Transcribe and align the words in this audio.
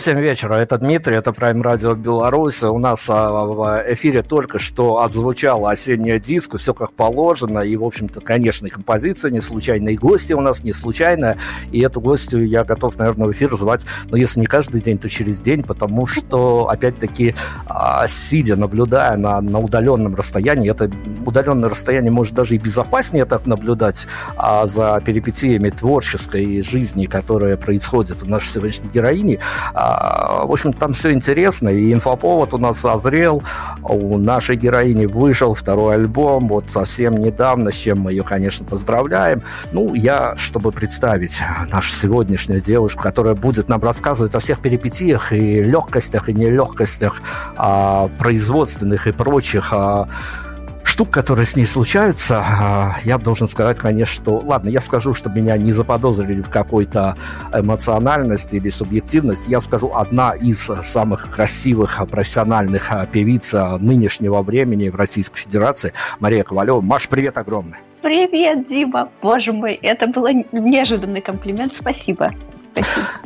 Всем 0.00 0.16
вечера. 0.16 0.54
Это 0.54 0.78
Дмитрий, 0.78 1.16
это 1.16 1.30
Prime 1.30 1.62
Radio 1.62 1.94
Беларусь. 1.94 2.62
У 2.62 2.78
нас 2.78 3.06
а, 3.10 3.44
в 3.44 3.84
эфире 3.92 4.22
только 4.22 4.58
что 4.58 5.02
отзвучала 5.02 5.72
осенняя 5.72 6.18
диско, 6.18 6.56
все 6.56 6.72
как 6.72 6.94
положено. 6.94 7.58
И, 7.58 7.76
в 7.76 7.84
общем-то, 7.84 8.22
конечно, 8.22 8.66
и 8.66 8.70
композиция 8.70 9.30
не 9.30 9.42
случайная, 9.42 9.92
и 9.92 9.96
гости 9.96 10.32
у 10.32 10.40
нас 10.40 10.64
не 10.64 10.72
случайная. 10.72 11.36
И 11.70 11.80
эту 11.80 12.00
гостью 12.00 12.48
я 12.48 12.64
готов, 12.64 12.96
наверное, 12.96 13.28
в 13.28 13.32
эфир 13.32 13.54
звать, 13.56 13.84
но 14.06 14.16
если 14.16 14.40
не 14.40 14.46
каждый 14.46 14.80
день, 14.80 14.96
то 14.96 15.06
через 15.10 15.38
день, 15.42 15.62
потому 15.62 16.06
что, 16.06 16.68
опять-таки, 16.70 17.34
а, 17.66 18.06
сидя, 18.06 18.56
наблюдая 18.56 19.18
на, 19.18 19.42
на 19.42 19.58
удаленном 19.58 20.14
расстоянии, 20.14 20.70
это 20.70 20.90
удаленное 21.26 21.68
расстояние 21.68 22.10
может 22.10 22.32
даже 22.32 22.54
и 22.54 22.58
безопаснее 22.58 23.26
так 23.26 23.44
наблюдать 23.44 24.06
а 24.36 24.66
за 24.66 25.02
перипетиями 25.04 25.68
творческой 25.68 26.62
жизни, 26.62 27.04
которая 27.04 27.58
происходит 27.58 28.22
у 28.22 28.26
нашей 28.26 28.48
сегодняшней 28.48 28.88
героини, 28.88 29.38
а, 29.74 29.89
в 30.46 30.52
общем, 30.52 30.72
там 30.72 30.92
все 30.92 31.12
интересно, 31.12 31.68
и 31.68 31.92
инфоповод 31.92 32.54
у 32.54 32.58
нас 32.58 32.80
созрел, 32.80 33.42
у 33.82 34.18
нашей 34.18 34.56
героини 34.56 35.06
вышел 35.06 35.54
второй 35.54 35.94
альбом, 35.94 36.48
вот 36.48 36.70
совсем 36.70 37.14
недавно, 37.16 37.72
с 37.72 37.76
чем 37.76 38.00
мы 38.00 38.12
ее, 38.12 38.22
конечно, 38.22 38.66
поздравляем. 38.66 39.42
Ну, 39.72 39.94
я, 39.94 40.34
чтобы 40.36 40.72
представить 40.72 41.40
нашу 41.70 41.90
сегодняшнюю 41.92 42.60
девушку, 42.60 43.02
которая 43.02 43.34
будет 43.34 43.68
нам 43.68 43.82
рассказывать 43.82 44.34
о 44.34 44.40
всех 44.40 44.60
перипетиях 44.60 45.32
и 45.32 45.62
легкостях, 45.62 46.28
и 46.28 46.32
нелегкостях 46.32 47.22
а, 47.56 48.08
производственных 48.18 49.06
и 49.06 49.12
прочих 49.12 49.72
а, 49.72 50.08
штук, 51.00 51.12
которые 51.12 51.46
с 51.46 51.56
ней 51.56 51.64
случаются, 51.64 52.44
а, 52.44 52.90
я 53.04 53.16
должен 53.16 53.48
сказать, 53.48 53.78
конечно, 53.78 54.22
что... 54.22 54.36
Ладно, 54.36 54.68
я 54.68 54.82
скажу, 54.82 55.14
чтобы 55.14 55.40
меня 55.40 55.56
не 55.56 55.72
заподозрили 55.72 56.42
в 56.42 56.50
какой-то 56.50 57.16
эмоциональности 57.54 58.56
или 58.56 58.68
субъективности. 58.68 59.50
Я 59.50 59.60
скажу, 59.62 59.90
одна 59.94 60.32
из 60.32 60.58
самых 60.58 61.30
красивых 61.30 62.02
профессиональных 62.10 62.92
певиц 63.12 63.54
нынешнего 63.80 64.42
времени 64.42 64.90
в 64.90 64.94
Российской 64.94 65.38
Федерации, 65.38 65.94
Мария 66.18 66.44
Ковалева. 66.44 66.82
Маш, 66.82 67.08
привет 67.08 67.38
огромный. 67.38 67.78
Привет, 68.02 68.68
Дима. 68.68 69.08
Боже 69.22 69.54
мой, 69.54 69.76
это 69.76 70.06
был 70.06 70.28
неожиданный 70.52 71.22
комплимент. 71.22 71.72
Спасибо. 71.78 72.34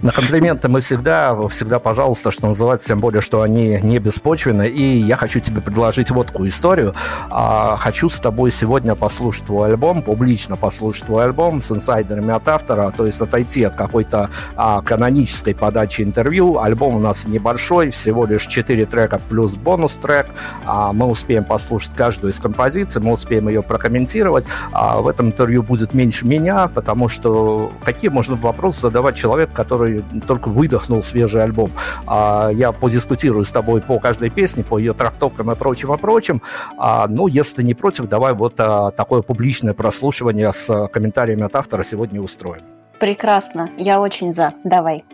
На 0.02 0.12
комплименты 0.12 0.69
мы 0.69 0.81
всегда, 0.81 1.35
всегда, 1.49 1.79
пожалуйста, 1.79 2.31
что 2.31 2.49
называется, 2.49 2.88
тем 2.88 3.00
более, 3.00 3.23
что 3.23 3.43
они 3.43 3.79
не 3.82 3.99
беспочвены. 3.99 4.69
И 4.69 4.99
я 4.99 5.17
хочу 5.17 5.41
тебе 5.41 5.62
предложить 5.62 6.11
вот 6.11 6.26
такую 6.26 6.50
историю. 6.50 6.94
А, 7.31 7.76
хочу 7.76 8.11
с 8.11 8.20
тобой 8.20 8.50
сегодня 8.50 8.94
послушать 8.96 9.46
твой 9.46 9.70
альбом, 9.70 10.02
публично 10.02 10.56
послушать 10.56 11.06
твой 11.06 11.25
альбом 11.25 11.62
с 11.62 11.73
инсайдерами 11.73 12.35
от 12.35 12.46
автора, 12.49 12.93
то 12.94 13.06
есть 13.06 13.20
отойти 13.20 13.64
от 13.64 13.76
какой-то 13.76 14.29
а, 14.56 14.82
канонической 14.82 15.55
подачи 15.55 16.02
интервью. 16.02 16.58
Альбом 16.58 16.97
у 16.97 16.99
нас 16.99 17.26
небольшой, 17.26 17.90
всего 17.90 18.26
лишь 18.26 18.47
4 18.47 18.85
трека 18.87 19.20
плюс 19.31 19.55
бонус-трек. 19.55 20.26
А, 20.67 20.93
мы 20.93 21.06
успеем 21.06 21.44
послушать 21.44 21.94
каждую 21.94 22.32
из 22.32 22.40
композиций, 22.40 23.00
мы 23.00 23.12
успеем 23.12 23.49
ее 23.49 23.62
прокомментировать. 23.62 24.44
А, 24.73 25.00
в 25.00 25.08
этом 25.08 25.29
интервью 25.29 25.62
будет 25.62 25.94
меньше 25.94 26.26
меня, 26.26 26.69
потому 26.69 27.08
что 27.08 27.73
какие 27.85 28.11
можно 28.11 28.37
вопросы 28.37 28.82
задавать 28.82 29.17
человеку, 29.17 29.34
человек, 29.35 29.53
который 29.53 30.05
только 30.29 30.49
выдохнул 30.49 31.03
свежий 31.03 31.43
альбом. 31.43 31.71
А 32.07 32.51
я 32.53 32.71
подискутирую 32.71 33.45
с 33.45 33.51
тобой 33.51 33.81
по 33.81 33.99
каждой 33.99 34.31
песне, 34.31 34.63
по 34.63 34.79
ее 34.79 34.93
трактовкам 34.93 35.51
и 35.51 35.57
прочим, 35.57 35.93
и 35.93 35.99
прочим. 35.99 36.41
А, 36.79 37.09
ну, 37.09 37.27
если 37.27 37.65
не 37.65 37.75
против, 37.75 38.09
давай 38.09 38.33
вот 38.33 38.55
а, 38.59 38.93
такое 38.93 39.23
публичное 39.23 39.75
прослушивание 39.75 40.53
с 40.53 40.89
комментариями 40.89 41.43
от 41.43 41.57
автора 41.57 41.83
сегодня 41.83 42.21
устроим. 42.21 42.63
Прекрасно, 43.05 43.69
я 43.77 44.01
очень 44.01 44.33
за. 44.33 44.55
Давай. 44.65 45.05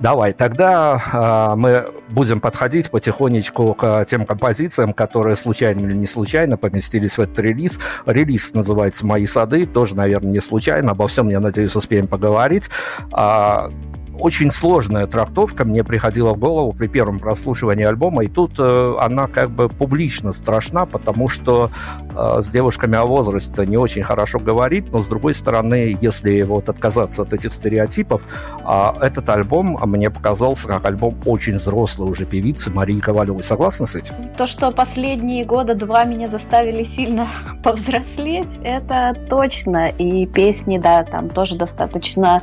Давай, 0.00 0.32
тогда 0.32 0.98
э, 1.12 1.56
мы 1.56 1.92
будем 2.08 2.40
подходить 2.40 2.90
потихонечку 2.90 3.74
к 3.74 4.06
тем 4.06 4.24
композициям, 4.24 4.94
которые 4.94 5.36
случайно 5.36 5.80
или 5.80 5.92
не 5.92 6.06
случайно 6.06 6.56
поместились 6.56 7.18
в 7.18 7.20
этот 7.20 7.38
релиз. 7.40 7.80
Релиз 8.06 8.54
называется 8.54 9.04
«Мои 9.04 9.26
сады», 9.26 9.66
тоже, 9.66 9.94
наверное, 9.94 10.32
не 10.32 10.40
случайно. 10.40 10.92
Обо 10.92 11.06
всем, 11.06 11.28
я 11.28 11.40
надеюсь, 11.40 11.76
успеем 11.76 12.06
поговорить. 12.06 12.70
А, 13.12 13.70
очень 14.18 14.50
сложная 14.50 15.06
трактовка 15.06 15.64
мне 15.64 15.84
приходила 15.84 16.34
в 16.34 16.38
голову 16.38 16.72
при 16.72 16.88
первом 16.88 17.18
прослушивании 17.18 17.84
альбома, 17.84 18.24
и 18.24 18.28
тут 18.28 18.58
э, 18.58 18.94
она 19.00 19.26
как 19.26 19.50
бы 19.50 19.68
публично 19.68 20.32
страшна, 20.32 20.86
потому 20.86 21.28
что 21.28 21.70
э, 22.14 22.40
с 22.40 22.50
девушками 22.50 22.96
о 22.96 23.04
возрасте 23.04 23.64
не 23.66 23.76
очень 23.76 24.02
хорошо 24.02 24.38
говорит, 24.38 24.92
но 24.92 25.00
с 25.00 25.08
другой 25.08 25.34
стороны, 25.34 25.96
если 26.00 26.42
вот 26.42 26.68
отказаться 26.68 27.22
от 27.22 27.32
этих 27.32 27.52
стереотипов, 27.52 28.22
э, 28.64 28.92
этот 29.00 29.28
альбом 29.28 29.78
мне 29.84 30.10
показался 30.10 30.68
как 30.68 30.84
альбом 30.84 31.16
очень 31.24 31.54
взрослой 31.54 32.10
уже 32.10 32.24
певицы 32.24 32.70
Марии 32.70 32.98
Ковалевой. 32.98 33.42
Согласна 33.42 33.86
с 33.86 33.94
этим? 33.94 34.14
То, 34.36 34.46
что 34.46 34.70
последние 34.70 35.44
года 35.44 35.74
два 35.74 36.04
меня 36.04 36.28
заставили 36.28 36.84
сильно 36.84 37.28
повзрослеть, 37.62 38.48
это 38.62 39.14
точно, 39.28 39.88
и 39.88 40.26
песни, 40.26 40.78
да, 40.78 41.04
там 41.04 41.28
тоже 41.30 41.56
достаточно 41.56 42.42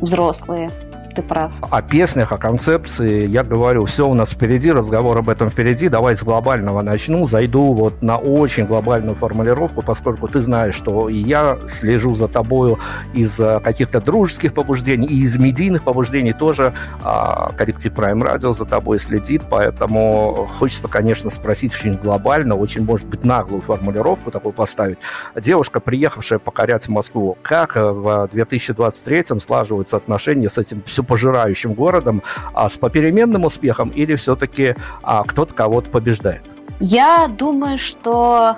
взрослые 0.00 0.70
ты 1.16 1.22
прав. 1.22 1.50
О 1.70 1.82
песнях, 1.82 2.32
о 2.32 2.38
концепции 2.38 3.26
я 3.26 3.42
говорю, 3.42 3.84
все 3.86 4.06
у 4.06 4.14
нас 4.14 4.30
впереди, 4.30 4.70
разговор 4.70 5.18
об 5.18 5.28
этом 5.28 5.48
впереди. 5.48 5.88
Давай 5.88 6.16
с 6.16 6.22
глобального 6.22 6.82
начну, 6.82 7.24
зайду 7.26 7.72
вот 7.72 8.02
на 8.02 8.18
очень 8.18 8.66
глобальную 8.66 9.14
формулировку, 9.16 9.82
поскольку 9.82 10.28
ты 10.28 10.40
знаешь, 10.40 10.74
что 10.74 11.08
и 11.08 11.16
я 11.16 11.58
слежу 11.66 12.14
за 12.14 12.28
тобою 12.28 12.78
из 13.14 13.40
каких-то 13.64 14.00
дружеских 14.00 14.52
побуждений, 14.52 15.06
и 15.06 15.22
из 15.22 15.38
медийных 15.38 15.82
побуждений 15.82 16.32
тоже 16.32 16.74
а, 17.02 17.52
коллектив 17.56 17.92
Prime 17.92 18.22
Radio 18.22 18.52
за 18.52 18.66
тобой 18.66 18.98
следит, 18.98 19.42
поэтому 19.50 20.48
хочется, 20.58 20.88
конечно, 20.88 21.30
спросить 21.30 21.74
очень 21.74 21.96
глобально, 21.96 22.54
очень, 22.54 22.84
может 22.84 23.06
быть, 23.06 23.24
наглую 23.24 23.62
формулировку 23.62 24.30
такую 24.30 24.52
поставить. 24.52 24.98
Девушка, 25.34 25.80
приехавшая 25.80 26.38
покорять 26.38 26.88
Москву, 26.88 27.38
как 27.42 27.76
в 27.76 28.28
2023 28.32 29.40
слаживаются 29.40 29.96
отношения 29.96 30.48
с 30.48 30.58
этим 30.58 30.82
все 30.84 31.05
пожирающим 31.06 31.72
городом, 31.72 32.22
а 32.52 32.68
с 32.68 32.76
попеременным 32.76 33.44
успехом 33.44 33.90
или 33.90 34.14
все-таки 34.14 34.74
а, 35.02 35.22
кто-то 35.24 35.54
кого-то 35.54 35.90
побеждает? 35.90 36.42
Я 36.80 37.28
думаю, 37.28 37.78
что 37.78 38.56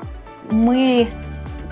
мы 0.50 1.08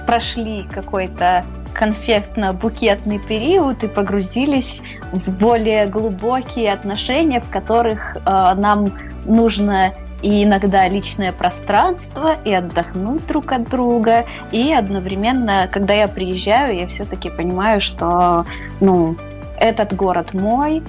прошли 0.06 0.64
какой-то 0.72 1.44
конфетно-букетный 1.74 3.18
период 3.18 3.84
и 3.84 3.88
погрузились 3.88 4.80
в 5.12 5.30
более 5.30 5.86
глубокие 5.86 6.72
отношения, 6.72 7.40
в 7.40 7.50
которых 7.50 8.16
э, 8.16 8.20
нам 8.24 8.92
нужно 9.26 9.92
и 10.22 10.44
иногда 10.44 10.88
личное 10.88 11.32
пространство, 11.32 12.36
и 12.44 12.52
отдохнуть 12.52 13.26
друг 13.26 13.52
от 13.52 13.68
друга, 13.68 14.24
и 14.50 14.72
одновременно, 14.72 15.68
когда 15.70 15.92
я 15.92 16.08
приезжаю, 16.08 16.76
я 16.76 16.86
все-таки 16.86 17.28
понимаю, 17.28 17.80
что, 17.82 18.46
ну, 18.80 19.16
этот 19.58 19.94
город 19.94 20.34
мой, 20.34 20.82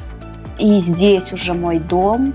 и 0.58 0.80
здесь 0.80 1.32
уже 1.34 1.54
мой 1.54 1.80
дом, 1.80 2.34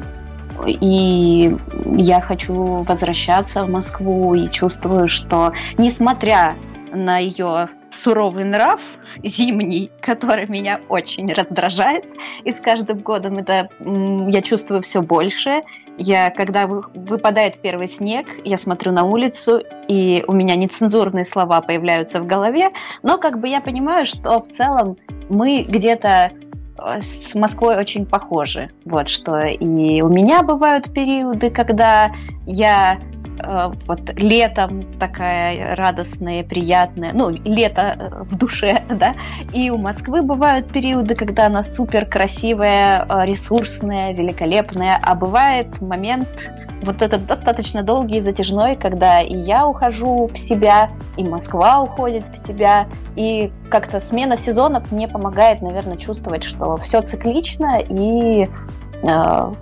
и 0.67 1.57
я 1.87 2.21
хочу 2.21 2.55
возвращаться 2.83 3.65
в 3.65 3.71
Москву 3.71 4.35
и 4.35 4.51
чувствую, 4.51 5.09
что 5.09 5.53
несмотря 5.79 6.55
на 6.93 7.19
ее 7.19 7.69
суровый 7.91 8.45
нрав 8.45 8.81
зимний, 9.23 9.91
который 10.01 10.47
меня 10.47 10.81
очень 10.89 11.33
раздражает, 11.33 12.05
и 12.45 12.53
с 12.53 12.61
каждым 12.61 13.01
годом 13.01 13.39
это 13.39 13.69
я 13.81 14.43
чувствую 14.43 14.83
все 14.83 15.03
больше. 15.03 15.63
Я, 15.99 16.31
когда 16.31 16.67
выпадает 16.67 17.61
первый 17.61 17.87
снег, 17.87 18.27
я 18.45 18.57
смотрю 18.57 18.93
на 18.93 19.05
улицу, 19.05 19.63
и 19.89 20.25
у 20.27 20.33
меня 20.33 20.57
нецензурные 20.57 21.25
слова 21.25 21.61
появляются 21.61 22.21
в 22.21 22.27
голове, 22.27 22.71
но 23.03 23.19
как 23.19 23.39
бы 23.41 23.49
я 23.49 23.61
понимаю, 23.61 24.07
что 24.07 24.43
в 24.43 24.53
целом 24.53 24.97
мы 25.29 25.63
где-то 25.63 26.33
э, 26.79 27.01
с 27.03 27.35
Москвой 27.35 27.77
очень 27.77 28.07
похожи. 28.07 28.71
Вот 28.85 29.09
что 29.09 29.39
и 29.39 30.01
у 30.01 30.09
меня 30.09 30.43
бывают 30.43 30.93
периоды, 30.93 31.51
когда 31.51 32.11
я 32.47 32.99
вот 33.87 34.01
летом 34.17 34.85
такая 34.99 35.75
радостная, 35.77 36.45
приятная, 36.45 37.13
ну, 37.13 37.31
лето 37.31 37.97
э, 37.99 38.23
в 38.25 38.37
душе, 38.37 38.83
да, 38.89 39.15
и 39.53 39.71
у 39.71 39.77
Москвы 39.77 40.23
бывают 40.23 40.69
периоды, 40.69 41.15
когда 41.15 41.47
она 41.47 41.65
супер 41.65 42.07
красивая, 42.07 43.07
ресурсная, 43.25 44.13
великолепная, 44.13 44.99
а 45.03 45.15
бывает 45.15 45.81
момент, 45.81 46.29
вот 46.83 47.01
этот 47.01 47.27
достаточно 47.27 47.83
долгий 47.83 48.19
и 48.19 48.21
затяжной, 48.21 48.77
когда 48.77 49.21
и 49.21 49.37
я 49.37 49.67
ухожу 49.67 50.29
в 50.33 50.39
себя, 50.39 50.91
и 51.17 51.25
Москва 51.25 51.81
уходит 51.81 52.25
в 52.33 52.47
себя, 52.47 52.89
и 53.17 53.53
как-то 53.71 54.01
смена 54.01 54.37
сезонов 54.37 54.91
мне 54.91 55.09
помогает, 55.09 55.63
наверное, 55.63 55.97
чувствовать, 55.97 56.45
что 56.45 56.77
все 56.79 57.03
циклично 57.03 57.81
и 57.81 58.49
э, 59.03 59.53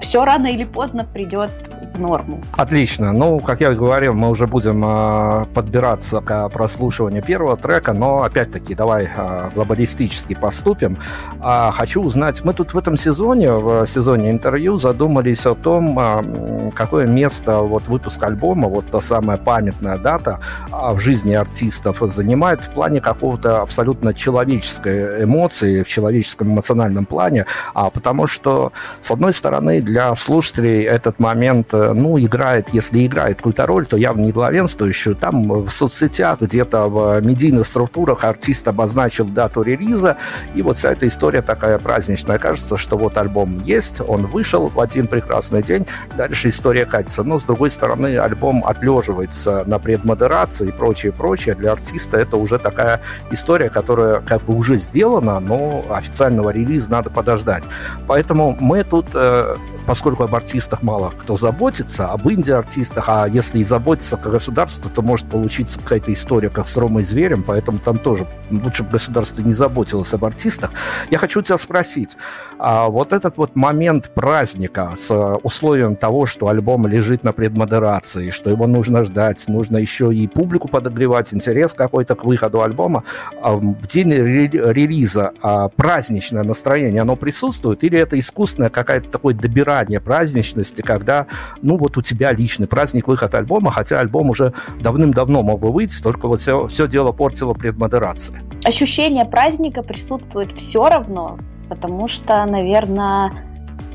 все 0.00 0.24
рано 0.24 0.46
или 0.46 0.64
поздно 0.64 1.04
придет 1.04 1.50
норму. 1.98 2.40
Отлично. 2.56 3.12
Ну, 3.12 3.38
как 3.40 3.60
я 3.60 3.72
говорил, 3.72 4.14
мы 4.14 4.28
уже 4.28 4.46
будем 4.46 4.82
э, 4.84 5.46
подбираться 5.54 6.20
к 6.20 6.48
прослушиванию 6.48 7.22
первого 7.22 7.56
трека, 7.56 7.92
но 7.92 8.22
опять-таки 8.22 8.74
давай 8.74 9.08
э, 9.14 9.50
глобалистически 9.54 10.34
поступим. 10.34 10.98
Э, 11.40 11.70
хочу 11.72 12.02
узнать, 12.02 12.44
мы 12.44 12.52
тут 12.52 12.74
в 12.74 12.78
этом 12.78 12.96
сезоне, 12.96 13.52
в 13.52 13.86
сезоне 13.86 14.30
интервью, 14.30 14.78
задумались 14.78 15.46
о 15.46 15.54
том, 15.54 15.98
э, 15.98 16.70
какое 16.74 17.06
место 17.06 17.58
вот 17.58 17.88
выпуск 17.88 18.22
альбома, 18.22 18.68
вот 18.68 18.86
та 18.86 19.00
самая 19.00 19.36
памятная 19.36 19.98
дата 19.98 20.40
э, 20.70 20.94
в 20.94 21.00
жизни 21.00 21.34
артистов 21.34 21.98
занимает 22.00 22.64
в 22.64 22.70
плане 22.70 23.00
какого-то 23.00 23.62
абсолютно 23.62 24.14
человеческой 24.14 25.24
эмоции, 25.24 25.82
в 25.82 25.88
человеческом 25.88 26.52
эмоциональном 26.52 27.06
плане, 27.06 27.46
а, 27.74 27.90
потому 27.90 28.26
что, 28.26 28.72
с 29.00 29.10
одной 29.10 29.32
стороны, 29.32 29.80
для 29.80 30.14
слушателей 30.14 30.82
этот 30.82 31.20
момент 31.20 31.74
ну, 31.94 32.18
играет, 32.18 32.70
если 32.70 33.06
играет 33.06 33.38
какую-то 33.38 33.66
роль, 33.66 33.86
то 33.86 33.96
явно 33.96 34.22
не 34.22 34.32
главенствующую. 34.32 35.16
Там 35.16 35.64
в 35.64 35.70
соцсетях, 35.70 36.40
где-то 36.40 36.88
в 36.88 37.20
медийных 37.20 37.66
структурах 37.66 38.24
артист 38.24 38.68
обозначил 38.68 39.24
дату 39.26 39.62
релиза, 39.62 40.16
и 40.54 40.62
вот 40.62 40.76
вся 40.76 40.92
эта 40.92 41.06
история 41.06 41.42
такая 41.42 41.78
праздничная. 41.78 42.38
Кажется, 42.38 42.76
что 42.76 42.96
вот 42.96 43.16
альбом 43.16 43.60
есть, 43.62 44.00
он 44.00 44.26
вышел 44.26 44.68
в 44.68 44.80
один 44.80 45.06
прекрасный 45.06 45.62
день, 45.62 45.86
дальше 46.16 46.48
история 46.48 46.86
катится. 46.86 47.22
Но, 47.22 47.38
с 47.38 47.44
другой 47.44 47.70
стороны, 47.70 48.16
альбом 48.18 48.64
отлеживается 48.64 49.64
на 49.66 49.78
предмодерации 49.78 50.68
и 50.68 50.72
прочее, 50.72 51.12
прочее. 51.12 51.54
Для 51.54 51.72
артиста 51.72 52.18
это 52.18 52.36
уже 52.36 52.58
такая 52.58 53.00
история, 53.30 53.70
которая 53.70 54.20
как 54.20 54.42
бы 54.42 54.54
уже 54.54 54.76
сделана, 54.76 55.40
но 55.40 55.84
официального 55.90 56.50
релиза 56.50 56.90
надо 56.90 57.10
подождать. 57.10 57.68
Поэтому 58.06 58.56
мы 58.60 58.84
тут, 58.84 59.06
э, 59.14 59.56
поскольку 59.86 60.24
об 60.24 60.34
артистах 60.34 60.82
мало 60.82 61.12
кто 61.18 61.36
заботится, 61.36 61.71
заботиться 61.72 62.08
об 62.08 62.28
инди-артистах, 62.28 63.04
а 63.08 63.26
если 63.26 63.60
и 63.60 63.64
заботиться 63.64 64.18
как 64.18 64.32
государство, 64.32 64.90
то 64.90 65.00
может 65.00 65.28
получиться 65.28 65.78
какая-то 65.78 66.12
история, 66.12 66.50
как 66.50 66.66
с 66.66 66.76
Ромой 66.76 67.02
Зверем, 67.02 67.42
поэтому 67.42 67.78
там 67.78 67.98
тоже 67.98 68.26
лучше 68.50 68.82
бы 68.82 68.90
государство 68.90 69.40
не 69.40 69.52
заботилось 69.52 70.12
об 70.12 70.24
артистах. 70.24 70.70
Я 71.10 71.16
хочу 71.16 71.40
тебя 71.40 71.56
спросить, 71.56 72.18
а 72.58 72.88
вот 72.88 73.14
этот 73.14 73.38
вот 73.38 73.56
момент 73.56 74.10
праздника 74.14 74.92
с 74.98 75.10
условием 75.42 75.96
того, 75.96 76.26
что 76.26 76.48
альбом 76.48 76.86
лежит 76.86 77.24
на 77.24 77.32
предмодерации, 77.32 78.28
что 78.28 78.50
его 78.50 78.66
нужно 78.66 79.02
ждать, 79.02 79.42
нужно 79.48 79.78
еще 79.78 80.12
и 80.14 80.26
публику 80.28 80.68
подогревать, 80.68 81.32
интерес 81.32 81.72
какой-то 81.72 82.16
к 82.16 82.24
выходу 82.24 82.60
альбома, 82.60 83.04
а 83.40 83.54
в 83.54 83.86
день 83.86 84.12
релиза 84.12 85.32
а 85.40 85.68
праздничное 85.68 86.42
настроение, 86.42 87.00
оно 87.00 87.16
присутствует, 87.16 87.82
или 87.82 87.98
это 87.98 88.18
искусственное 88.18 88.68
какое-то 88.68 89.08
такое 89.08 89.34
добирание 89.34 90.00
праздничности, 90.00 90.82
когда, 90.82 91.26
ну, 91.62 91.76
вот 91.76 91.96
у 91.96 92.02
тебя 92.02 92.32
личный 92.32 92.66
праздник, 92.66 93.08
выход 93.08 93.34
альбома, 93.34 93.70
хотя 93.70 94.00
альбом 94.00 94.30
уже 94.30 94.52
давным-давно 94.80 95.42
мог 95.42 95.60
бы 95.60 95.72
выйти, 95.72 96.02
только 96.02 96.28
вот 96.28 96.40
все, 96.40 96.66
все 96.66 96.88
дело 96.88 97.12
портило 97.12 97.54
предмодерация. 97.54 98.42
Ощущение 98.64 99.24
праздника 99.24 99.82
присутствует 99.82 100.58
все 100.58 100.88
равно, 100.88 101.38
потому 101.68 102.08
что, 102.08 102.44
наверное, 102.44 103.32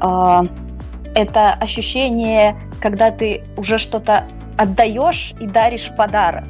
э, 0.01 0.41
это 1.15 1.53
ощущение, 1.53 2.55
когда 2.81 3.12
ты 3.12 3.43
уже 3.57 3.77
что-то 3.77 4.27
отдаешь 4.57 5.33
и 5.39 5.47
даришь 5.47 5.91
подарок. 5.95 6.45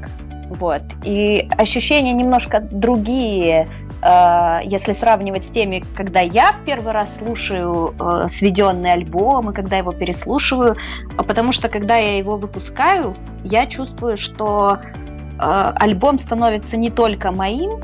Вот. 0.49 0.81
И 1.03 1.47
ощущения 1.57 2.13
немножко 2.13 2.61
другие, 2.61 3.67
если 4.63 4.93
сравнивать 4.93 5.45
с 5.45 5.47
теми, 5.47 5.83
когда 5.95 6.19
я 6.19 6.51
в 6.51 6.65
первый 6.65 6.93
раз 6.93 7.17
слушаю 7.17 7.95
э, 7.99 8.27
сведенный 8.29 8.91
альбом 8.91 9.49
и 9.49 9.53
когда 9.53 9.77
его 9.77 9.91
переслушиваю, 9.91 10.75
а 11.17 11.23
потому 11.23 11.51
что 11.51 11.67
когда 11.67 11.97
я 11.97 12.17
его 12.17 12.37
выпускаю, 12.37 13.15
я 13.43 13.65
чувствую, 13.65 14.17
что 14.17 14.79
э, 14.79 15.37
альбом 15.39 16.19
становится 16.19 16.77
не 16.77 16.91
только 16.91 17.31
моим, 17.31 17.79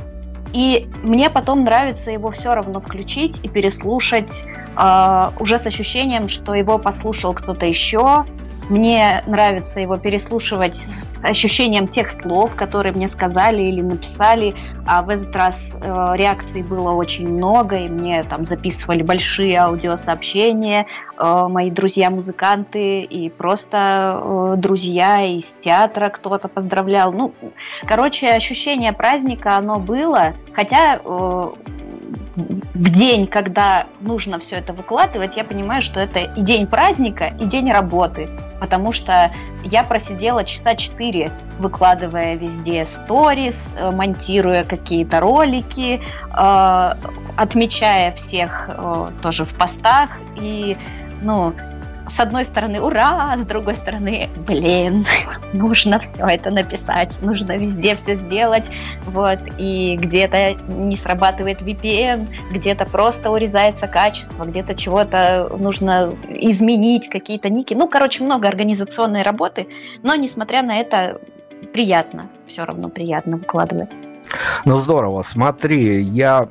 и 0.53 0.87
мне 1.01 1.31
потом 1.31 1.63
нравится 1.63 2.11
его 2.11 2.29
все 2.29 2.53
равно 2.53 2.79
включить 2.79 3.39
и 3.43 3.49
переслушать 3.49 4.45
э, 4.77 5.29
уже 5.39 5.57
с 5.57 5.65
ощущением, 5.65 6.27
что 6.27 6.53
его 6.53 6.77
послушал 6.77 7.33
кто-то 7.33 7.65
еще, 7.65 8.25
мне 8.69 9.23
нравится 9.27 9.79
его 9.79 9.97
переслушивать 9.97 10.77
с 10.77 11.25
ощущением 11.25 11.87
тех 11.87 12.11
слов, 12.11 12.55
которые 12.55 12.93
мне 12.93 13.07
сказали 13.07 13.61
или 13.61 13.81
написали. 13.81 14.55
А 14.85 15.01
в 15.01 15.09
этот 15.09 15.35
раз 15.35 15.75
э, 15.79 16.13
реакций 16.15 16.61
было 16.61 16.91
очень 16.91 17.31
много, 17.31 17.77
и 17.77 17.87
мне 17.87 18.23
там 18.23 18.45
записывали 18.45 19.01
большие 19.01 19.57
аудиосообщения, 19.57 20.87
э, 21.17 21.45
мои 21.47 21.71
друзья-музыканты 21.71 23.01
и 23.01 23.29
просто 23.29 24.21
э, 24.21 24.55
друзья 24.57 25.21
из 25.23 25.55
театра 25.59 26.09
кто-то 26.09 26.49
поздравлял. 26.49 27.13
Ну, 27.13 27.33
короче, 27.85 28.27
ощущение 28.27 28.91
праздника 28.91 29.57
оно 29.57 29.79
было, 29.79 30.33
хотя 30.53 30.99
э, 31.03 31.51
в 32.35 32.89
день, 32.89 33.27
когда 33.27 33.85
нужно 34.01 34.39
все 34.39 34.55
это 34.55 34.73
выкладывать, 34.73 35.37
я 35.37 35.43
понимаю, 35.43 35.81
что 35.81 35.99
это 35.99 36.19
и 36.19 36.41
день 36.41 36.65
праздника, 36.67 37.33
и 37.39 37.45
день 37.45 37.71
работы. 37.71 38.29
Потому 38.59 38.91
что 38.91 39.31
я 39.63 39.83
просидела 39.83 40.43
часа 40.43 40.75
четыре, 40.75 41.31
выкладывая 41.59 42.35
везде 42.35 42.85
сторис, 42.85 43.75
э, 43.77 43.91
монтируя 43.91 44.63
какие-то 44.63 45.19
ролики, 45.19 46.01
э, 46.01 46.93
отмечая 47.35 48.11
всех 48.13 48.69
э, 48.69 49.11
тоже 49.21 49.45
в 49.45 49.53
постах. 49.55 50.09
И, 50.37 50.77
ну, 51.21 51.53
с 52.15 52.19
одной 52.19 52.45
стороны, 52.45 52.79
ура, 52.79 53.35
с 53.37 53.41
другой 53.41 53.75
стороны, 53.75 54.29
блин, 54.47 55.05
нужно 55.53 55.99
все 55.99 56.25
это 56.25 56.51
написать, 56.51 57.09
нужно 57.21 57.57
везде 57.57 57.95
все 57.95 58.15
сделать, 58.15 58.69
вот, 59.05 59.39
и 59.57 59.97
где-то 59.97 60.53
не 60.53 60.95
срабатывает 60.95 61.61
VPN, 61.61 62.27
где-то 62.51 62.85
просто 62.85 63.31
урезается 63.31 63.87
качество, 63.87 64.45
где-то 64.45 64.75
чего-то 64.75 65.49
нужно 65.57 66.13
изменить, 66.29 67.09
какие-то 67.09 67.49
ники, 67.49 67.73
ну, 67.73 67.87
короче, 67.87 68.23
много 68.23 68.47
организационной 68.47 69.23
работы, 69.23 69.67
но, 70.03 70.15
несмотря 70.15 70.61
на 70.61 70.79
это, 70.79 71.19
приятно, 71.73 72.29
все 72.47 72.63
равно 72.63 72.89
приятно 72.89 73.37
выкладывать. 73.37 73.89
Ну, 74.65 74.77
здорово. 74.77 75.23
Смотри, 75.23 76.01
я 76.01 76.47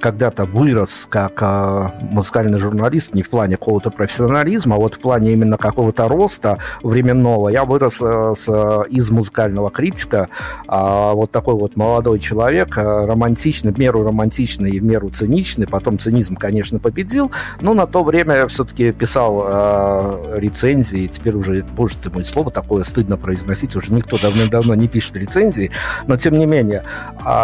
когда-то 0.00 0.44
вырос 0.44 1.06
как 1.08 1.38
э, 1.40 1.88
музыкальный 2.00 2.58
журналист 2.58 3.14
не 3.14 3.22
в 3.22 3.30
плане 3.30 3.56
какого-то 3.56 3.90
профессионализма, 3.90 4.76
а 4.76 4.78
вот 4.78 4.94
в 4.94 5.00
плане 5.00 5.32
именно 5.32 5.56
какого-то 5.56 6.08
роста 6.08 6.58
временного. 6.82 7.48
Я 7.48 7.64
вырос 7.64 7.98
э, 8.02 8.34
с, 8.36 8.84
из 8.88 9.10
музыкального 9.10 9.70
критика. 9.70 10.28
Э, 10.68 11.12
вот 11.12 11.30
такой 11.30 11.54
вот 11.54 11.76
молодой 11.76 12.18
человек, 12.18 12.76
э, 12.76 12.82
романтичный, 12.82 13.72
в 13.72 13.78
меру 13.78 14.04
романтичный 14.04 14.70
и 14.72 14.80
в 14.80 14.84
меру 14.84 15.10
циничный. 15.10 15.66
Потом 15.66 15.98
цинизм, 15.98 16.36
конечно, 16.36 16.78
победил, 16.78 17.30
но 17.60 17.74
на 17.74 17.86
то 17.86 18.04
время 18.04 18.34
я 18.34 18.46
все-таки 18.46 18.92
писал 18.92 19.44
э, 19.46 20.38
рецензии. 20.38 21.06
Теперь 21.06 21.36
уже, 21.36 21.64
боже 21.76 21.96
ты 22.02 22.10
мой, 22.10 22.24
слово 22.24 22.50
такое 22.50 22.84
стыдно 22.84 23.16
произносить. 23.16 23.76
Уже 23.76 23.92
никто 23.92 24.18
давно-давно 24.18 24.74
не 24.74 24.88
пишет 24.88 25.16
рецензии. 25.16 25.70
Но, 26.06 26.16
тем 26.16 26.38
не 26.38 26.46
менее, 26.46 26.84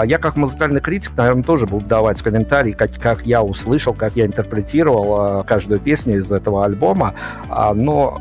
я 0.05 0.19
как 0.19 0.37
музыкальный 0.37 0.81
критик, 0.81 1.13
наверное, 1.17 1.43
тоже 1.45 1.67
буду 1.67 1.87
давать 1.87 2.21
комментарии, 2.23 2.73
как, 2.73 2.91
как 3.01 3.23
я 3.27 3.43
услышал, 3.43 3.95
как 3.95 4.17
я 4.17 4.27
интерпретировал 4.27 5.15
а, 5.15 5.45
каждую 5.45 5.81
песню 5.81 6.17
из 6.19 6.31
этого 6.33 6.65
альбома. 6.65 7.15
А, 7.49 7.75
но 7.75 8.21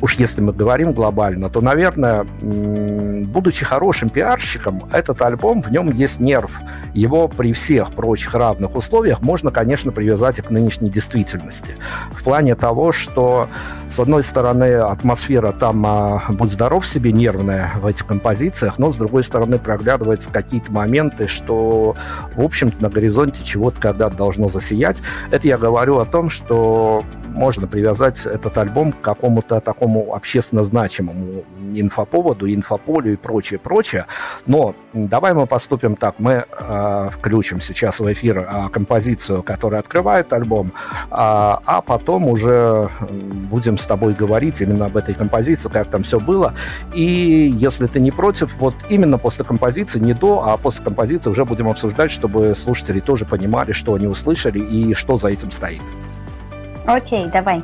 уж 0.00 0.16
если 0.16 0.40
мы 0.40 0.52
говорим 0.52 0.92
глобально, 0.92 1.50
то, 1.50 1.60
наверное, 1.60 2.24
будучи 2.24 3.64
хорошим 3.64 4.10
пиарщиком, 4.10 4.88
этот 4.92 5.22
альбом, 5.22 5.62
в 5.62 5.70
нем 5.70 5.90
есть 5.90 6.20
нерв. 6.20 6.60
Его 6.92 7.28
при 7.28 7.52
всех 7.52 7.92
прочих 7.92 8.34
равных 8.34 8.76
условиях 8.76 9.22
можно, 9.22 9.50
конечно, 9.50 9.92
привязать 9.92 10.38
и 10.38 10.42
к 10.42 10.50
нынешней 10.50 10.90
действительности. 10.90 11.76
В 12.12 12.22
плане 12.22 12.54
того, 12.54 12.92
что, 12.92 13.48
с 13.88 13.98
одной 13.98 14.22
стороны, 14.22 14.74
атмосфера 14.74 15.52
там, 15.52 15.84
а, 15.86 16.22
будь 16.28 16.50
здоров 16.50 16.86
себе, 16.86 17.12
нервная 17.12 17.72
в 17.76 17.86
этих 17.86 18.06
композициях, 18.06 18.78
но, 18.78 18.92
с 18.92 18.96
другой 18.96 19.22
стороны, 19.22 19.58
проглядываются 19.58 20.30
какие-то 20.30 20.72
моменты, 20.72 21.26
что, 21.26 21.96
в 22.34 22.42
общем-то, 22.42 22.82
на 22.82 22.90
горизонте 22.90 23.42
чего-то 23.44 23.80
когда-то 23.80 24.16
должно 24.16 24.48
засиять. 24.48 25.02
Это 25.30 25.48
я 25.48 25.58
говорю 25.58 25.98
о 25.98 26.04
том, 26.04 26.28
что 26.28 27.04
можно 27.34 27.66
привязать 27.66 28.26
этот 28.26 28.56
альбом 28.56 28.92
к 28.92 29.00
какому-то 29.00 29.60
такому 29.60 29.83
общественно 29.86 30.62
значимому 30.62 31.44
инфоповоду, 31.72 32.52
инфополю 32.52 33.12
и 33.12 33.16
прочее, 33.16 33.58
прочее. 33.58 34.06
Но 34.46 34.74
давай 34.92 35.34
мы 35.34 35.46
поступим 35.46 35.96
так. 35.96 36.16
Мы 36.18 36.44
э, 36.48 37.08
включим 37.12 37.60
сейчас 37.60 38.00
в 38.00 38.12
эфир 38.12 38.38
э, 38.38 38.68
композицию, 38.70 39.42
которая 39.42 39.80
открывает 39.80 40.32
альбом, 40.32 40.68
э, 40.68 40.72
а 41.10 41.82
потом 41.86 42.28
уже 42.28 42.88
будем 43.50 43.78
с 43.78 43.86
тобой 43.86 44.14
говорить 44.14 44.60
именно 44.60 44.86
об 44.86 44.96
этой 44.96 45.14
композиции, 45.14 45.68
как 45.68 45.90
там 45.90 46.02
все 46.02 46.20
было. 46.20 46.54
И 46.92 47.52
если 47.56 47.86
ты 47.86 48.00
не 48.00 48.10
против, 48.10 48.56
вот 48.56 48.74
именно 48.88 49.18
после 49.18 49.44
композиции, 49.44 49.98
не 49.98 50.14
до, 50.14 50.42
а 50.46 50.56
после 50.56 50.84
композиции 50.84 51.30
уже 51.30 51.44
будем 51.44 51.68
обсуждать, 51.68 52.10
чтобы 52.10 52.54
слушатели 52.54 53.00
тоже 53.00 53.24
понимали, 53.24 53.72
что 53.72 53.94
они 53.94 54.06
услышали 54.06 54.58
и 54.58 54.94
что 54.94 55.16
за 55.16 55.28
этим 55.28 55.50
стоит. 55.50 55.82
Окей, 56.86 57.26
давай. 57.28 57.62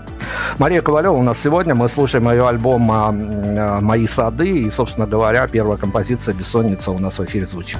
Мария 0.59 0.83
Ковалева 0.83 1.13
у 1.13 1.23
нас 1.23 1.39
сегодня. 1.39 1.75
Мы 1.75 1.89
слушаем 1.89 2.29
ее 2.31 2.49
альбом 2.49 2.91
а, 2.91 3.09
а, 3.09 3.81
«Мои 3.81 4.07
сады». 4.07 4.49
И, 4.49 4.71
собственно 4.71 5.07
говоря, 5.07 5.47
первая 5.47 5.77
композиция 5.77 6.35
«Бессонница» 6.35 6.91
у 6.91 6.99
нас 6.99 7.19
в 7.19 7.25
эфире 7.25 7.47
звучит. 7.47 7.79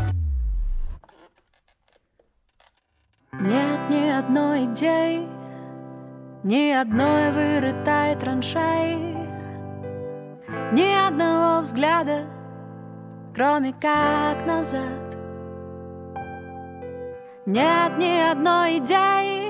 Нет 3.33 3.81
ни 3.89 4.11
одной 4.11 4.65
идеи, 4.67 5.27
ни 6.45 6.73
одной 6.73 7.33
вырытой 7.33 8.17
траншеи, 8.17 9.17
ни 10.73 11.09
одного 11.09 11.63
взгляда, 11.63 12.27
кроме 13.35 13.73
как 13.73 14.47
назад. 14.47 15.17
Нет 17.47 17.97
ни 17.99 18.31
одной 18.31 18.79
идеи, 18.79 19.50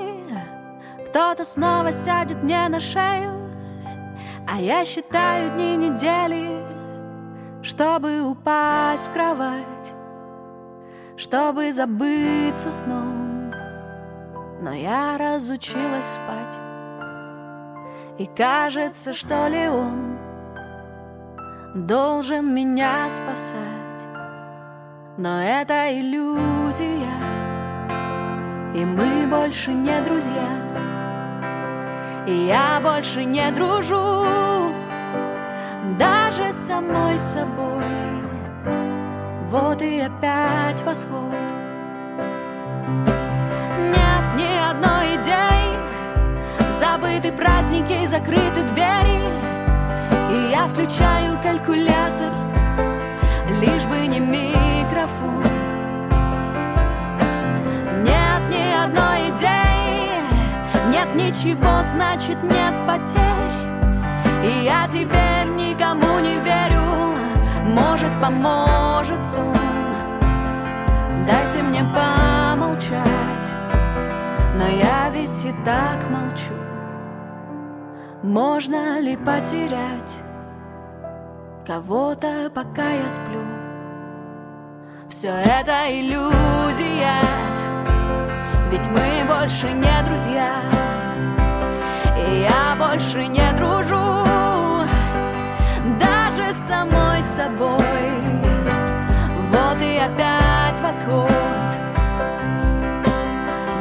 кто-то 1.11 1.43
снова 1.43 1.91
сядет 1.91 2.41
мне 2.41 2.69
на 2.69 2.79
шею, 2.79 3.33
а 4.47 4.61
я 4.61 4.85
считаю 4.85 5.51
дни 5.51 5.75
недели, 5.75 6.63
чтобы 7.61 8.21
упасть 8.21 9.07
в 9.07 9.11
кровать, 9.11 9.93
чтобы 11.17 11.73
забыться 11.73 12.71
сном. 12.71 13.51
Но 14.61 14.71
я 14.71 15.17
разучилась 15.17 16.05
спать, 16.05 16.57
и 18.17 18.25
кажется, 18.25 19.13
что 19.13 19.49
ли 19.49 19.67
он 19.67 20.17
должен 21.75 22.55
меня 22.55 23.09
спасать. 23.09 24.07
Но 25.17 25.41
это 25.41 25.91
иллюзия, 25.91 27.11
и 28.73 28.85
мы 28.85 29.27
больше 29.27 29.73
не 29.73 30.01
друзья. 30.03 30.70
Я 32.27 32.79
больше 32.83 33.25
не 33.25 33.51
дружу 33.51 34.75
Даже 35.97 36.51
самой 36.51 37.17
собой. 37.17 37.83
Вот 39.47 39.81
и 39.81 39.99
опять 40.01 40.83
восход. 40.83 41.33
Нет 43.79 44.23
ни 44.37 44.55
одной 44.69 45.15
идеи. 45.15 45.75
Забыты 46.79 47.31
праздники, 47.31 48.05
закрыты 48.05 48.61
двери. 48.73 49.19
И 50.31 50.51
я 50.51 50.67
включаю 50.67 51.41
калькулятор 51.41 52.33
Лишь 53.59 53.85
бы 53.85 54.05
не 54.05 54.19
микрофон. 54.19 55.43
Нет 58.03 58.41
ни 58.49 58.85
одной 58.85 59.29
идеи 59.35 59.60
Нет 61.01 61.15
ничего, 61.15 61.81
значит 61.93 62.43
нет 62.43 62.75
потерь. 62.85 64.45
И 64.45 64.65
я 64.65 64.87
теперь 64.87 65.47
никому 65.55 66.19
не 66.19 66.35
верю. 66.39 67.15
Может, 67.65 68.11
поможет 68.21 69.23
сон. 69.23 69.55
Дайте 71.25 71.63
мне 71.63 71.83
помолчать. 71.85 73.01
Но 74.55 74.67
я 74.67 75.09
ведь 75.09 75.43
и 75.43 75.51
так 75.65 76.07
молчу. 76.07 76.53
Можно 78.21 78.99
ли 78.99 79.17
потерять 79.17 80.21
Кого-то, 81.65 82.51
пока 82.53 82.91
я 82.91 83.09
сплю? 83.09 83.41
Все 85.09 85.29
это 85.29 85.87
иллюзия. 85.89 87.21
Ведь 88.69 88.87
мы 88.87 89.25
больше 89.27 89.71
не 89.71 90.03
друзья 90.05 90.90
больше 92.91 93.25
не 93.27 93.53
дружу 93.53 94.25
Даже 95.97 96.51
с 96.51 96.67
самой 96.67 97.23
собой. 97.37 98.21
Вот 99.53 99.81
и 99.81 99.97
опять 99.97 100.79
восход. 100.81 101.71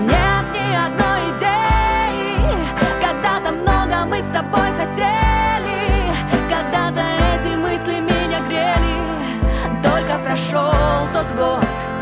Нет 0.02 0.44
ни 0.54 0.68
одной 0.86 1.20
идеи. 1.32 2.38
Когда-то 3.04 3.50
много 3.52 4.06
мы 4.06 4.22
с 4.22 4.26
тобой 4.26 4.70
хотели 4.78 5.80
Когда-то 6.48 7.02
эти 7.34 7.56
мысли 7.56 7.98
меня 8.00 8.40
грели. 8.46 9.82
Только 9.82 10.18
прошел 10.22 10.72
тот 11.12 11.32
год 11.32 11.99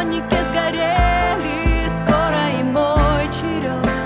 подоконнике 0.00 0.44
сгорели 0.44 1.88
Скоро 1.88 2.50
и 2.58 2.62
мой 2.62 3.28
черед. 3.30 4.02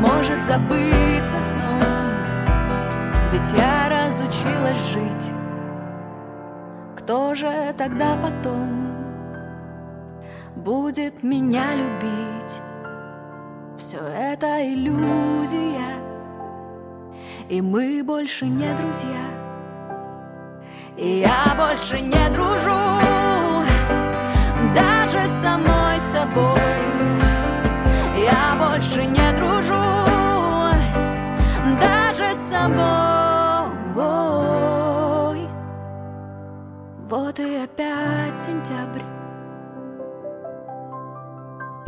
Может 0.00 0.44
забыться 0.44 1.40
сном 1.42 1.82
Ведь 3.32 3.52
я 3.58 3.88
разучилась 3.88 4.92
жить. 4.92 5.32
Кто 6.96 7.34
же 7.34 7.74
тогда 7.76 8.16
потом 8.16 8.86
Будет 10.54 11.22
меня 11.22 11.74
любить? 11.74 12.60
Все 13.78 13.98
это 13.98 14.62
иллюзия 14.64 16.00
И 17.48 17.60
мы 17.60 18.02
больше 18.04 18.46
не 18.46 18.72
друзья. 18.74 19.26
И 20.96 21.20
я 21.20 21.54
больше 21.56 22.00
не 22.00 22.30
дружу 22.30 23.35
Даже 24.76 25.26
самой 25.42 25.98
собой. 26.12 26.76
Я 28.18 28.56
больше 28.58 29.06
не 29.06 29.32
дружу 29.32 29.74
Даже 31.80 32.34
с 32.34 32.50
собой. 32.50 33.76
Вот 37.08 37.38
и 37.38 37.56
опять 37.56 38.36
сентябрь 38.36 39.15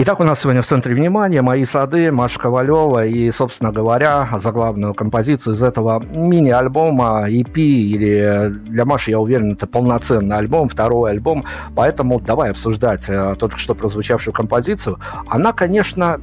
Итак, 0.00 0.20
у 0.20 0.22
нас 0.22 0.42
сегодня 0.42 0.62
в 0.62 0.66
центре 0.66 0.94
внимания 0.94 1.42
«Мои 1.42 1.64
сады», 1.64 2.12
Маша 2.12 2.38
Ковалева 2.38 3.04
и, 3.04 3.32
собственно 3.32 3.72
говоря, 3.72 4.28
заглавную 4.36 4.94
композицию 4.94 5.56
из 5.56 5.62
этого 5.64 5.98
мини-альбома 5.98 7.28
EP, 7.28 7.56
или 7.56 8.48
для 8.68 8.84
Маши, 8.84 9.10
я 9.10 9.18
уверен, 9.18 9.54
это 9.54 9.66
полноценный 9.66 10.36
альбом, 10.36 10.68
второй 10.68 11.10
альбом, 11.10 11.46
поэтому 11.74 12.20
давай 12.20 12.52
обсуждать 12.52 13.06
э, 13.08 13.34
только 13.40 13.58
что 13.58 13.74
прозвучавшую 13.74 14.32
композицию. 14.32 15.00
Она, 15.28 15.52
конечно, 15.52 16.20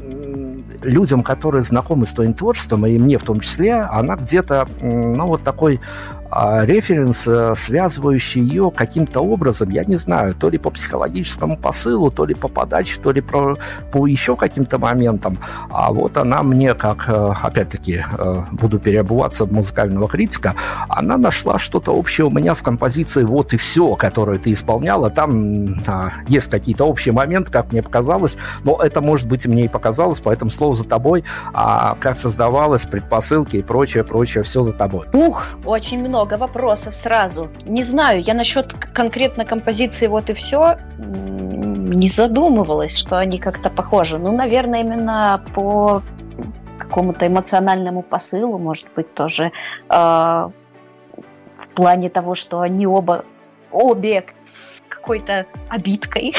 людям, 0.82 1.22
которые 1.22 1.62
знакомы 1.62 2.06
с 2.06 2.14
твоим 2.14 2.34
творчеством, 2.34 2.86
и 2.86 2.98
мне 2.98 3.18
в 3.18 3.24
том 3.24 3.42
числе, 3.42 3.74
она 3.74 4.16
где-то, 4.16 4.70
ну, 4.80 5.28
вот 5.28 5.44
такой 5.44 5.82
референс, 6.36 7.28
э, 7.28 7.54
связывающий 7.56 8.42
ее 8.42 8.72
каким-то 8.72 9.22
образом, 9.22 9.70
я 9.70 9.86
не 9.86 9.96
знаю, 9.96 10.36
то 10.36 10.50
ли 10.50 10.58
по 10.58 10.70
психологическому 10.70 11.58
посылу, 11.58 12.12
то 12.12 12.26
ли 12.26 12.34
по 12.34 12.48
подаче, 12.48 13.00
то 13.02 13.12
ли 13.12 13.22
про, 13.22 13.58
по 13.92 14.06
еще 14.06 14.36
каким-то 14.36 14.78
моментам. 14.78 15.40
А 15.70 15.92
вот 15.92 16.18
она 16.18 16.44
мне, 16.44 16.74
как, 16.74 17.06
э, 17.08 17.34
опять-таки, 17.42 18.04
э, 18.18 18.44
буду 18.52 18.80
переобуваться 18.80 19.46
в 19.46 19.54
музыкального 19.54 20.08
критика, 20.08 20.56
она 20.90 21.18
нашла 21.18 21.58
что-то 21.58 21.92
общее 21.92 22.26
у 22.26 22.30
меня 22.30 22.54
с 22.54 22.62
композицией 22.62 23.26
«Вот 23.26 23.54
и 23.54 23.58
все», 23.58 23.96
которую 23.96 24.40
ты 24.40 24.52
исполняла. 24.52 25.10
Там 25.10 25.76
а, 25.88 26.10
есть 26.28 26.50
какие-то 26.50 26.86
общие 26.86 27.14
моменты, 27.14 27.52
как 27.52 27.72
мне 27.72 27.82
показалось, 27.82 28.38
но 28.64 28.78
это, 28.82 29.02
может 29.02 29.28
быть, 29.28 29.46
мне 29.46 29.66
и 29.66 29.68
показалось, 29.68 30.20
поэтому 30.20 30.52
слово 30.52 30.76
за 30.76 30.86
тобой. 30.86 31.24
А 31.54 31.96
как 32.00 32.18
создавалось, 32.18 32.86
предпосылки 32.86 33.58
и 33.58 33.62
прочее, 33.62 34.04
прочее, 34.04 34.44
все 34.44 34.64
за 34.64 34.74
тобой. 34.74 35.06
Ух, 35.14 35.44
очень 35.64 36.00
много 36.00 36.25
вопросов 36.38 36.96
сразу. 36.96 37.50
Не 37.66 37.84
знаю, 37.84 38.22
я 38.22 38.34
насчет 38.34 38.74
конкретно 38.74 39.46
композиции 39.46 40.08
«Вот 40.08 40.30
и 40.30 40.34
все» 40.34 40.78
не 40.98 42.10
задумывалась, 42.10 42.98
что 42.98 43.18
они 43.18 43.38
как-то 43.38 43.70
похожи. 43.70 44.18
Ну, 44.18 44.32
наверное, 44.32 44.82
именно 44.82 45.44
по 45.54 46.02
какому-то 46.78 47.28
эмоциональному 47.28 48.02
посылу, 48.02 48.58
может 48.58 48.88
быть, 48.96 49.14
тоже 49.14 49.52
э, 49.90 49.94
в 49.94 50.52
плане 51.74 52.10
того, 52.10 52.36
что 52.36 52.62
они 52.62 52.86
оба 52.86 53.24
обе 53.72 54.26
с 54.46 54.82
какой-то 54.90 55.46
обидкой 55.70 56.34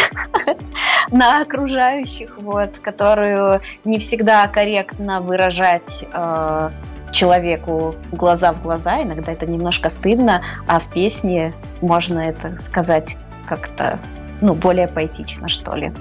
на 1.10 1.42
окружающих, 1.42 2.38
вот, 2.38 2.78
которую 2.78 3.60
не 3.84 3.98
всегда 3.98 4.46
корректно 4.48 5.20
выражать 5.20 6.04
э, 6.12 6.70
человеку 7.12 7.94
глаза 8.12 8.52
в 8.52 8.62
глаза, 8.62 9.02
иногда 9.02 9.32
это 9.32 9.46
немножко 9.46 9.90
стыдно, 9.90 10.42
а 10.66 10.80
в 10.80 10.86
песне 10.86 11.52
можно 11.80 12.18
это 12.18 12.60
сказать 12.62 13.16
как-то, 13.48 13.98
ну, 14.40 14.54
более 14.54 14.88
поэтично, 14.88 15.48
что 15.48 15.76
ли. 15.76 15.92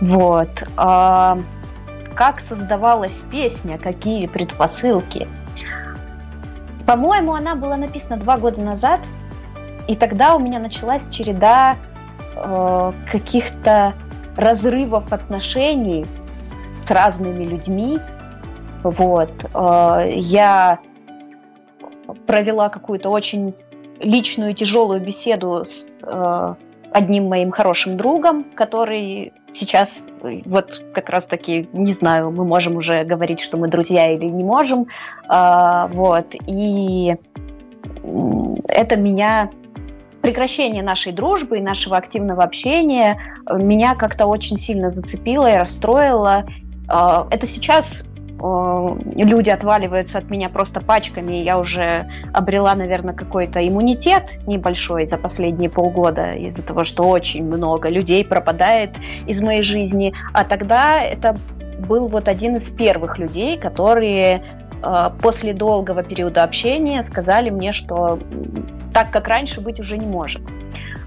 Вот. 0.00 0.64
А 0.76 1.38
как 2.14 2.40
создавалась 2.40 3.22
песня, 3.30 3.78
какие 3.78 4.26
предпосылки? 4.26 5.26
По-моему, 6.86 7.34
она 7.34 7.54
была 7.54 7.76
написана 7.76 8.18
два 8.18 8.36
года 8.36 8.60
назад, 8.60 9.00
и 9.86 9.96
тогда 9.96 10.34
у 10.34 10.38
меня 10.38 10.58
началась 10.58 11.08
череда 11.08 11.76
э, 12.36 12.92
каких-то 13.10 13.94
разрывов 14.36 15.12
отношений 15.12 16.06
с 16.86 16.90
разными 16.90 17.44
людьми, 17.44 17.98
вот. 18.84 19.30
Э, 19.54 20.10
я 20.14 20.78
провела 22.26 22.68
какую-то 22.68 23.10
очень 23.10 23.54
личную 23.98 24.54
тяжелую 24.54 25.00
беседу 25.00 25.64
с 25.64 25.98
э, 26.02 26.54
одним 26.92 27.28
моим 27.28 27.50
хорошим 27.50 27.96
другом, 27.96 28.44
который 28.54 29.32
сейчас 29.54 30.06
вот 30.44 30.82
как 30.92 31.08
раз 31.08 31.24
таки, 31.24 31.68
не 31.72 31.94
знаю, 31.94 32.30
мы 32.30 32.44
можем 32.44 32.76
уже 32.76 33.04
говорить, 33.04 33.40
что 33.40 33.56
мы 33.56 33.68
друзья 33.68 34.12
или 34.12 34.26
не 34.26 34.44
можем, 34.44 34.86
э, 35.28 35.86
вот, 35.92 36.34
и 36.46 37.16
это 38.68 38.96
меня 38.96 39.50
прекращение 40.20 40.82
нашей 40.82 41.12
дружбы 41.12 41.58
и 41.58 41.62
нашего 41.62 41.96
активного 41.96 42.42
общения 42.42 43.18
меня 43.50 43.94
как-то 43.94 44.26
очень 44.26 44.58
сильно 44.58 44.90
зацепило 44.90 45.50
и 45.50 45.56
расстроило. 45.56 46.46
Это 46.88 47.46
сейчас 47.46 48.04
Э, 48.04 48.13
люди 48.40 49.50
отваливаются 49.50 50.18
от 50.18 50.30
меня 50.30 50.48
просто 50.48 50.80
пачками, 50.80 51.40
и 51.40 51.42
я 51.42 51.58
уже 51.58 52.06
обрела, 52.32 52.74
наверное, 52.74 53.14
какой-то 53.14 53.66
иммунитет 53.66 54.38
небольшой 54.46 55.06
за 55.06 55.16
последние 55.16 55.70
полгода 55.70 56.34
из-за 56.34 56.62
того, 56.62 56.84
что 56.84 57.08
очень 57.08 57.44
много 57.44 57.88
людей 57.88 58.24
пропадает 58.24 58.90
из 59.26 59.40
моей 59.40 59.62
жизни. 59.62 60.12
А 60.32 60.44
тогда 60.44 61.00
это 61.00 61.36
был 61.88 62.08
вот 62.08 62.28
один 62.28 62.56
из 62.56 62.68
первых 62.68 63.18
людей, 63.18 63.56
которые 63.56 64.42
э, 64.82 65.10
после 65.22 65.54
долгого 65.54 66.02
периода 66.02 66.42
общения 66.42 67.02
сказали 67.02 67.50
мне, 67.50 67.72
что 67.72 68.18
так, 68.92 69.10
как 69.10 69.28
раньше, 69.28 69.60
быть 69.60 69.80
уже 69.80 69.96
не 69.96 70.06
может. 70.06 70.42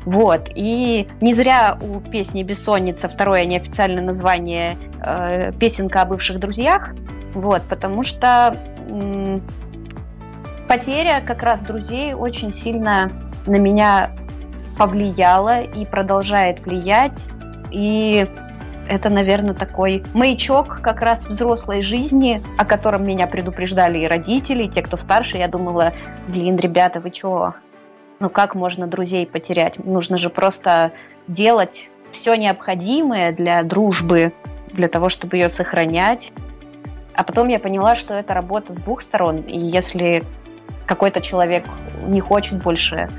Вот. 0.05 0.49
И 0.55 1.07
не 1.19 1.33
зря 1.33 1.77
у 1.81 1.99
песни 1.99 2.41
«Бессонница» 2.41 3.09
второе 3.09 3.43
неофициальное 3.45 4.03
название 4.03 4.77
э, 5.01 5.51
«Песенка 5.59 6.03
о 6.03 6.05
бывших 6.05 6.39
друзьях». 6.39 6.93
Вот, 7.33 7.63
потому 7.63 8.03
что 8.03 8.55
потеря 10.67 11.21
как 11.25 11.43
раз 11.43 11.61
друзей 11.61 12.13
очень 12.13 12.53
сильно 12.53 13.11
на 13.45 13.55
меня 13.55 14.11
повлияла 14.77 15.61
и 15.61 15.85
продолжает 15.85 16.65
влиять. 16.65 17.19
И 17.71 18.27
это, 18.87 19.09
наверное, 19.09 19.53
такой 19.53 20.03
маячок 20.13 20.79
как 20.81 21.01
раз 21.01 21.25
взрослой 21.25 21.81
жизни, 21.81 22.41
о 22.57 22.65
котором 22.65 23.05
меня 23.05 23.27
предупреждали 23.27 23.99
и 23.99 24.07
родители, 24.07 24.63
и 24.63 24.69
те, 24.69 24.81
кто 24.81 24.97
старше. 24.97 25.37
Я 25.37 25.47
думала, 25.47 25.93
блин, 26.27 26.57
ребята, 26.57 26.99
вы 26.99 27.11
чего? 27.11 27.55
Ну 28.19 28.29
как 28.29 28.55
можно 28.55 28.87
друзей 28.87 29.27
потерять? 29.27 29.83
Нужно 29.83 30.17
же 30.17 30.29
просто 30.29 30.91
делать 31.27 31.89
все 32.11 32.35
необходимое 32.35 33.31
для 33.31 33.61
дружбы, 33.63 34.33
для 34.71 34.87
того, 34.87 35.09
чтобы 35.09 35.37
ее 35.37 35.49
сохранять. 35.49 36.31
А 37.17 37.23
потом 37.23 37.47
я 37.47 37.59
поняла, 37.59 37.95
что 37.95 38.13
это 38.13 38.33
работа 38.33 38.73
с 38.73 38.77
двух 38.77 39.01
сторон. 39.01 39.37
И 39.37 39.57
если 39.57 40.23
какой-то 40.85 41.19
человек 41.19 41.65
не 42.05 42.21
хочет 42.21 42.61
больше 42.61 43.09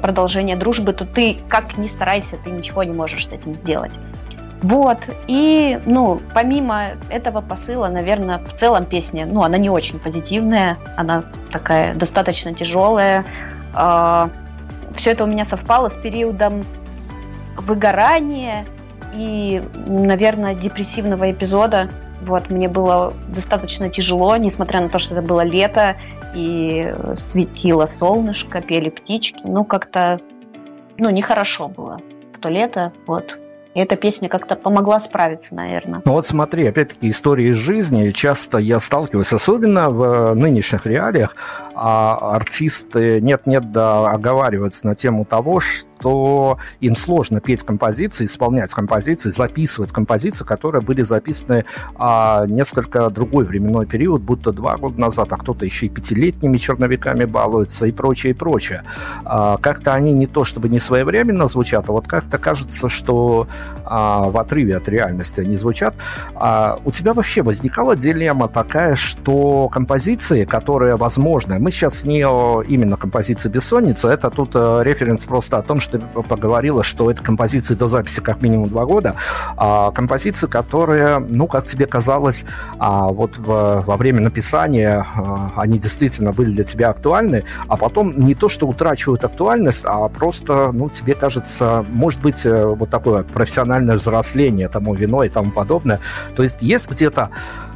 продолжения 0.00 0.56
дружбы, 0.56 0.92
то 0.92 1.04
ты 1.04 1.38
как 1.48 1.76
ни 1.76 1.86
старайся, 1.86 2.36
ты 2.42 2.50
ничего 2.50 2.84
не 2.84 2.92
можешь 2.92 3.26
с 3.28 3.32
этим 3.32 3.56
сделать. 3.56 3.92
Вот, 4.62 4.98
и, 5.26 5.80
ну, 5.86 6.20
помимо 6.34 6.90
этого 7.10 7.40
посыла, 7.40 7.88
наверное, 7.88 8.38
в 8.38 8.54
целом 8.54 8.84
песня, 8.84 9.26
ну, 9.26 9.42
она 9.42 9.58
не 9.58 9.68
очень 9.68 9.98
позитивная, 9.98 10.78
она 10.96 11.24
такая 11.50 11.96
достаточно 11.96 12.54
тяжелая. 12.54 13.24
А, 13.74 14.30
Все 14.94 15.10
это 15.10 15.24
у 15.24 15.26
меня 15.26 15.44
совпало 15.44 15.88
с 15.88 15.96
периодом 15.96 16.64
выгорания 17.56 18.64
и, 19.14 19.60
наверное, 19.86 20.54
депрессивного 20.54 21.32
эпизода. 21.32 21.88
Вот, 22.26 22.50
мне 22.50 22.68
было 22.68 23.12
достаточно 23.28 23.88
тяжело, 23.90 24.36
несмотря 24.36 24.80
на 24.80 24.88
то, 24.88 24.98
что 24.98 25.14
это 25.14 25.26
было 25.26 25.42
лето, 25.42 25.96
и 26.34 26.94
светило 27.20 27.86
солнышко, 27.86 28.60
пели 28.60 28.90
птички. 28.90 29.40
Ну, 29.44 29.64
как-то, 29.64 30.20
ну, 30.98 31.10
нехорошо 31.10 31.68
было 31.68 32.00
в 32.34 32.38
то 32.38 32.48
лето, 32.48 32.92
вот. 33.06 33.36
И 33.74 33.80
эта 33.80 33.96
песня 33.96 34.28
как-то 34.28 34.54
помогла 34.54 35.00
справиться, 35.00 35.54
наверное. 35.54 36.02
Ну 36.04 36.12
вот 36.12 36.26
смотри, 36.26 36.66
опять-таки 36.66 37.08
истории 37.08 37.48
из 37.48 37.56
жизни. 37.56 38.10
Часто 38.10 38.58
я 38.58 38.78
сталкиваюсь, 38.78 39.32
особенно 39.32 39.88
в 39.88 40.34
нынешних 40.34 40.84
реалиях, 40.84 41.34
а 41.74 42.34
артисты 42.34 43.20
нет-нет 43.22 43.72
да 43.72 44.10
оговариваются 44.10 44.86
на 44.86 44.94
тему 44.94 45.24
того, 45.24 45.60
что 45.60 45.88
что 46.02 46.58
им 46.80 46.96
сложно 46.96 47.40
петь 47.40 47.62
композиции, 47.62 48.24
исполнять 48.24 48.74
композиции, 48.74 49.30
записывать 49.30 49.92
композиции, 49.92 50.44
которые 50.44 50.82
были 50.82 51.02
записаны 51.02 51.64
а, 51.94 52.44
несколько 52.46 53.08
другой 53.08 53.44
временной 53.44 53.86
период, 53.86 54.20
будто 54.20 54.52
два 54.52 54.76
года 54.76 55.00
назад, 55.00 55.32
а 55.32 55.36
кто-то 55.36 55.64
еще 55.64 55.86
и 55.86 55.88
пятилетними 55.88 56.56
черновиками 56.56 57.24
балуется 57.24 57.86
и 57.86 57.92
прочее, 57.92 58.32
и 58.32 58.34
прочее. 58.34 58.82
А, 59.24 59.58
как-то 59.58 59.94
они 59.94 60.12
не 60.12 60.26
то 60.26 60.42
чтобы 60.42 60.68
не 60.68 60.80
своевременно 60.80 61.46
звучат, 61.46 61.88
а 61.88 61.92
вот 61.92 62.08
как-то 62.08 62.38
кажется, 62.38 62.88
что 62.88 63.46
а, 63.84 64.28
в 64.28 64.36
отрыве 64.38 64.76
от 64.76 64.88
реальности 64.88 65.40
они 65.40 65.56
звучат. 65.56 65.94
А, 66.34 66.80
у 66.84 66.90
тебя 66.90 67.14
вообще 67.14 67.42
возникала 67.42 67.94
дилемма 67.94 68.48
такая, 68.48 68.96
что 68.96 69.68
композиции, 69.68 70.44
которые 70.46 70.96
возможны, 70.96 71.60
мы 71.60 71.70
сейчас 71.70 72.04
не 72.04 72.22
именно 72.22 72.96
композиции 72.96 73.48
«Бессонница», 73.48 74.08
это 74.08 74.30
тут 74.30 74.52
э, 74.54 74.82
референс 74.82 75.24
просто 75.24 75.58
о 75.58 75.62
том, 75.62 75.80
что 75.80 75.91
ты 75.92 76.22
поговорила, 76.22 76.82
что 76.82 77.10
это 77.10 77.22
композиции 77.22 77.74
до 77.74 77.86
записи 77.86 78.20
как 78.20 78.42
минимум 78.42 78.68
два 78.68 78.84
года, 78.84 79.14
а 79.56 79.90
композиции, 79.92 80.46
которые, 80.46 81.18
ну, 81.18 81.46
как 81.46 81.66
тебе 81.66 81.86
казалось, 81.86 82.44
а, 82.78 83.08
вот 83.08 83.38
в, 83.38 83.82
во 83.86 83.96
время 83.96 84.20
написания 84.20 85.06
а, 85.14 85.52
они 85.56 85.78
действительно 85.78 86.32
были 86.32 86.52
для 86.52 86.64
тебя 86.64 86.90
актуальны, 86.90 87.44
а 87.68 87.76
потом 87.76 88.18
не 88.18 88.34
то, 88.34 88.48
что 88.48 88.66
утрачивают 88.66 89.24
актуальность, 89.24 89.84
а 89.86 90.08
просто, 90.08 90.70
ну, 90.72 90.88
тебе 90.88 91.14
кажется, 91.14 91.84
может 91.90 92.20
быть, 92.22 92.46
э, 92.46 92.66
вот 92.66 92.90
такое 92.90 93.22
профессиональное 93.22 93.96
взросление 93.96 94.68
тому 94.68 94.94
вино 94.94 95.24
и 95.24 95.28
тому 95.28 95.50
подобное. 95.50 96.00
То 96.34 96.42
есть 96.42 96.62
есть 96.62 96.90
где-то 96.90 97.30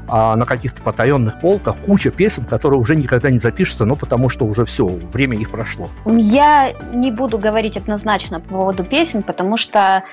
а 0.09 0.37
на 0.37 0.47
каких-то 0.47 0.83
потаенных 0.83 1.41
полках 1.41 1.77
куча 1.85 2.11
песен, 2.11 2.45
которые 2.45 2.81
уже 2.81 2.97
никогда 2.97 3.31
не 3.31 3.39
запишутся, 3.39 3.85
но 3.85 3.97
потому 3.97 4.29
что 4.29 4.45
уже 4.45 4.65
все, 4.65 4.87
время 4.87 5.37
их 5.37 5.51
прошло. 5.51 5.89
Я 6.07 6.73
не 6.93 7.11
буду 7.11 7.39
говорить 7.39 7.77
однозначно 7.77 8.41
по 8.41 8.49
поводу 8.49 8.85
песен, 8.85 9.23
потому 9.23 9.57
что 9.57 10.05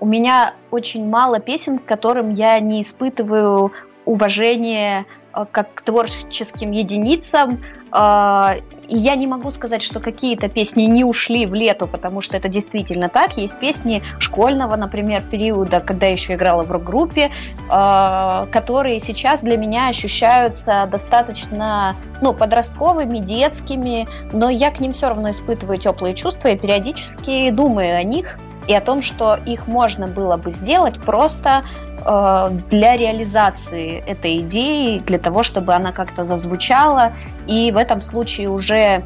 у 0.00 0.06
меня 0.06 0.54
очень 0.70 1.08
мало 1.08 1.40
песен, 1.40 1.78
к 1.78 1.84
которым 1.84 2.30
я 2.30 2.58
не 2.60 2.82
испытываю 2.82 3.72
уважение 4.04 5.06
как 5.50 5.74
к 5.74 5.82
творческим 5.82 6.70
единицам, 6.70 7.60
а, 7.96 8.56
и 8.88 8.96
я 8.96 9.14
не 9.14 9.28
могу 9.28 9.52
сказать, 9.52 9.80
что 9.80 10.00
какие-то 10.00 10.48
песни 10.48 10.82
не 10.82 11.04
ушли 11.04 11.46
в 11.46 11.54
лету, 11.54 11.86
потому 11.86 12.22
что 12.22 12.36
это 12.36 12.48
действительно 12.48 13.08
так. 13.08 13.36
Есть 13.36 13.56
песни 13.60 14.02
школьного, 14.18 14.74
например, 14.74 15.22
периода, 15.22 15.78
когда 15.78 16.06
я 16.06 16.12
еще 16.12 16.34
играла 16.34 16.64
в 16.64 16.72
рок-группе, 16.72 17.30
а, 17.68 18.46
которые 18.50 18.98
сейчас 18.98 19.42
для 19.42 19.56
меня 19.56 19.88
ощущаются 19.88 20.88
достаточно 20.90 21.94
ну, 22.20 22.34
подростковыми, 22.34 23.18
детскими, 23.18 24.08
но 24.32 24.50
я 24.50 24.72
к 24.72 24.80
ним 24.80 24.92
все 24.92 25.08
равно 25.08 25.30
испытываю 25.30 25.78
теплые 25.78 26.16
чувства 26.16 26.48
и 26.48 26.58
периодически 26.58 27.50
думаю 27.50 27.96
о 27.96 28.02
них 28.02 28.38
и 28.66 28.74
о 28.74 28.80
том, 28.80 29.02
что 29.02 29.36
их 29.46 29.66
можно 29.66 30.06
было 30.06 30.36
бы 30.36 30.50
сделать 30.50 31.00
просто 31.00 31.64
Э, 32.04 32.50
для 32.70 32.96
реализации 32.96 34.02
этой 34.06 34.38
идеи, 34.38 34.98
для 34.98 35.18
того, 35.18 35.42
чтобы 35.42 35.74
она 35.74 35.92
как-то 35.92 36.26
зазвучала, 36.26 37.14
и 37.46 37.72
в 37.72 37.78
этом 37.78 38.02
случае 38.02 38.50
уже 38.50 39.04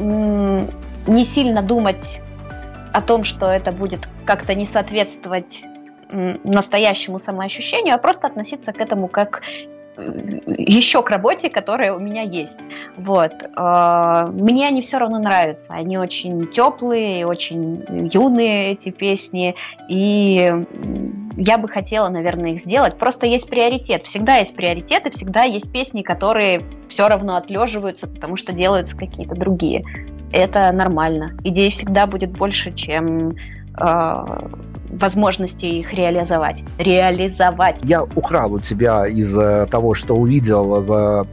не 0.00 1.24
сильно 1.24 1.60
думать 1.60 2.20
о 2.92 3.02
том, 3.02 3.24
что 3.24 3.46
это 3.46 3.72
будет 3.72 4.08
как-то 4.24 4.54
не 4.54 4.64
соответствовать 4.64 5.62
настоящему 6.10 7.18
самоощущению, 7.18 7.96
а 7.96 7.98
просто 7.98 8.28
относиться 8.28 8.72
к 8.72 8.80
этому 8.80 9.08
как 9.08 9.42
еще 9.98 11.02
к 11.02 11.10
работе, 11.10 11.50
которая 11.50 11.94
у 11.94 11.98
меня 11.98 12.22
есть. 12.22 12.58
Вот. 12.96 13.32
А, 13.56 14.26
мне 14.26 14.66
они 14.66 14.82
все 14.82 14.98
равно 14.98 15.18
нравятся. 15.18 15.72
Они 15.74 15.98
очень 15.98 16.48
теплые, 16.48 17.26
очень 17.26 18.08
юные, 18.12 18.72
эти 18.72 18.90
песни. 18.90 19.54
И 19.88 20.52
я 21.36 21.58
бы 21.58 21.68
хотела, 21.68 22.08
наверное, 22.08 22.52
их 22.52 22.60
сделать. 22.60 22.96
Просто 22.96 23.26
есть 23.26 23.48
приоритет. 23.48 24.06
Всегда 24.06 24.36
есть 24.36 24.54
приоритет, 24.54 25.06
и 25.06 25.10
всегда 25.10 25.42
есть 25.42 25.70
песни, 25.72 26.02
которые 26.02 26.62
все 26.88 27.08
равно 27.08 27.36
отлеживаются, 27.36 28.06
потому 28.06 28.36
что 28.36 28.52
делаются 28.52 28.96
какие-то 28.96 29.34
другие. 29.34 29.84
Это 30.32 30.70
нормально. 30.72 31.32
Идей 31.44 31.70
всегда 31.70 32.06
будет 32.06 32.30
больше, 32.32 32.74
чем 32.74 33.32
а, 33.74 34.48
возможности 34.90 35.66
их 35.66 35.92
реализовать. 35.92 36.62
Реализовать. 36.78 37.76
Я 37.82 38.02
украл 38.02 38.54
у 38.54 38.60
тебя 38.60 39.06
из 39.06 39.32
того, 39.70 39.94
что 39.94 40.14
увидел 40.14 40.82
в 40.82 41.26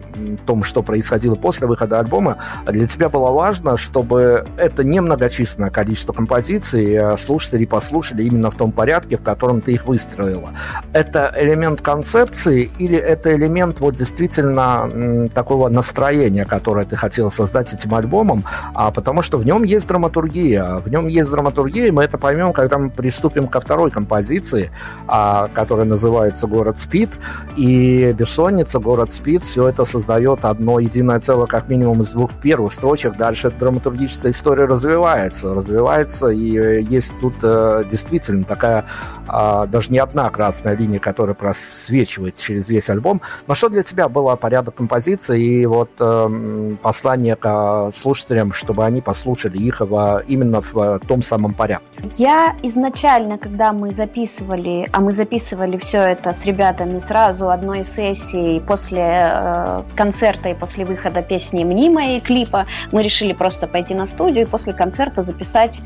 том, 0.46 0.64
что 0.64 0.82
происходило 0.82 1.36
после 1.36 1.68
выхода 1.68 2.00
альбома. 2.00 2.38
Для 2.66 2.88
тебя 2.88 3.10
было 3.10 3.32
важно, 3.32 3.78
чтобы 3.78 4.46
это 4.58 4.84
немногочисленное 4.84 5.70
количество 5.70 6.14
композиций 6.14 6.94
э, 6.94 7.18
слушатели 7.18 7.66
послушали 7.66 8.24
именно 8.24 8.52
в 8.52 8.56
том 8.56 8.72
порядке, 8.72 9.18
в 9.18 9.22
котором 9.22 9.62
ты 9.62 9.74
их 9.74 9.86
выстроила. 9.86 10.52
Это 10.94 11.34
элемент 11.36 11.82
концепции 11.82 12.72
или 12.78 12.98
это 12.98 13.36
элемент 13.36 13.80
вот 13.80 13.96
действительно 13.96 15.30
такого 15.34 15.70
настроения, 15.70 16.46
которое 16.46 16.86
ты 16.86 16.96
хотел 16.96 17.32
создать 17.32 17.74
этим 17.74 17.94
альбомом, 17.94 18.46
а 18.74 18.92
потому 18.92 19.22
что 19.22 19.38
в 19.38 19.46
нем 19.46 19.64
есть 19.64 19.88
драматургия. 19.88 20.76
В 20.78 20.90
нем 20.90 21.08
есть 21.08 21.32
драматургия, 21.32 21.88
и 21.88 21.92
мы 21.92 22.04
это 22.04 22.18
поймем, 22.18 22.54
когда 22.54 22.78
мы 22.78 22.90
приступим 22.90 23.45
переходим 23.46 23.48
ко 23.48 23.60
второй 23.60 23.92
композиции, 23.92 24.72
а, 25.08 25.48
которая 25.54 25.86
называется 25.86 26.48
«Город 26.48 26.78
спит». 26.78 27.18
И 27.58 28.14
«Бессонница», 28.18 28.80
«Город 28.80 29.12
спит» 29.12 29.44
все 29.44 29.68
это 29.68 29.86
создает 29.86 30.46
одно 30.46 30.80
единое 30.80 31.20
целое, 31.20 31.48
как 31.48 31.70
минимум, 31.70 32.02
из 32.02 32.12
двух 32.12 32.32
первых 32.42 32.74
строчек. 32.74 33.18
Дальше 33.18 33.52
драматургическая 33.52 34.32
история 34.32 34.66
развивается, 34.66 35.54
развивается, 35.54 36.28
и 36.30 36.84
есть 36.84 37.16
тут 37.22 37.36
э, 37.44 37.84
действительно 37.90 38.44
такая 38.44 38.86
э, 39.28 39.68
даже 39.68 39.92
не 39.92 40.00
одна 40.00 40.30
красная 40.30 40.76
линия, 40.78 41.00
которая 41.00 41.36
просвечивает 41.36 42.36
через 42.36 42.70
весь 42.70 42.90
альбом. 42.90 43.22
Но 43.48 43.56
что 43.56 43.70
для 43.70 43.84
тебя 43.84 44.08
было 44.08 44.36
порядок 44.36 44.76
композиции 44.76 45.42
и 45.42 45.66
вот 45.66 45.90
э, 46.00 46.76
послание 46.82 47.36
к 47.36 47.92
слушателям, 47.94 48.52
чтобы 48.52 48.86
они 48.86 49.02
послушали 49.02 49.58
их 49.58 49.82
именно 50.28 50.62
в 50.62 51.00
том 51.08 51.22
самом 51.22 51.54
порядке? 51.54 52.02
Я 52.18 52.56
изначально 52.64 53.35
изначально, 53.36 53.38
когда 53.38 53.74
мы 53.74 53.94
записывали, 53.94 54.88
а 54.92 55.02
мы 55.02 55.12
записывали 55.12 55.78
все 55.78 56.00
это 56.00 56.34
с 56.34 56.46
ребятами 56.46 57.00
сразу 57.00 57.50
одной 57.50 57.86
сессии 57.86 58.60
после 58.60 59.26
э, 59.28 59.84
концерта 59.96 60.50
и 60.50 60.54
после 60.54 60.86
выхода 60.86 61.22
песни 61.22 61.64
«Мнимая» 61.64 62.18
и 62.18 62.20
клипа, 62.20 62.66
мы 62.92 63.04
решили 63.04 63.34
просто 63.34 63.68
пойти 63.68 63.96
на 63.96 64.06
студию 64.06 64.46
и 64.46 64.50
после 64.50 64.74
концерта 64.74 65.24
записать 65.24 65.82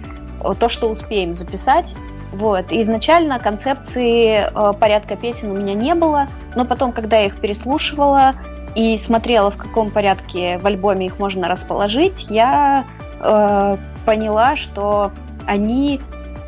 то, 0.60 0.70
что 0.70 0.90
успеем 0.90 1.36
записать. 1.36 1.94
Вот. 2.32 2.72
И 2.72 2.82
изначально 2.82 3.40
концепции 3.40 4.46
э, 4.46 4.74
порядка 4.80 5.16
песен 5.16 5.52
у 5.52 5.56
меня 5.56 5.74
не 5.74 5.96
было, 5.96 6.28
но 6.56 6.66
потом, 6.66 6.92
когда 6.92 7.18
я 7.18 7.26
их 7.26 7.40
переслушивала 7.42 8.34
и 8.76 8.98
смотрела, 8.98 9.50
в 9.50 9.58
каком 9.58 9.90
порядке 9.90 10.58
в 10.60 10.66
альбоме 10.66 11.08
их 11.08 11.20
можно 11.20 11.48
расположить, 11.48 12.28
я 12.30 12.86
э, 13.20 13.78
поняла, 14.06 14.56
что 14.56 15.12
они 15.48 16.00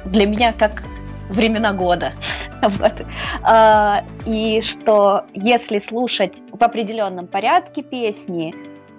для 0.06 0.26
меня 0.26 0.54
как 0.54 0.84
времена 1.30 1.74
года. 1.74 2.14
вот. 2.62 3.06
а, 3.44 4.04
и 4.26 4.62
что 4.62 5.26
если 5.34 5.80
слушать 5.80 6.34
в 6.52 6.64
определенном 6.64 7.28
порядке 7.28 7.84
песни, 7.84 8.54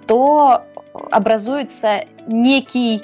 то 0.07 0.63
образуется 1.11 2.05
некий 2.27 3.03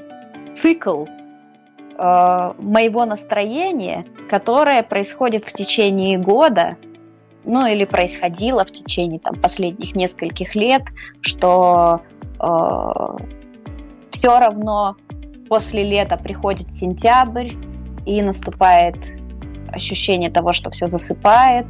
цикл 0.56 1.06
э, 1.06 2.54
моего 2.58 3.06
настроения, 3.06 4.06
которое 4.30 4.84
происходит 4.84 5.46
в 5.46 5.54
течение 5.54 6.18
года, 6.18 6.78
ну 7.46 7.66
или 7.66 7.86
происходило 7.86 8.66
в 8.66 8.72
течение 8.72 9.20
там, 9.20 9.36
последних 9.36 9.96
нескольких 9.96 10.56
лет, 10.56 10.84
что 11.22 12.02
э, 12.40 12.48
все 14.12 14.40
равно 14.40 14.98
после 15.48 15.84
лета 15.84 16.18
приходит 16.18 16.74
сентябрь, 16.74 17.54
и 18.06 18.22
наступает 18.22 18.96
ощущение 19.72 20.30
того, 20.30 20.54
что 20.54 20.70
все 20.70 20.88
засыпает, 20.88 21.68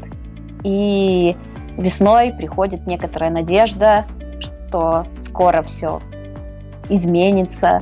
и 0.63 1.35
весной 1.77 2.33
приходит 2.33 2.85
некоторая 2.87 3.31
надежда, 3.31 4.05
что 4.39 5.05
скоро 5.21 5.61
все 5.63 6.01
изменится. 6.89 7.81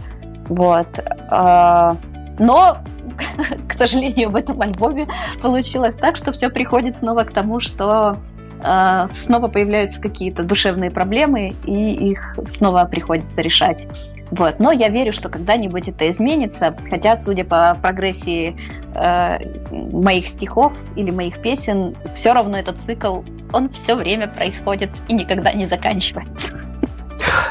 Вот. 0.49 0.87
А, 1.29 1.97
но, 2.39 2.77
к 3.67 3.73
сожалению, 3.73 4.29
в 4.29 4.35
этом 4.35 4.61
альбоме 4.61 5.07
получилось 5.41 5.95
так, 5.95 6.15
что 6.17 6.31
все 6.31 6.49
приходит 6.49 6.97
снова 6.97 7.23
к 7.23 7.33
тому, 7.33 7.59
что 7.59 8.17
а, 8.63 9.09
снова 9.25 9.47
появляются 9.47 10.01
какие-то 10.01 10.43
душевные 10.43 10.91
проблемы, 10.91 11.53
и 11.65 12.11
их 12.11 12.37
снова 12.43 12.85
приходится 12.85 13.41
решать. 13.41 13.87
Вот. 14.31 14.59
Но 14.59 14.71
я 14.71 14.89
верю, 14.89 15.13
что 15.13 15.29
когда-нибудь 15.29 15.87
это 15.87 16.09
изменится, 16.09 16.75
хотя, 16.89 17.15
судя 17.15 17.45
по 17.45 17.77
прогрессии 17.81 18.55
э, 18.93 19.39
моих 19.71 20.27
стихов 20.27 20.73
или 20.95 21.11
моих 21.11 21.41
песен, 21.41 21.95
все 22.13 22.33
равно 22.33 22.57
этот 22.57 22.77
цикл, 22.85 23.21
он 23.53 23.69
все 23.69 23.95
время 23.95 24.27
происходит 24.27 24.89
и 25.07 25.13
никогда 25.13 25.53
не 25.53 25.65
заканчивается 25.65 26.67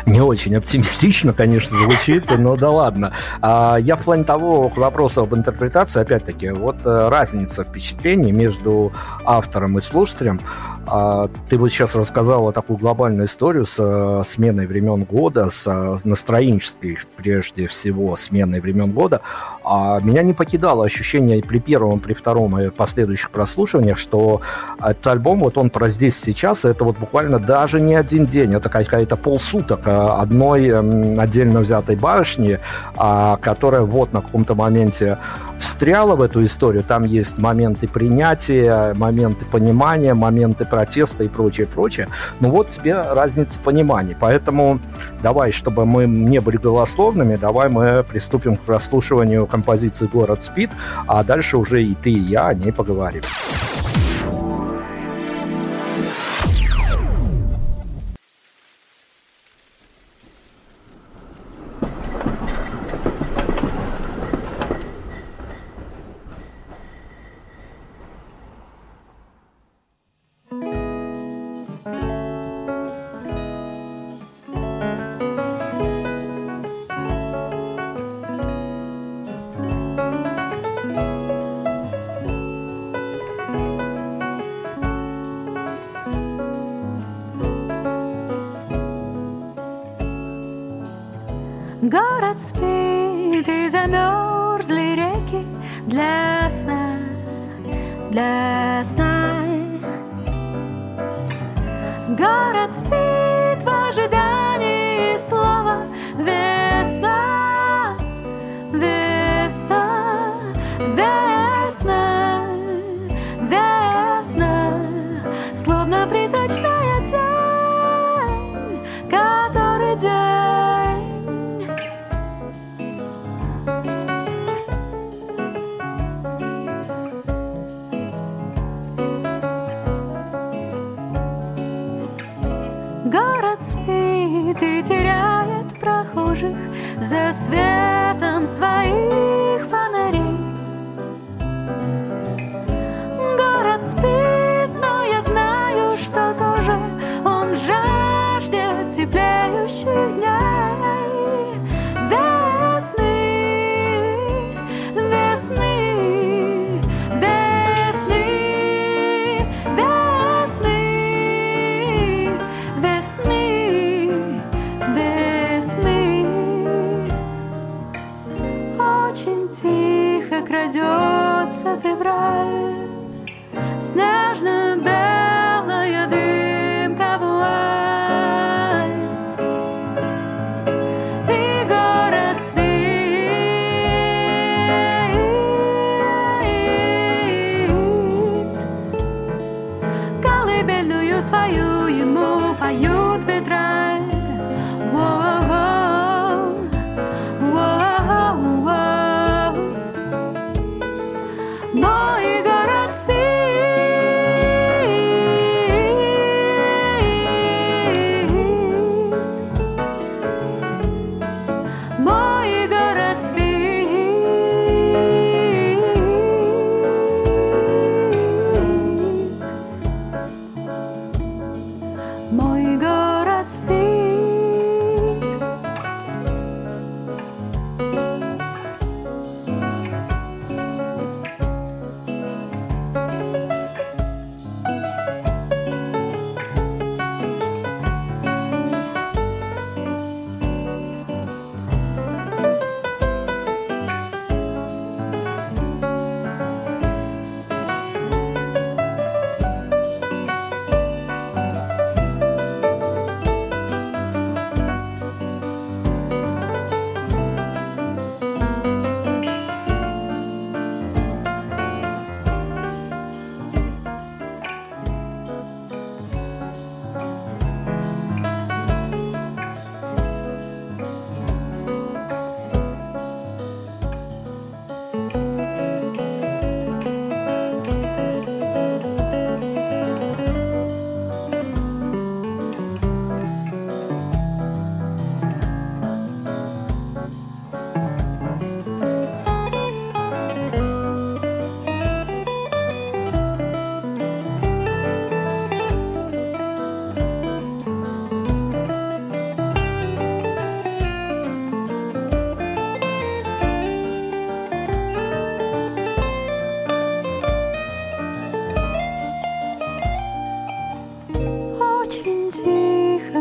не 0.07 0.21
очень 0.21 0.55
оптимистично, 0.57 1.33
конечно, 1.33 1.77
звучит, 1.77 2.31
но 2.31 2.57
да 2.57 2.71
ладно. 2.71 3.13
А, 3.43 3.77
я 3.77 3.97
в 3.97 4.05
плане 4.05 4.25
того, 4.25 4.69
к 4.69 4.77
вопросу 4.77 5.23
об 5.23 5.35
интерпретации, 5.35 6.01
опять-таки, 6.01 6.51
вот 6.51 6.77
э, 6.85 7.09
разница 7.09 7.65
впечатлений 7.65 8.31
между 8.31 8.93
автором 9.25 9.79
и 9.79 9.81
слушателем. 9.81 10.41
А, 10.87 11.29
ты 11.49 11.59
вот 11.59 11.71
сейчас 11.71 11.97
рассказала 11.97 12.53
такую 12.53 12.79
глобальную 12.79 13.27
историю 13.27 13.67
с 13.67 13.77
э, 13.81 14.23
сменой 14.25 14.67
времен 14.67 15.03
года, 15.03 15.51
с 15.51 15.67
э, 15.67 15.99
настроенческой, 16.05 16.99
прежде 17.17 17.67
всего, 17.67 18.15
сменой 18.15 18.61
времен 18.61 18.93
года. 18.93 19.23
А 19.69 19.99
меня 19.99 20.23
не 20.23 20.33
покидало 20.33 20.85
ощущение 20.85 21.43
при 21.43 21.59
первом, 21.59 21.99
при 21.99 22.15
втором 22.15 22.57
и 22.57 22.71
последующих 22.71 23.33
прослушиваниях, 23.33 23.99
что 23.99 24.41
этот 24.79 25.05
альбом, 25.09 25.41
вот 25.41 25.59
он 25.59 25.71
про 25.71 25.89
здесь 25.89 26.17
сейчас, 26.17 26.65
это 26.65 26.85
вот 26.85 26.99
буквально 26.99 27.41
даже 27.41 27.81
не 27.81 27.97
один 27.97 28.27
день, 28.27 28.55
это 28.55 28.69
какая-то 28.69 29.17
полсуток 29.17 29.81
одной 29.85 30.69
эм, 30.69 31.19
отдельно 31.19 31.61
взятой 31.61 31.97
барышни, 31.97 32.61
а, 32.97 33.39
которая 33.39 33.83
вот 33.83 34.13
на 34.13 34.21
каком-то 34.21 34.55
моменте 34.55 35.19
встряла 35.59 36.15
в 36.15 36.23
эту 36.23 36.45
историю. 36.45 36.85
Там 36.85 37.03
есть 37.03 37.39
моменты 37.39 37.89
принятия, 37.89 38.95
моменты 38.95 39.45
понимания, 39.47 40.15
моменты 40.15 40.65
протеста 40.65 41.25
и 41.25 41.29
прочее, 41.29 41.67
прочее. 41.67 42.09
Ну 42.39 42.51
вот 42.51 42.69
тебе 42.69 42.95
разница 42.95 43.59
пониманий. 43.59 44.17
Поэтому 44.19 44.79
давай, 45.23 45.51
чтобы 45.51 45.87
мы 45.87 46.07
не 46.07 46.41
были 46.41 46.57
голословными, 46.57 47.37
давай 47.37 47.69
мы 47.69 48.05
приступим 48.05 48.57
к 48.57 48.61
прослушиванию 48.61 49.47
композиции 49.57 50.07
«Город 50.07 50.43
спит», 50.43 50.71
а 51.07 51.25
дальше 51.25 51.57
уже 51.57 51.83
и 51.83 51.95
ты, 51.95 52.11
и 52.11 52.19
я 52.19 52.49
о 52.49 52.55
ней 52.55 52.73
поговорим. 52.73 53.23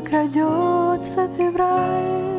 Крадется 0.05 1.27
февраль 1.35 2.34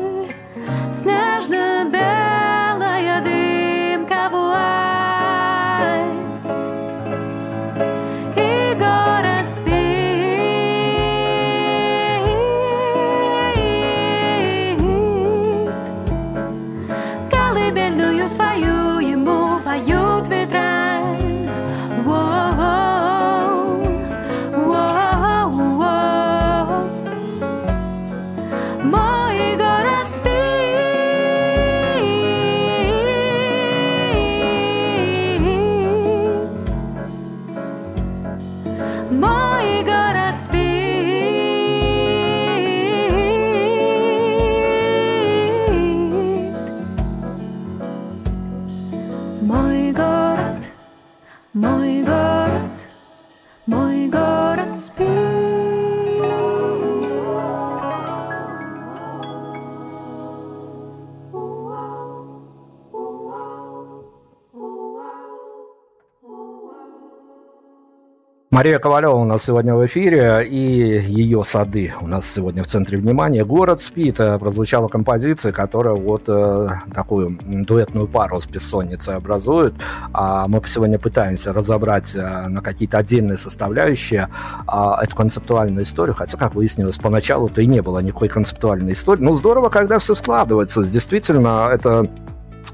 Мария 68.57 68.79
Ковалева 68.79 69.13
у 69.13 69.23
нас 69.23 69.43
сегодня 69.43 69.75
в 69.75 69.85
эфире, 69.85 70.43
и 70.43 70.99
ее 70.99 71.43
сады 71.43 71.93
у 72.01 72.07
нас 72.07 72.27
сегодня 72.27 72.63
в 72.63 72.65
центре 72.65 72.97
внимания. 72.97 73.45
«Город 73.45 73.79
спит» 73.79 74.19
э, 74.19 74.39
прозвучала 74.39 74.87
композиция, 74.87 75.51
которая 75.51 75.93
вот 75.93 76.23
э, 76.25 76.69
такую 76.91 77.37
дуэтную 77.39 78.07
пару 78.07 78.41
с 78.41 78.47
бессонницей 78.47 79.13
образует. 79.13 79.75
А 80.11 80.47
мы 80.47 80.59
сегодня 80.65 80.97
пытаемся 80.97 81.53
разобрать 81.53 82.15
э, 82.15 82.47
на 82.47 82.63
какие-то 82.63 82.97
отдельные 82.97 83.37
составляющие 83.37 84.27
а, 84.65 85.03
эту 85.03 85.15
концептуальную 85.15 85.85
историю, 85.85 86.15
хотя, 86.15 86.35
как 86.35 86.55
выяснилось, 86.55 86.97
поначалу-то 86.97 87.61
и 87.61 87.67
не 87.67 87.83
было 87.83 87.99
никакой 87.99 88.27
концептуальной 88.27 88.93
истории. 88.93 89.21
Но 89.21 89.33
здорово, 89.33 89.69
когда 89.69 89.99
все 89.99 90.15
складывается. 90.15 90.83
Действительно, 90.83 91.69
это 91.71 92.09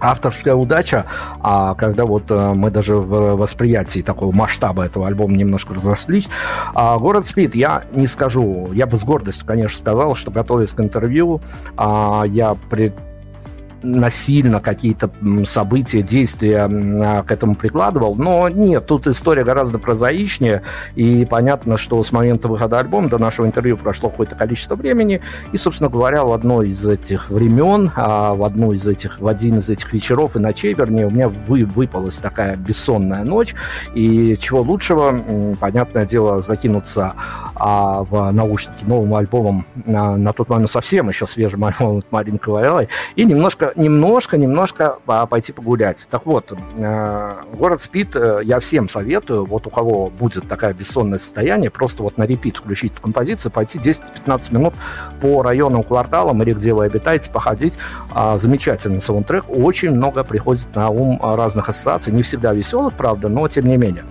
авторская 0.03 0.53
удача, 0.53 1.05
а 1.39 1.75
когда 1.75 2.05
вот 2.05 2.29
э, 2.29 2.53
мы 2.53 2.69
даже 2.69 2.95
в 2.95 3.35
восприятии 3.35 4.01
такого 4.01 4.33
масштаба 4.33 4.85
этого 4.85 5.07
альбома 5.07 5.35
немножко 5.35 5.73
разошлись. 5.73 6.29
А 6.75 6.97
«Город 6.97 7.25
спит» 7.25 7.55
я 7.55 7.85
не 7.93 8.07
скажу, 8.07 8.69
я 8.73 8.85
бы 8.85 8.97
с 8.97 9.03
гордостью, 9.03 9.47
конечно, 9.47 9.77
сказал, 9.77 10.15
что 10.15 10.31
готовясь 10.31 10.71
к 10.71 10.79
интервью, 10.79 11.41
а, 11.77 12.23
я 12.25 12.55
при 12.69 12.93
насильно 13.83 14.59
какие-то 14.59 15.11
события, 15.45 16.01
действия 16.01 16.67
а, 16.69 17.23
к 17.23 17.31
этому 17.31 17.55
прикладывал. 17.55 18.15
Но 18.15 18.49
нет, 18.49 18.87
тут 18.87 19.07
история 19.07 19.43
гораздо 19.43 19.79
прозаичнее. 19.79 20.63
И 20.95 21.25
понятно, 21.25 21.77
что 21.77 22.01
с 22.01 22.11
момента 22.11 22.47
выхода 22.47 22.79
альбома 22.79 23.09
до 23.09 23.17
нашего 23.17 23.45
интервью 23.45 23.77
прошло 23.77 24.09
какое-то 24.09 24.35
количество 24.35 24.75
времени. 24.75 25.21
И, 25.51 25.57
собственно 25.57 25.89
говоря, 25.89 26.23
в 26.23 26.31
одно 26.31 26.63
из 26.63 26.85
этих 26.87 27.29
времен, 27.29 27.91
а, 27.95 28.33
в 28.33 28.43
одну 28.43 28.71
из 28.71 28.87
этих, 28.87 29.19
в 29.19 29.27
один 29.27 29.57
из 29.57 29.69
этих 29.69 29.91
вечеров 29.93 30.35
и 30.35 30.39
ночей, 30.39 30.73
вернее, 30.73 31.07
у 31.07 31.11
меня 31.11 31.29
вы, 31.29 31.65
выпалась 31.65 32.17
такая 32.17 32.55
бессонная 32.55 33.23
ночь. 33.23 33.53
И 33.93 34.35
чего 34.39 34.61
лучшего, 34.61 35.55
понятное 35.59 36.05
дело, 36.05 36.41
закинуться 36.41 37.13
а, 37.55 38.03
в 38.03 38.31
наушники 38.31 38.85
новым 38.85 39.13
альбомом, 39.15 39.65
на 39.85 40.33
тот 40.33 40.49
момент 40.49 40.69
совсем 40.69 41.09
еще 41.09 41.27
свежим 41.27 41.65
альбомом 41.65 41.97
от 41.97 42.11
Марины 42.11 42.37
Ковалевой, 42.37 42.89
и 43.15 43.25
немножко, 43.25 43.72
немножко, 43.75 44.37
немножко 44.37 44.97
а, 45.07 45.25
пойти 45.25 45.53
погулять. 45.53 46.07
Так 46.09 46.25
вот, 46.25 46.53
э, 46.77 47.35
город 47.53 47.81
спит, 47.81 48.15
э, 48.15 48.41
я 48.43 48.59
всем 48.59 48.89
советую, 48.89 49.45
вот 49.45 49.67
у 49.67 49.69
кого 49.69 50.09
будет 50.09 50.47
такое 50.47 50.73
бессонное 50.73 51.17
состояние, 51.17 51.69
просто 51.69 52.03
вот 52.03 52.17
на 52.17 52.25
репит 52.25 52.57
включить 52.57 52.93
композицию, 52.93 53.51
пойти 53.51 53.79
10-15 53.79 54.53
минут 54.53 54.73
по 55.21 55.41
районам, 55.43 55.83
кварталам 55.83 56.41
или 56.43 56.53
где 56.53 56.73
вы 56.73 56.85
обитаете, 56.85 57.31
походить. 57.31 57.77
А, 58.11 58.37
Замечательный 58.37 59.01
саундтрек, 59.01 59.45
очень 59.47 59.91
много 59.91 60.23
приходит 60.23 60.75
на 60.75 60.89
ум 60.89 61.19
разных 61.21 61.69
ассоциаций, 61.69 62.13
не 62.13 62.23
всегда 62.23 62.53
веселых, 62.53 62.93
правда, 62.93 63.29
но 63.29 63.47
тем 63.47 63.67
не 63.67 63.77
менее. 63.77 64.03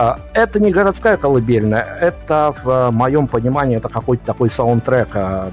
А, 0.00 0.20
Это 0.32 0.60
не 0.60 0.70
городская 0.70 1.16
колыбельная, 1.16 1.82
это 2.00 2.54
в 2.62 2.92
моем 2.92 3.26
понимании 3.26 3.78
это 3.78 3.88
какой-то 3.88 4.24
такой 4.24 4.48
саундтрек 4.48 5.08
а, 5.14 5.50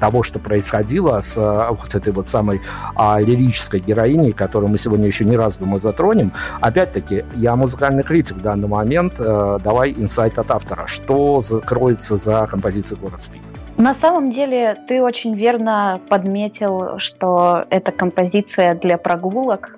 того, 0.00 0.22
что 0.22 0.38
происходило 0.38 1.20
с 1.20 1.36
а, 1.36 1.72
вот 1.72 1.94
этой 1.94 2.14
вот 2.14 2.26
самой 2.26 2.62
лирической 2.96 3.80
героиней, 3.80 4.32
которую 4.32 4.70
мы 4.70 4.78
сегодня 4.78 5.06
еще 5.06 5.26
не 5.26 5.36
раз, 5.36 5.58
думаю, 5.58 5.80
затронем. 5.80 6.32
Опять-таки, 6.62 7.26
я 7.34 7.56
музыкальный 7.56 8.04
критик 8.04 8.38
в 8.38 8.40
данный 8.40 8.68
момент. 8.68 9.18
Давай 9.18 9.92
инсайт 9.92 10.38
от 10.38 10.50
автора. 10.50 10.86
Что 10.86 11.42
закроется 11.42 12.16
за 12.16 12.46
композицией 12.46 12.98
«Город 12.98 13.20
спит»? 13.20 13.42
На 13.76 13.92
самом 13.92 14.30
деле 14.30 14.78
ты 14.88 15.02
очень 15.02 15.34
верно 15.34 16.00
подметил, 16.08 16.98
что 16.98 17.66
это 17.68 17.92
композиция 17.92 18.74
для 18.74 18.96
прогулок. 18.96 19.76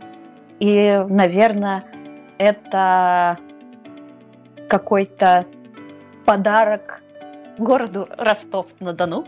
И, 0.61 1.05
наверное, 1.09 1.85
это 2.39 3.39
какой-то 4.71 5.47
подарок 6.25 7.03
городу 7.59 8.09
Ростов-на-Дону, 8.17 9.27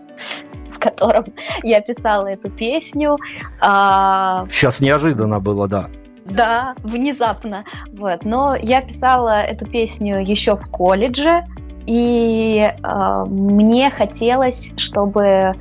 в 0.70 0.78
котором 0.78 1.24
я 1.64 1.80
писала 1.80 2.28
эту 2.28 2.49
песню. 2.49 3.18
А, 3.61 4.47
Сейчас 4.49 4.80
неожиданно 4.80 5.40
было, 5.40 5.66
да. 5.68 5.90
да, 6.24 6.74
внезапно. 6.78 7.64
Вот. 7.93 8.24
Но 8.24 8.55
я 8.55 8.80
писала 8.80 9.43
эту 9.43 9.66
песню 9.66 10.24
еще 10.24 10.57
в 10.57 10.64
колледже, 10.70 11.45
и 11.86 12.61
э, 12.62 13.24
мне 13.26 13.90
хотелось, 13.90 14.72
чтобы 14.76 15.24
э, 15.24 15.55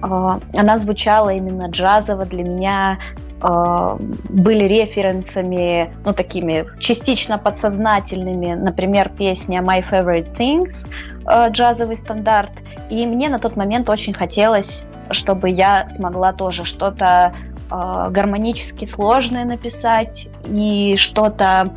она 0.00 0.78
звучала 0.78 1.30
именно 1.30 1.68
джазово 1.68 2.24
для 2.24 2.44
меня, 2.44 2.98
были 3.44 4.64
референсами, 4.64 5.92
ну, 6.04 6.14
такими 6.14 6.64
частично 6.78 7.36
подсознательными, 7.36 8.54
например, 8.54 9.10
песня 9.10 9.60
My 9.60 9.84
Favorite 9.86 10.34
Things, 10.34 10.88
э, 11.26 11.50
джазовый 11.50 11.98
стандарт, 11.98 12.52
и 12.88 13.06
мне 13.06 13.28
на 13.28 13.38
тот 13.38 13.56
момент 13.56 13.90
очень 13.90 14.14
хотелось, 14.14 14.84
чтобы 15.10 15.50
я 15.50 15.88
смогла 15.90 16.32
тоже 16.32 16.64
что-то 16.64 17.34
э, 17.70 18.06
гармонически 18.10 18.86
сложное 18.86 19.44
написать 19.44 20.28
и 20.46 20.96
что-то 20.96 21.70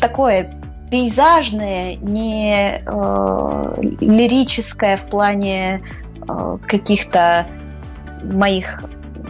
такое 0.00 0.50
пейзажное, 0.90 1.96
не 1.96 2.82
э, 2.84 3.74
лирическое 4.00 4.96
в 4.96 5.04
плане 5.04 5.82
э, 6.28 6.58
каких-то 6.66 7.46
моих 8.24 8.82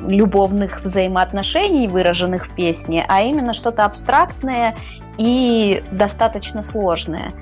любовных 0.07 0.83
взаимоотношений, 0.83 1.89
выраженных 1.89 2.49
в 2.49 2.55
песне, 2.55 3.05
а 3.09 3.23
именно 3.23 3.53
что-то 3.53 3.85
абстрактное 3.85 4.77
и 5.19 5.83
достаточно 5.91 6.63
сложное. 6.63 7.33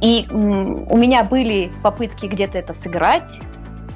И 0.00 0.26
у 0.30 0.96
меня 0.96 1.24
были 1.24 1.72
попытки 1.82 2.26
где-то 2.26 2.58
это 2.58 2.72
сыграть, 2.72 3.40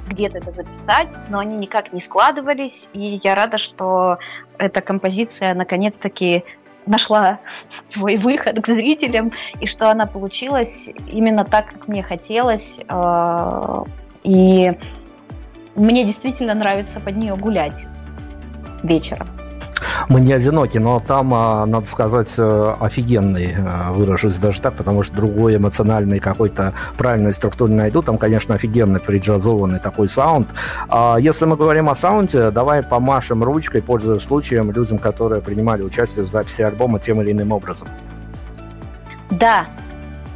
где-то 0.09 0.39
это 0.39 0.51
записать, 0.51 1.15
но 1.29 1.39
они 1.39 1.55
никак 1.55 1.93
не 1.93 2.01
складывались, 2.01 2.89
и 2.93 3.19
я 3.23 3.35
рада, 3.35 3.57
что 3.57 4.17
эта 4.57 4.81
композиция 4.81 5.53
наконец-таки 5.53 6.43
нашла 6.85 7.39
свой 7.89 8.17
выход 8.17 8.61
к 8.61 8.67
зрителям, 8.67 9.31
и 9.61 9.65
что 9.65 9.89
она 9.89 10.05
получилась 10.05 10.89
именно 11.09 11.45
так, 11.45 11.67
как 11.67 11.87
мне 11.87 12.03
хотелось. 12.03 12.77
э, 12.87 13.83
И 14.23 14.77
мне 15.75 16.05
действительно 16.05 16.53
нравится 16.53 16.99
под 16.99 17.17
нее 17.17 17.35
гулять 17.35 17.85
вечером. 18.83 19.27
Мы 20.09 20.21
не 20.21 20.33
одиноки, 20.33 20.77
но 20.77 20.99
там, 20.99 21.33
а, 21.33 21.65
надо 21.65 21.85
сказать, 21.85 22.33
э, 22.37 22.75
офигенный, 22.79 23.53
э, 23.55 23.91
выражусь 23.91 24.37
даже 24.37 24.61
так, 24.61 24.75
потому 24.75 25.03
что 25.03 25.15
другой 25.15 25.55
эмоциональный 25.55 26.19
какой-то 26.19 26.73
правильной 26.97 27.33
структуры 27.33 27.71
не 27.71 27.77
найду. 27.77 28.01
Там, 28.01 28.17
конечно, 28.17 28.55
офигенный 28.55 28.99
преджазованный 28.99 29.79
такой 29.79 30.09
саунд. 30.09 30.49
А 30.89 31.17
Если 31.19 31.45
мы 31.45 31.55
говорим 31.55 31.89
о 31.89 31.95
саунде, 31.95 32.51
давай 32.51 32.83
помашем 32.83 33.43
ручкой, 33.43 33.81
пользуясь 33.81 34.23
случаем, 34.23 34.71
людям, 34.71 34.97
которые 34.97 35.41
принимали 35.41 35.83
участие 35.83 36.25
в 36.25 36.29
записи 36.29 36.61
альбома 36.61 36.99
тем 36.99 37.21
или 37.21 37.31
иным 37.31 37.51
образом. 37.51 37.87
Да, 39.29 39.67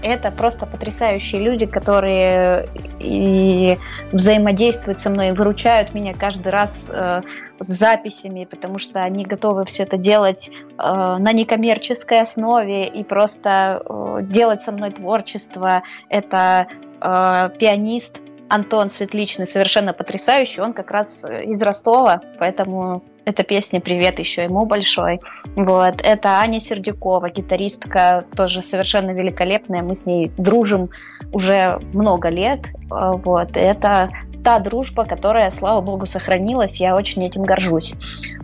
это 0.08 0.32
просто 0.32 0.66
потрясающие 0.66 1.42
люди, 1.42 1.66
которые 1.66 2.68
и 3.00 3.78
взаимодействуют 4.12 5.00
со 5.00 5.10
мной, 5.10 5.32
выручают 5.32 5.94
меня 5.94 6.14
каждый 6.14 6.50
раз 6.50 6.88
э, 6.90 7.22
с 7.60 7.68
записями, 7.68 8.46
потому 8.46 8.80
что 8.80 9.02
они 9.02 9.26
готовы 9.26 9.66
все 9.66 9.84
это 9.84 9.98
делать 9.98 10.50
э, 10.50 10.54
на 10.78 11.32
некоммерческой 11.34 12.22
основе 12.22 12.88
и 12.88 13.04
просто 13.04 13.82
э, 13.86 14.20
делать 14.24 14.62
со 14.62 14.72
мной 14.72 14.92
творчество. 14.92 15.84
Это 16.10 16.68
э, 17.02 17.50
пианист 17.58 18.20
Антон 18.50 18.90
Светличный, 18.90 19.46
совершенно 19.46 19.94
потрясающий. 19.94 20.62
Он 20.62 20.74
как 20.74 20.92
раз 20.92 21.26
из 21.26 21.62
Ростова, 21.62 22.22
поэтому 22.40 23.04
эта 23.28 23.44
песня 23.44 23.82
«Привет» 23.82 24.20
еще 24.20 24.46
ему 24.46 24.66
большой. 24.66 25.20
Вот. 25.58 25.96
Это 26.02 26.40
Аня 26.40 26.62
Сердюкова, 26.62 27.30
гитаристка, 27.30 28.24
тоже 28.38 28.64
совершенно 28.64 29.12
великолепная. 29.12 29.84
Мы 29.84 29.96
с 29.96 30.06
ней 30.06 30.32
дружим 30.38 30.90
уже 31.34 31.78
много 31.92 32.30
лет. 32.30 32.62
Э, 32.90 33.12
вот. 33.22 33.58
Это 33.58 34.10
та 34.46 34.60
дружба, 34.60 35.04
которая, 35.04 35.52
слава 35.52 35.82
богу, 35.82 36.06
сохранилась. 36.06 36.80
Я 36.80 36.96
очень 36.96 37.22
этим 37.26 37.44
горжусь. 37.44 37.96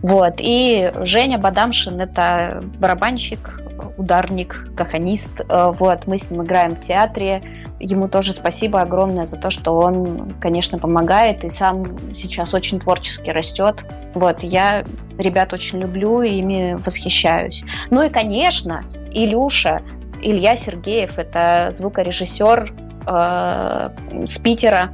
Вот. 0.02 0.34
И 0.36 0.92
Женя 1.00 1.38
Бадамшин– 1.38 1.98
это 2.02 2.62
барабанщик, 2.78 3.62
ударник, 3.96 4.68
каханист. 4.76 5.32
Э, 5.48 5.72
вот. 5.78 6.06
Мы 6.06 6.18
с 6.18 6.30
ним 6.30 6.42
играем 6.42 6.76
в 6.76 6.82
театре 6.82 7.42
ему 7.80 8.08
тоже 8.08 8.32
спасибо 8.32 8.80
огромное 8.80 9.26
за 9.26 9.36
то, 9.36 9.50
что 9.50 9.76
он, 9.76 10.34
конечно, 10.40 10.78
помогает 10.78 11.44
и 11.44 11.50
сам 11.50 11.84
сейчас 12.14 12.54
очень 12.54 12.80
творчески 12.80 13.30
растет. 13.30 13.84
Вот, 14.14 14.42
я 14.42 14.84
ребят 15.18 15.52
очень 15.52 15.80
люблю 15.80 16.22
и 16.22 16.38
ими 16.38 16.78
восхищаюсь. 16.84 17.64
Ну 17.90 18.02
и, 18.02 18.10
конечно, 18.10 18.84
Илюша, 19.12 19.82
Илья 20.22 20.56
Сергеев, 20.56 21.18
это 21.18 21.74
звукорежиссер 21.76 22.72
э, 23.06 23.90
с 24.26 24.38
Питера, 24.38 24.90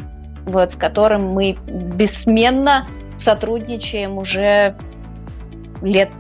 вот, 0.47 0.73
с 0.73 0.77
которым 0.77 1.33
мы 1.33 1.57
бессменно 1.69 2.87
сотрудничаем 3.19 4.19
уже 4.19 4.75
лет 5.83 6.11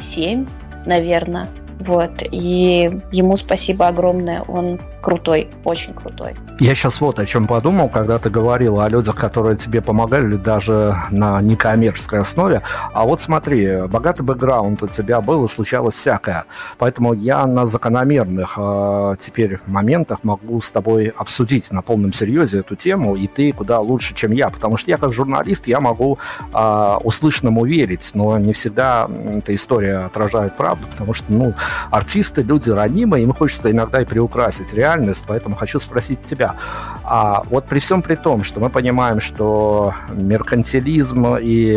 семь, 0.00 0.46
наверное. 0.86 1.48
Вот, 1.80 2.10
и 2.22 3.00
ему 3.12 3.36
спасибо 3.36 3.86
огромное, 3.86 4.42
он 4.42 4.80
крутой, 5.00 5.48
очень 5.64 5.94
крутой. 5.94 6.34
Я 6.58 6.74
сейчас 6.74 7.00
вот 7.00 7.20
о 7.20 7.26
чем 7.26 7.46
подумал, 7.46 7.88
когда 7.88 8.18
ты 8.18 8.30
говорила 8.30 8.84
о 8.84 8.88
людях, 8.88 9.14
которые 9.14 9.56
тебе 9.56 9.80
помогали 9.80 10.34
даже 10.36 10.96
на 11.10 11.40
некоммерческой 11.40 12.20
основе. 12.20 12.62
А 12.92 13.04
вот 13.04 13.20
смотри, 13.20 13.82
богатый 13.86 14.22
бэкграунд 14.22 14.82
у 14.82 14.88
тебя 14.88 15.20
был 15.20 15.44
и 15.44 15.48
случалось 15.48 15.94
всякое. 15.94 16.44
Поэтому 16.78 17.14
я 17.14 17.46
на 17.46 17.64
закономерных 17.64 18.54
э, 18.56 19.14
теперь 19.20 19.58
моментах 19.66 20.24
могу 20.24 20.60
с 20.60 20.72
тобой 20.72 21.12
обсудить 21.16 21.70
на 21.70 21.82
полном 21.82 22.12
серьезе 22.12 22.60
эту 22.60 22.74
тему, 22.74 23.14
и 23.14 23.28
ты 23.28 23.52
куда 23.52 23.78
лучше, 23.78 24.14
чем 24.14 24.32
я. 24.32 24.50
Потому 24.50 24.76
что 24.76 24.90
я 24.90 24.98
как 24.98 25.12
журналист, 25.12 25.68
я 25.68 25.80
могу 25.80 26.18
э, 26.52 26.96
услышанному 27.04 27.64
верить, 27.64 28.10
но 28.14 28.36
не 28.38 28.52
всегда 28.52 29.08
эта 29.32 29.54
история 29.54 30.06
отражает 30.06 30.56
правду, 30.56 30.86
потому 30.90 31.14
что, 31.14 31.32
ну, 31.32 31.54
артисты, 31.90 32.42
люди 32.42 32.70
ранимые, 32.70 33.24
им 33.24 33.32
хочется 33.34 33.70
иногда 33.70 34.02
и 34.02 34.04
приукрасить 34.04 34.72
реальность, 34.74 35.24
поэтому 35.26 35.56
хочу 35.56 35.80
спросить 35.80 36.22
тебя. 36.22 36.56
А 37.04 37.42
вот 37.50 37.66
при 37.66 37.78
всем 37.78 38.02
при 38.02 38.14
том, 38.16 38.42
что 38.42 38.60
мы 38.60 38.70
понимаем, 38.70 39.20
что 39.20 39.94
меркантилизм 40.10 41.36
и 41.40 41.74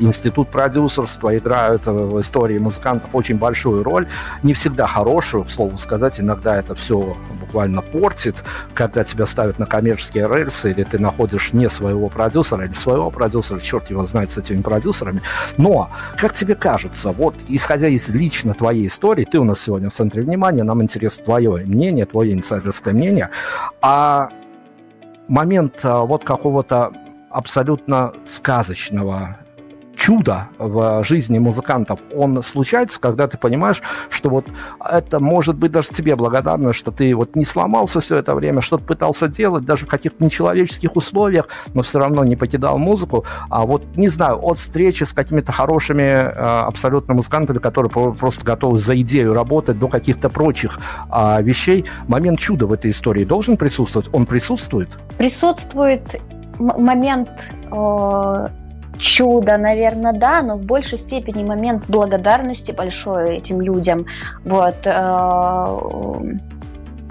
институт 0.00 0.50
продюсерства 0.50 1.36
играют 1.36 1.86
в 1.86 2.20
истории 2.20 2.58
музыкантов 2.58 3.10
очень 3.14 3.36
большую 3.36 3.82
роль, 3.82 4.08
не 4.42 4.54
всегда 4.54 4.86
хорошую, 4.86 5.44
к 5.44 5.50
слову 5.50 5.78
сказать, 5.78 6.20
иногда 6.20 6.56
это 6.56 6.74
все 6.74 7.16
буквально 7.40 7.82
портит, 7.82 8.44
когда 8.74 9.04
тебя 9.04 9.26
ставят 9.26 9.58
на 9.58 9.66
коммерческие 9.66 10.28
рельсы, 10.28 10.70
или 10.70 10.84
ты 10.84 10.98
находишь 10.98 11.52
не 11.52 11.68
своего 11.68 12.08
продюсера, 12.08 12.64
или 12.64 12.72
своего 12.72 13.10
продюсера, 13.10 13.58
черт 13.58 13.90
его 13.90 14.04
знает 14.04 14.30
с 14.30 14.38
этими 14.38 14.62
продюсерами. 14.62 15.22
Но, 15.56 15.90
как 16.16 16.32
тебе 16.32 16.54
кажется, 16.54 17.12
вот 17.12 17.34
исходя 17.48 17.88
из 17.88 18.08
лично 18.08 18.54
твоей 18.68 18.86
истории, 18.86 19.24
ты 19.24 19.38
у 19.38 19.44
нас 19.44 19.62
сегодня 19.62 19.88
в 19.88 19.94
центре 19.94 20.22
внимания, 20.22 20.62
нам 20.62 20.82
интересно 20.82 21.24
твое 21.24 21.64
мнение, 21.64 22.04
твое 22.04 22.34
инсайдерское 22.34 22.92
мнение, 22.92 23.30
а 23.80 24.28
момент 25.26 25.80
а, 25.84 26.02
вот 26.04 26.22
какого-то 26.22 26.92
абсолютно 27.30 28.12
сказочного 28.26 29.38
чудо 29.98 30.48
в 30.58 31.02
жизни 31.02 31.38
музыкантов, 31.38 32.00
он 32.14 32.42
случается, 32.42 33.00
когда 33.00 33.26
ты 33.26 33.36
понимаешь, 33.36 33.82
что 34.08 34.30
вот 34.30 34.46
это 34.88 35.18
может 35.18 35.56
быть 35.56 35.72
даже 35.72 35.88
тебе 35.88 36.14
благодарно, 36.14 36.72
что 36.72 36.92
ты 36.92 37.14
вот 37.14 37.34
не 37.34 37.44
сломался 37.44 38.00
все 38.00 38.16
это 38.16 38.34
время, 38.34 38.60
что-то 38.60 38.84
пытался 38.84 39.28
делать, 39.28 39.64
даже 39.64 39.86
в 39.86 39.88
каких-то 39.88 40.22
нечеловеческих 40.24 40.94
условиях, 40.94 41.48
но 41.74 41.82
все 41.82 41.98
равно 41.98 42.24
не 42.24 42.36
покидал 42.36 42.78
музыку, 42.78 43.24
а 43.50 43.66
вот, 43.66 43.84
не 43.96 44.08
знаю, 44.08 44.38
от 44.42 44.58
встречи 44.58 45.02
с 45.02 45.12
какими-то 45.12 45.50
хорошими 45.50 46.02
э, 46.02 46.30
абсолютно 46.30 47.14
музыкантами, 47.14 47.58
которые 47.58 47.90
просто 47.90 48.44
готовы 48.44 48.78
за 48.78 48.98
идею 49.00 49.34
работать, 49.34 49.78
до 49.78 49.88
каких-то 49.88 50.30
прочих 50.30 50.78
э, 51.12 51.42
вещей, 51.42 51.84
момент 52.06 52.38
чуда 52.38 52.66
в 52.66 52.72
этой 52.72 52.92
истории 52.92 53.24
должен 53.24 53.56
присутствовать? 53.56 54.08
Он 54.12 54.26
присутствует? 54.26 54.88
Присутствует 55.18 56.20
момент 56.58 57.30
э, 57.70 58.48
чудо, 58.98 59.56
наверное, 59.56 60.12
да, 60.12 60.42
но 60.42 60.56
в 60.56 60.62
большей 60.62 60.98
степени 60.98 61.44
момент 61.44 61.84
благодарности 61.88 62.72
большой 62.72 63.36
этим 63.36 63.60
людям. 63.60 64.06
Вот. 64.44 64.76
Э, 64.84 66.38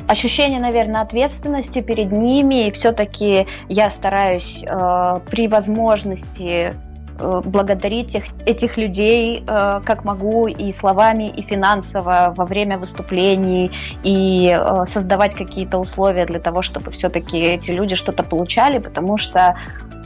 ощущение, 0.08 0.60
наверное, 0.60 1.02
ответственности 1.02 1.82
перед 1.82 2.12
ними, 2.12 2.68
и 2.68 2.72
все-таки 2.72 3.48
я 3.70 3.90
стараюсь 3.90 4.64
э, 4.64 5.20
при 5.30 5.48
возможности 5.48 6.74
э, 7.20 7.42
благодарить 7.46 8.16
их, 8.16 8.24
этих 8.46 8.78
людей 8.78 9.44
э, 9.46 9.82
как 9.84 10.06
могу 10.06 10.48
и 10.48 10.72
словами, 10.72 11.30
и 11.30 11.42
финансово 11.42 12.34
во 12.36 12.46
время 12.46 12.78
выступлений, 12.78 13.72
и 14.04 14.54
э, 14.56 14.86
создавать 14.86 15.36
какие-то 15.36 15.78
условия 15.78 16.26
для 16.26 16.40
того, 16.40 16.62
чтобы 16.62 16.92
все-таки 16.92 17.38
эти 17.38 17.72
люди 17.72 17.96
что-то 17.96 18.24
получали, 18.24 18.78
потому 18.80 19.18
что, 19.18 19.58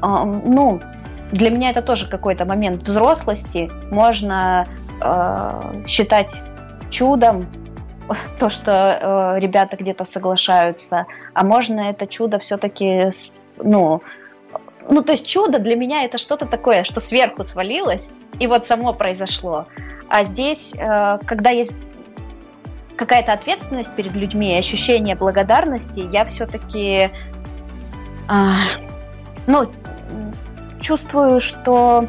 э, 0.02 0.08
ну, 0.46 0.80
для 1.32 1.50
меня 1.50 1.70
это 1.70 1.82
тоже 1.82 2.08
какой-то 2.08 2.46
момент 2.46 2.84
взрослости. 2.84 3.72
Можно 3.92 4.68
э, 5.02 5.84
считать 5.88 6.34
чудом 6.90 7.46
то, 8.40 8.50
что 8.50 9.36
э, 9.36 9.40
ребята 9.40 9.78
где-то 9.78 10.06
соглашаются, 10.06 11.06
а 11.34 11.44
можно 11.44 11.90
это 11.90 12.08
чудо 12.08 12.40
все-таки, 12.40 13.10
ну, 13.58 14.02
ну, 14.90 15.04
то 15.04 15.12
есть 15.14 15.28
чудо 15.28 15.60
для 15.60 15.76
меня 15.76 16.04
это 16.04 16.18
что-то 16.18 16.46
такое, 16.46 16.84
что 16.84 17.00
сверху 17.00 17.44
свалилось, 17.44 18.12
и 18.40 18.48
вот 18.48 18.68
само 18.68 18.94
произошло. 18.94 19.68
А 20.10 20.26
здесь, 20.26 20.74
э, 20.74 21.20
когда 21.26 21.52
есть 21.52 21.72
какая-то 22.98 23.34
ответственность 23.34 23.96
перед 23.96 24.14
людьми, 24.14 24.58
ощущение 24.58 25.16
благодарности, 25.16 26.02
я 26.12 26.26
все-таки, 26.26 27.10
э, 28.30 28.44
ну, 29.48 29.72
чувствую, 30.82 31.40
что 31.40 32.08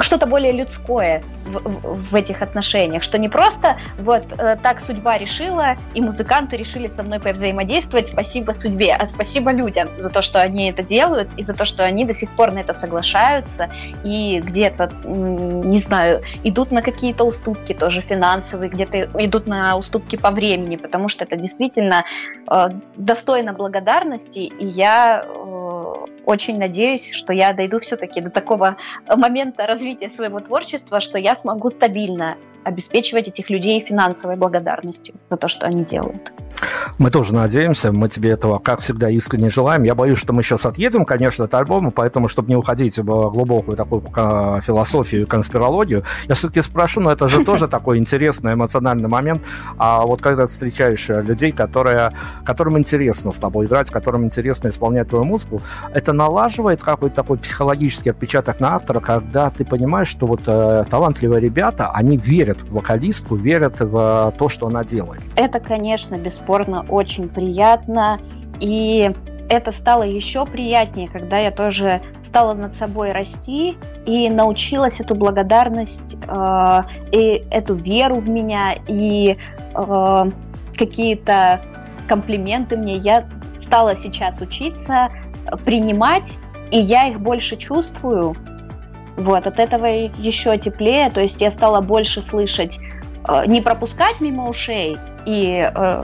что-то 0.00 0.26
более 0.26 0.52
людское 0.52 1.22
в, 1.46 2.10
в 2.10 2.14
этих 2.14 2.42
отношениях, 2.42 3.02
что 3.02 3.18
не 3.18 3.28
просто 3.28 3.76
вот 3.98 4.24
э, 4.38 4.56
так 4.62 4.80
судьба 4.80 5.16
решила, 5.18 5.76
и 5.94 6.00
музыканты 6.00 6.56
решили 6.56 6.88
со 6.88 7.02
мной 7.02 7.20
повзаимодействовать, 7.20 8.08
спасибо 8.08 8.52
судьбе, 8.52 8.94
а 8.94 9.06
спасибо 9.06 9.52
людям 9.52 9.88
за 9.98 10.10
то, 10.10 10.22
что 10.22 10.40
они 10.40 10.70
это 10.70 10.82
делают, 10.82 11.28
и 11.36 11.42
за 11.42 11.54
то, 11.54 11.64
что 11.64 11.84
они 11.84 12.04
до 12.04 12.14
сих 12.14 12.30
пор 12.30 12.52
на 12.52 12.60
это 12.60 12.74
соглашаются, 12.74 13.68
и 14.04 14.40
где-то, 14.44 14.90
не 15.04 15.78
знаю, 15.78 16.22
идут 16.44 16.70
на 16.70 16.82
какие-то 16.82 17.24
уступки 17.24 17.72
тоже 17.72 18.02
финансовые, 18.02 18.68
где-то 18.68 19.08
идут 19.24 19.46
на 19.46 19.76
уступки 19.76 20.16
по 20.16 20.30
времени, 20.30 20.76
потому 20.76 21.08
что 21.08 21.24
это 21.24 21.36
действительно 21.36 22.04
э, 22.50 22.66
достойно 22.96 23.52
благодарности, 23.52 24.40
и 24.40 24.66
я 24.66 25.24
э, 25.24 25.55
очень 26.26 26.58
надеюсь, 26.58 27.12
что 27.12 27.32
я 27.32 27.54
дойду 27.54 27.80
все-таки 27.80 28.20
до 28.20 28.30
такого 28.30 28.76
момента 29.08 29.66
развития 29.66 30.10
своего 30.10 30.40
творчества, 30.40 31.00
что 31.00 31.18
я 31.18 31.34
смогу 31.34 31.70
стабильно 31.70 32.36
обеспечивать 32.66 33.28
этих 33.28 33.48
людей 33.48 33.84
финансовой 33.86 34.34
благодарностью 34.34 35.14
за 35.30 35.36
то, 35.36 35.46
что 35.46 35.66
они 35.66 35.84
делают. 35.84 36.32
Мы 36.98 37.10
тоже 37.10 37.32
надеемся, 37.32 37.92
мы 37.92 38.08
тебе 38.08 38.30
этого, 38.30 38.58
как 38.58 38.80
всегда, 38.80 39.08
искренне 39.08 39.50
желаем. 39.50 39.84
Я 39.84 39.94
боюсь, 39.94 40.18
что 40.18 40.32
мы 40.32 40.42
сейчас 40.42 40.66
отъедем, 40.66 41.04
конечно, 41.04 41.44
от 41.44 41.54
альбома, 41.54 41.92
поэтому, 41.92 42.26
чтобы 42.26 42.48
не 42.48 42.56
уходить 42.56 42.98
в 42.98 43.04
глубокую 43.04 43.76
такую 43.76 44.02
философию 44.62 45.22
и 45.22 45.24
конспирологию, 45.26 46.02
я 46.26 46.34
все-таки 46.34 46.60
спрошу, 46.60 47.00
но 47.00 47.12
это 47.12 47.28
же 47.28 47.44
тоже 47.44 47.68
такой 47.68 47.98
интересный 47.98 48.54
эмоциональный 48.54 49.08
момент. 49.08 49.44
А 49.78 50.02
вот 50.02 50.20
когда 50.20 50.46
ты 50.46 50.52
встречаешь 50.52 51.08
людей, 51.08 51.52
которые, 51.52 52.14
которым 52.44 52.78
интересно 52.78 53.30
с 53.30 53.38
тобой 53.38 53.66
играть, 53.66 53.90
которым 53.90 54.24
интересно 54.24 54.68
исполнять 54.68 55.08
твою 55.08 55.24
музыку, 55.24 55.60
это 55.94 56.12
налаживает 56.12 56.82
какой-то 56.82 57.14
такой 57.14 57.38
психологический 57.38 58.10
отпечаток 58.10 58.58
на 58.58 58.74
автора, 58.74 58.98
когда 58.98 59.50
ты 59.50 59.64
понимаешь, 59.64 60.08
что 60.08 60.26
вот 60.26 60.40
э, 60.46 60.84
талантливые 60.90 61.40
ребята, 61.40 61.92
они 61.92 62.16
верят 62.16 62.55
верят 62.56 62.62
в 62.62 62.74
вокалистку, 62.74 63.36
верят 63.36 63.80
в 63.80 64.34
то, 64.38 64.48
что 64.48 64.66
она 64.66 64.84
делает. 64.84 65.22
Это, 65.36 65.60
конечно, 65.60 66.16
бесспорно 66.16 66.84
очень 66.88 67.28
приятно. 67.28 68.20
И 68.60 69.10
это 69.48 69.72
стало 69.72 70.02
еще 70.02 70.44
приятнее, 70.46 71.08
когда 71.08 71.38
я 71.38 71.50
тоже 71.50 72.00
стала 72.22 72.54
над 72.54 72.74
собой 72.74 73.12
расти 73.12 73.76
и 74.04 74.28
научилась 74.28 75.00
эту 75.00 75.14
благодарность 75.14 76.16
э, 76.26 76.82
и 77.12 77.44
эту 77.50 77.74
веру 77.74 78.16
в 78.16 78.28
меня 78.28 78.74
и 78.88 79.36
э, 79.74 80.30
какие-то 80.76 81.60
комплименты 82.08 82.76
мне. 82.76 82.96
Я 82.96 83.26
стала 83.62 83.94
сейчас 83.94 84.40
учиться 84.40 85.10
принимать, 85.64 86.36
и 86.70 86.78
я 86.78 87.08
их 87.08 87.20
больше 87.20 87.56
чувствую. 87.56 88.34
Вот, 89.16 89.46
от 89.46 89.58
этого 89.58 89.86
еще 89.86 90.56
теплее, 90.58 91.10
то 91.10 91.20
есть 91.20 91.40
я 91.40 91.50
стала 91.50 91.80
больше 91.80 92.22
слышать, 92.22 92.78
э, 93.28 93.46
не 93.46 93.60
пропускать 93.60 94.20
мимо 94.20 94.48
ушей, 94.48 94.98
и 95.26 95.68
э, 95.74 96.02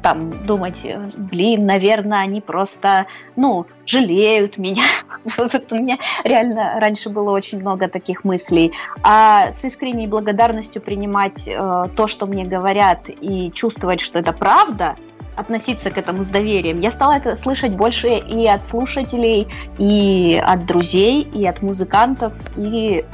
там 0.00 0.30
думать, 0.46 0.80
блин, 1.16 1.66
наверное, 1.66 2.20
они 2.20 2.40
просто, 2.40 3.06
ну, 3.36 3.66
жалеют 3.84 4.56
меня. 4.56 4.84
У 5.70 5.74
меня 5.74 5.98
реально 6.24 6.80
раньше 6.80 7.10
было 7.10 7.30
очень 7.32 7.60
много 7.60 7.88
таких 7.88 8.24
мыслей. 8.24 8.72
А 9.02 9.52
с 9.52 9.62
искренней 9.64 10.06
благодарностью 10.06 10.80
принимать 10.80 11.46
э, 11.46 11.88
то, 11.94 12.06
что 12.06 12.26
мне 12.26 12.44
говорят, 12.44 13.10
и 13.10 13.52
чувствовать, 13.52 14.00
что 14.00 14.18
это 14.18 14.32
правда, 14.32 14.96
относиться 15.36 15.90
к 15.90 15.98
этому 15.98 16.22
с 16.22 16.26
доверием. 16.26 16.80
Я 16.80 16.90
стала 16.90 17.14
это 17.14 17.36
слышать 17.36 17.72
больше 17.72 18.08
и 18.08 18.46
от 18.46 18.64
слушателей, 18.64 19.48
и 19.78 20.40
от 20.42 20.66
друзей, 20.66 21.22
и 21.22 21.46
от 21.46 21.62
музыкантов, 21.62 22.32
и 22.56 23.04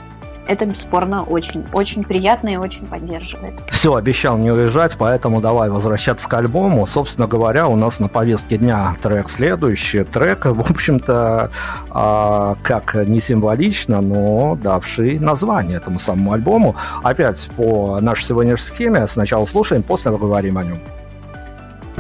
это 0.49 0.65
бесспорно 0.65 1.25
очень, 1.25 1.65
очень 1.75 2.03
приятно 2.03 2.49
и 2.49 2.57
очень 2.57 2.87
поддерживает. 2.87 3.61
Все, 3.69 3.95
обещал 3.95 4.39
не 4.39 4.51
уезжать, 4.51 4.97
поэтому 4.99 5.43
давай 5.43 5.69
возвращаться 5.69 6.27
к 6.27 6.35
альбому. 6.35 6.87
Собственно 6.87 7.29
говоря, 7.29 7.69
у 7.69 7.77
нас 7.77 8.01
на 8.01 8.09
повестке 8.09 8.57
дня 8.57 8.97
трек 9.03 9.29
следующий. 9.29 10.05
Трек, 10.05 10.47
в 10.47 10.71
общем-то, 10.71 11.51
э, 11.91 12.55
как 12.63 12.95
не 12.95 13.21
символично, 13.21 14.01
но 14.01 14.59
давший 14.61 15.19
название 15.19 15.77
этому 15.77 15.99
самому 15.99 16.33
альбому. 16.33 16.77
Опять 17.03 17.47
по 17.55 18.01
нашей 18.01 18.25
сегодняшней 18.25 18.75
схеме. 18.75 19.07
Сначала 19.07 19.45
слушаем, 19.45 19.83
после 19.83 20.13
поговорим 20.13 20.57
о 20.57 20.65
нем. 20.65 20.81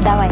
Давай. 0.03 0.31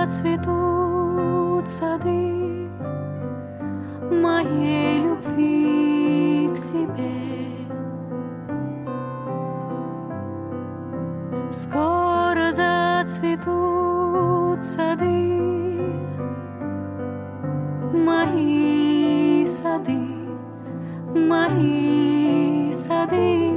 Зацветут 0.00 1.68
сады 1.68 2.68
моей 4.10 5.00
любви 5.04 6.50
к 6.54 6.56
себе. 6.56 7.12
Скоро 11.52 12.50
зацветут 12.52 13.44
сады, 14.64 15.20
мои 17.92 19.46
сады, 19.46 20.00
мои 21.14 22.72
сады, 22.72 23.49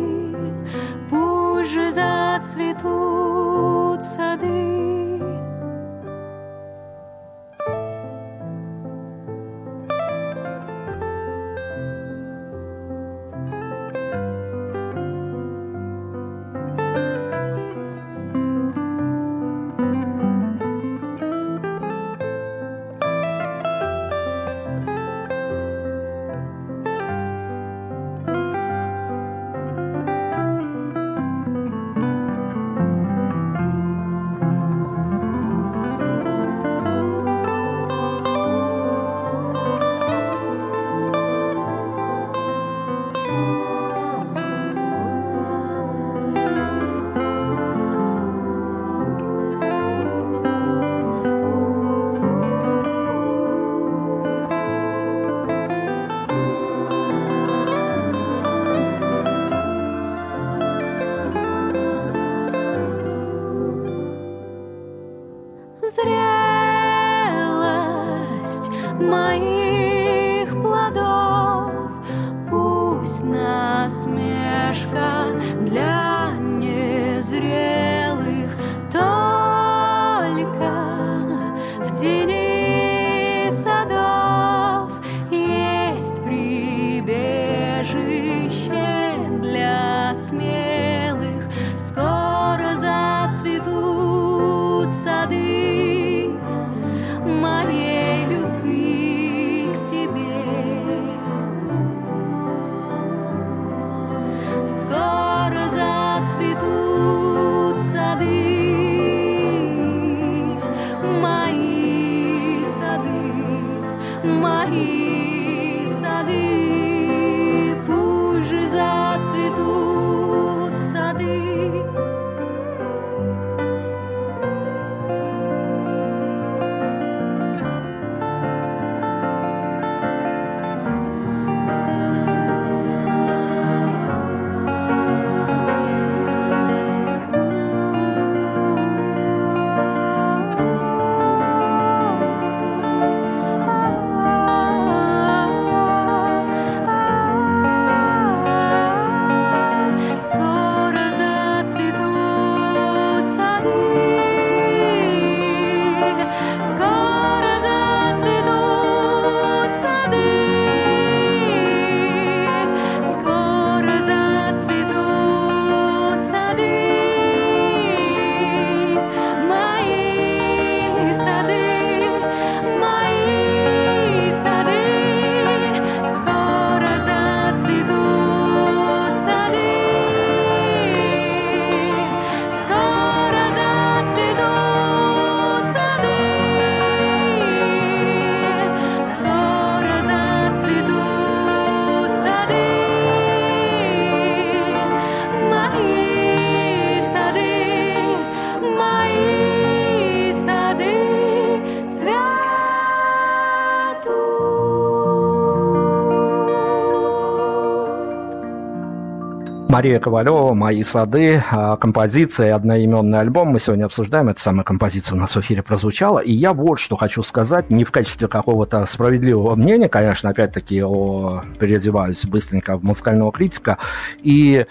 Мария 209.83 209.99
Ковалева, 209.99 210.53
«Мои 210.53 210.81
сады», 210.81 211.43
а, 211.51 211.75
композиция 211.75 212.47
и 212.47 212.51
одноименный 212.51 213.19
альбом 213.19 213.49
мы 213.49 213.59
сегодня 213.59 213.83
обсуждаем. 213.83 214.29
Эта 214.29 214.39
самая 214.39 214.63
композиция 214.63 215.17
у 215.17 215.19
нас 215.19 215.35
в 215.35 215.41
эфире 215.41 215.61
прозвучала. 215.61 216.19
И 216.19 216.31
я 216.31 216.53
вот 216.53 216.79
что 216.79 216.95
хочу 216.95 217.21
сказать, 217.21 217.69
не 217.69 217.83
в 217.83 217.91
качестве 217.91 218.29
какого-то 218.29 218.85
справедливого 218.85 219.57
мнения, 219.57 219.89
конечно, 219.89 220.29
опять-таки 220.29 220.81
о, 220.81 221.43
переодеваюсь 221.59 222.23
быстренько 222.23 222.77
в 222.77 222.83
музыкального 222.85 223.33
критика. 223.33 223.77
И 224.19 224.65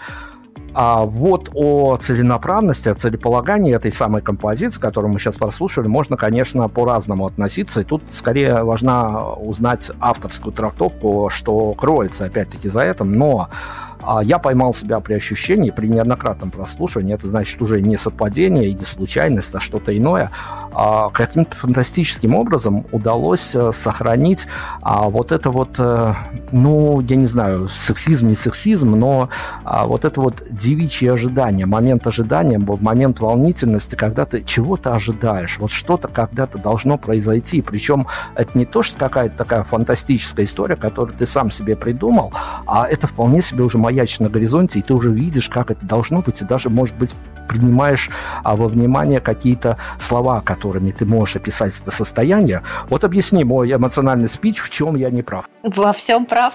а 0.75 1.05
вот 1.05 1.51
о 1.53 1.95
целенаправленности, 1.97 2.89
о 2.89 2.95
целеполагании 2.95 3.75
этой 3.75 3.91
самой 3.91 4.23
композиции, 4.23 4.79
которую 4.79 5.13
мы 5.13 5.19
сейчас 5.19 5.35
прослушали, 5.35 5.87
можно, 5.87 6.17
конечно, 6.17 6.67
по-разному 6.67 7.27
относиться. 7.27 7.81
И 7.81 7.83
тут 7.83 8.01
скорее 8.11 8.63
важно 8.63 9.33
узнать 9.35 9.91
авторскую 9.99 10.53
трактовку, 10.53 11.29
что 11.31 11.73
кроется 11.73 12.25
опять-таки 12.25 12.69
за 12.69 12.81
этим. 12.81 13.15
Но 13.15 13.49
а 14.05 14.23
я 14.23 14.39
поймал 14.39 14.73
себя 14.73 14.99
при 14.99 15.13
ощущении, 15.13 15.71
при 15.71 15.87
неоднократном 15.87 16.51
прослушивании, 16.51 17.13
это 17.13 17.27
значит 17.27 17.61
уже 17.61 17.81
не 17.81 17.97
совпадение 17.97 18.69
и 18.69 18.73
не 18.73 18.85
случайность, 18.85 19.53
а 19.55 19.59
что-то 19.59 19.95
иное, 19.97 20.31
а 20.71 21.09
каким-то 21.09 21.55
фантастическим 21.55 22.35
образом 22.35 22.85
удалось 22.91 23.55
э, 23.55 23.71
сохранить 23.71 24.47
а, 24.81 25.09
вот 25.09 25.31
это 25.31 25.51
вот, 25.51 25.75
э, 25.77 26.13
ну, 26.51 27.01
я 27.01 27.15
не 27.15 27.25
знаю, 27.25 27.69
сексизм, 27.69 28.27
не 28.27 28.35
сексизм, 28.35 28.91
но 28.91 29.29
вот 29.63 30.05
это 30.05 30.21
вот 30.21 30.43
девичье 30.49 31.13
ожидание, 31.13 31.65
момент 31.65 32.05
ожидания, 32.07 32.59
момент 32.59 33.19
волнительности, 33.19 33.95
когда 33.95 34.25
ты 34.25 34.43
чего-то 34.43 34.95
ожидаешь, 34.95 35.57
вот 35.59 35.71
что-то 35.71 36.07
когда-то 36.07 36.57
должно 36.57 36.97
произойти, 36.97 37.61
причем 37.61 38.07
это 38.35 38.57
не 38.57 38.65
то, 38.65 38.81
что 38.81 38.97
какая-то 38.97 39.37
такая 39.37 39.63
фантастическая 39.63 40.45
история, 40.45 40.75
которую 40.75 41.17
ты 41.17 41.25
сам 41.25 41.51
себе 41.51 41.75
придумал, 41.75 42.33
а 42.65 42.87
это 42.87 43.07
вполне 43.07 43.41
себе 43.41 43.63
уже 43.63 43.77
моя 43.77 43.92
маячит 43.93 44.19
на 44.19 44.29
горизонте, 44.29 44.79
и 44.79 44.81
ты 44.81 44.93
уже 44.93 45.13
видишь, 45.13 45.49
как 45.49 45.71
это 45.71 45.85
должно 45.85 46.21
быть, 46.21 46.41
и 46.41 46.45
даже, 46.45 46.69
может 46.69 46.95
быть, 46.95 47.11
принимаешь 47.47 48.09
а, 48.43 48.55
во 48.55 48.67
внимание 48.67 49.19
какие-то 49.19 49.77
слова, 49.99 50.41
которыми 50.41 50.91
ты 50.91 51.05
можешь 51.05 51.35
описать 51.35 51.79
это 51.79 51.91
состояние. 51.91 52.61
Вот 52.89 53.03
объясни 53.03 53.43
мой 53.43 53.71
эмоциональный 53.71 54.29
спич, 54.29 54.59
в 54.59 54.69
чем 54.69 54.95
я 54.95 55.09
не 55.09 55.21
прав. 55.21 55.49
Во 55.63 55.93
всем 55.93 56.25
прав. 56.25 56.53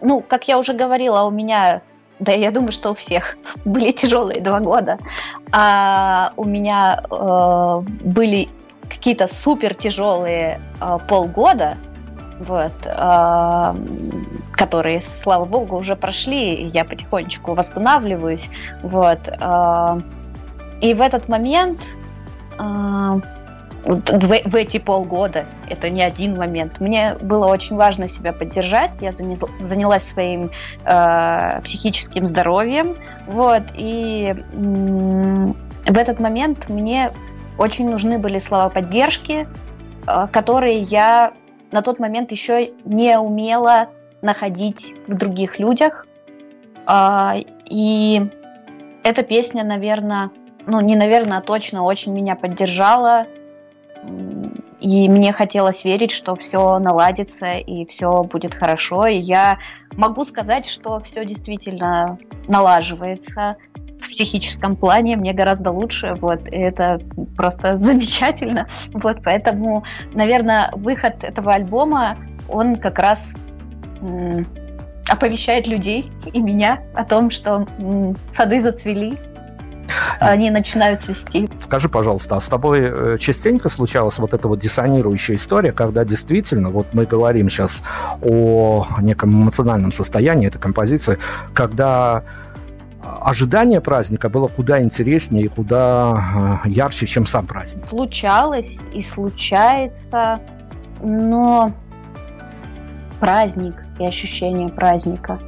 Ну, 0.00 0.20
как 0.20 0.48
я 0.48 0.58
уже 0.58 0.72
говорила, 0.72 1.22
у 1.22 1.30
меня 1.30 1.82
да, 2.18 2.32
я 2.32 2.52
думаю, 2.52 2.72
что 2.72 2.90
у 2.90 2.94
всех 2.94 3.36
были 3.64 3.90
тяжелые 3.92 4.40
два 4.40 4.60
года. 4.60 4.98
А 5.52 6.32
у 6.36 6.44
меня 6.44 7.02
э, 7.10 7.80
были 8.04 8.48
какие-то 8.88 9.28
супер 9.28 9.74
тяжелые 9.74 10.60
э, 10.80 10.98
полгода, 11.08 11.76
вот, 12.38 12.72
э, 12.84 13.74
которые, 14.52 15.00
слава 15.22 15.44
богу, 15.44 15.76
уже 15.76 15.96
прошли, 15.96 16.64
я 16.66 16.84
потихонечку 16.84 17.54
восстанавливаюсь, 17.54 18.48
вот. 18.82 19.18
Э, 19.28 20.00
и 20.80 20.94
в 20.94 21.00
этот 21.00 21.28
момент, 21.28 21.78
э, 22.58 23.20
в, 23.84 24.50
в 24.50 24.54
эти 24.54 24.78
полгода, 24.78 25.46
это 25.68 25.90
не 25.90 26.02
один 26.02 26.36
момент, 26.36 26.80
мне 26.80 27.16
было 27.20 27.46
очень 27.46 27.76
важно 27.76 28.08
себя 28.08 28.32
поддержать, 28.32 28.92
я 29.00 29.12
занялась 29.12 30.04
своим 30.04 30.50
э, 30.84 31.60
психическим 31.62 32.26
здоровьем, 32.26 32.96
вот, 33.26 33.62
и 33.74 34.34
э, 34.34 35.52
в 35.86 35.98
этот 35.98 36.20
момент 36.20 36.68
мне 36.68 37.10
очень 37.58 37.90
нужны 37.90 38.18
были 38.18 38.38
слова 38.38 38.68
поддержки, 38.68 39.46
э, 40.06 40.26
которые 40.30 40.78
я 40.78 41.32
на 41.72 41.82
тот 41.82 41.98
момент 41.98 42.30
еще 42.30 42.72
не 42.84 43.18
умела 43.18 43.88
находить 44.20 44.94
в 45.06 45.14
других 45.14 45.58
людях. 45.58 46.06
А, 46.86 47.34
и 47.64 48.22
эта 49.02 49.22
песня, 49.22 49.64
наверное, 49.64 50.30
ну 50.66 50.80
не 50.80 50.94
наверное, 50.96 51.38
а 51.38 51.42
точно 51.42 51.82
очень 51.82 52.12
меня 52.12 52.36
поддержала. 52.36 53.26
И 54.80 55.08
мне 55.08 55.32
хотелось 55.32 55.84
верить, 55.84 56.10
что 56.10 56.34
все 56.34 56.78
наладится 56.78 57.52
и 57.52 57.86
все 57.86 58.24
будет 58.24 58.54
хорошо. 58.54 59.06
И 59.06 59.16
я 59.18 59.58
могу 59.96 60.24
сказать, 60.24 60.66
что 60.66 60.98
все 61.00 61.24
действительно 61.24 62.18
налаживается 62.48 63.56
в 64.02 64.10
психическом 64.10 64.76
плане 64.76 65.16
мне 65.16 65.32
гораздо 65.32 65.70
лучше, 65.70 66.12
вот, 66.20 66.46
и 66.46 66.56
это 66.56 67.00
просто 67.36 67.78
замечательно, 67.82 68.66
вот, 68.92 69.18
поэтому, 69.24 69.84
наверное, 70.12 70.70
выход 70.74 71.22
этого 71.24 71.52
альбома, 71.52 72.16
он 72.48 72.76
как 72.76 72.98
раз 72.98 73.30
м- 74.00 74.46
оповещает 75.08 75.66
людей 75.66 76.10
и 76.32 76.40
меня 76.40 76.82
о 76.94 77.04
том, 77.04 77.30
что 77.30 77.66
м- 77.78 78.16
сады 78.30 78.60
зацвели, 78.60 79.18
они 80.20 80.50
начинают 80.50 81.02
цвести. 81.02 81.48
Скажи, 81.60 81.88
пожалуйста, 81.88 82.36
а 82.36 82.40
с 82.40 82.48
тобой 82.48 82.80
э, 82.82 83.16
частенько 83.18 83.68
случалась 83.68 84.18
вот 84.18 84.34
эта 84.34 84.48
вот 84.48 84.58
диссонирующая 84.58 85.36
история, 85.36 85.72
когда 85.72 86.04
действительно, 86.04 86.70
вот 86.70 86.86
мы 86.92 87.04
говорим 87.04 87.48
сейчас 87.48 87.82
о 88.22 88.86
неком 89.00 89.42
эмоциональном 89.42 89.92
состоянии 89.92 90.48
этой 90.48 90.58
композиции, 90.58 91.18
когда 91.54 92.22
ожидание 93.02 93.80
праздника 93.80 94.28
было 94.28 94.48
куда 94.48 94.82
интереснее 94.82 95.44
и 95.44 95.48
куда 95.48 96.60
э, 96.64 96.68
ярче, 96.68 97.06
чем 97.06 97.26
сам 97.26 97.46
праздник. 97.46 97.88
Случалось 97.88 98.78
и 98.94 99.02
случается, 99.02 100.40
но 101.02 101.72
праздник 103.20 103.74
и 103.98 104.04
ощущение 104.06 104.68
праздника. 104.68 105.38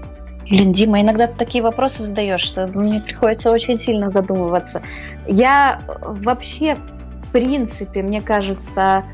Блин, 0.49 0.73
Дима, 0.73 1.01
иногда 1.01 1.27
ты 1.27 1.35
такие 1.37 1.65
вопросы 1.65 2.03
задаешь, 2.03 2.43
что 2.43 2.67
мне 2.67 3.01
приходится 3.01 3.51
очень 3.51 3.79
сильно 3.79 4.11
задумываться. 4.11 4.83
Я 5.27 5.81
вообще, 6.03 6.75
в 6.75 7.33
принципе, 7.33 8.03
мне 8.03 8.21
кажется, 8.21 9.05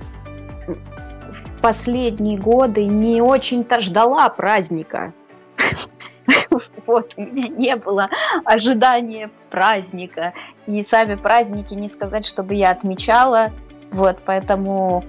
в 0.67 1.61
последние 1.61 2.37
годы 2.37 2.85
не 2.85 3.23
очень-то 3.23 3.81
ждала 3.81 4.29
праздника. 4.29 5.13
Вот, 6.87 7.15
у 7.17 7.21
меня 7.21 7.49
не 7.49 7.77
было 7.77 8.09
ожидания 8.45 9.31
праздника. 9.51 10.33
И 10.67 10.85
сами 10.85 11.15
праздники 11.15 11.75
не 11.75 11.89
сказать, 11.89 12.27
чтобы 12.27 12.55
я 12.55 12.71
отмечала. 12.71 13.51
Вот, 13.91 14.19
поэтому 14.25 15.05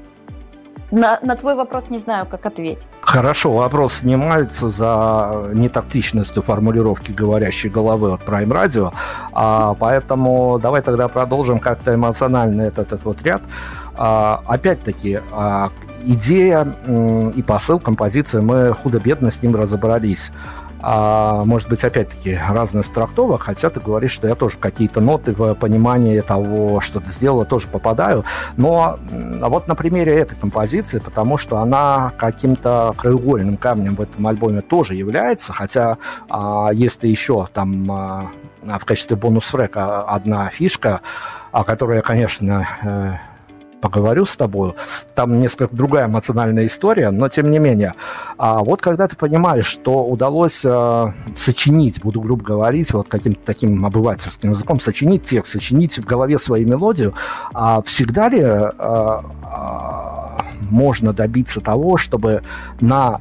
на, 0.91 1.19
на 1.21 1.35
твой 1.35 1.55
вопрос 1.55 1.89
не 1.89 1.97
знаю, 1.97 2.25
как 2.25 2.45
ответить. 2.45 2.87
Хорошо, 3.01 3.53
вопрос 3.53 3.93
снимается 3.95 4.69
за 4.69 5.49
нетактичностью 5.53 6.43
формулировки 6.43 7.13
говорящей 7.13 7.69
головы 7.69 8.11
от 8.13 8.21
Prime 8.23 8.49
Radio, 8.49 8.93
а, 9.31 9.73
поэтому 9.75 10.59
давай 10.59 10.81
тогда 10.81 11.07
продолжим 11.07 11.59
как-то 11.59 11.95
эмоционально 11.95 12.63
этот, 12.63 12.87
этот 12.87 13.05
вот 13.05 13.23
ряд. 13.23 13.41
А, 13.95 14.41
опять-таки, 14.45 15.21
а, 15.31 15.71
идея 16.03 16.75
и 17.35 17.41
посыл 17.41 17.79
композиции, 17.79 18.39
мы 18.39 18.73
худо-бедно 18.73 19.31
с 19.31 19.41
ним 19.41 19.55
разобрались 19.55 20.31
а, 20.81 21.43
может 21.45 21.69
быть, 21.69 21.83
опять-таки, 21.83 22.37
разных 22.49 22.87
трактовок, 22.89 23.43
хотя 23.43 23.69
ты 23.69 23.79
говоришь, 23.79 24.11
что 24.11 24.27
я 24.27 24.35
тоже 24.35 24.57
какие-то 24.57 25.01
ноты 25.01 25.33
в 25.33 25.53
понимании 25.55 26.19
того, 26.21 26.79
что 26.81 26.99
ты 26.99 27.11
сделала, 27.11 27.45
тоже 27.45 27.67
попадаю. 27.67 28.25
Но 28.57 28.99
вот 29.39 29.67
на 29.67 29.75
примере 29.75 30.13
этой 30.15 30.35
композиции, 30.35 30.99
потому 30.99 31.37
что 31.37 31.57
она 31.59 32.13
каким-то 32.17 32.93
краеугольным 32.97 33.57
камнем 33.57 33.95
в 33.95 34.01
этом 34.01 34.25
альбоме 34.27 34.61
тоже 34.61 34.95
является, 34.95 35.53
хотя 35.53 35.97
а, 36.29 36.69
если 36.73 37.07
еще 37.07 37.47
там 37.53 37.91
а, 37.91 38.31
в 38.61 38.85
качестве 38.85 39.15
бонус-фрека 39.15 40.03
одна 40.03 40.49
фишка, 40.49 41.01
о 41.51 41.63
которой 41.63 41.97
я, 41.97 42.01
конечно, 42.01 42.67
э, 42.83 43.30
поговорю 43.81 44.25
с 44.25 44.37
тобой. 44.37 44.73
Там 45.15 45.35
несколько 45.35 45.75
другая 45.75 46.05
эмоциональная 46.07 46.65
история, 46.67 47.11
но 47.11 47.27
тем 47.27 47.51
не 47.51 47.59
менее. 47.59 47.95
А 48.37 48.59
вот 48.59 48.81
когда 48.81 49.07
ты 49.07 49.15
понимаешь, 49.15 49.65
что 49.65 50.05
удалось 50.05 50.61
э, 50.63 51.11
сочинить, 51.35 52.01
буду 52.01 52.21
грубо 52.21 52.43
говорить, 52.43 52.93
вот 52.93 53.09
каким-то 53.09 53.41
таким 53.43 53.85
обывательским 53.85 54.51
языком, 54.51 54.79
сочинить 54.79 55.23
текст, 55.23 55.51
сочинить 55.51 55.97
в 55.97 56.05
голове 56.05 56.39
свою 56.39 56.67
мелодию, 56.67 57.13
а 57.53 57.81
всегда 57.81 58.29
ли 58.29 58.39
э, 58.41 58.71
э, 58.79 59.21
можно 60.69 61.13
добиться 61.13 61.61
того, 61.61 61.97
чтобы 61.97 62.43
на 62.79 63.19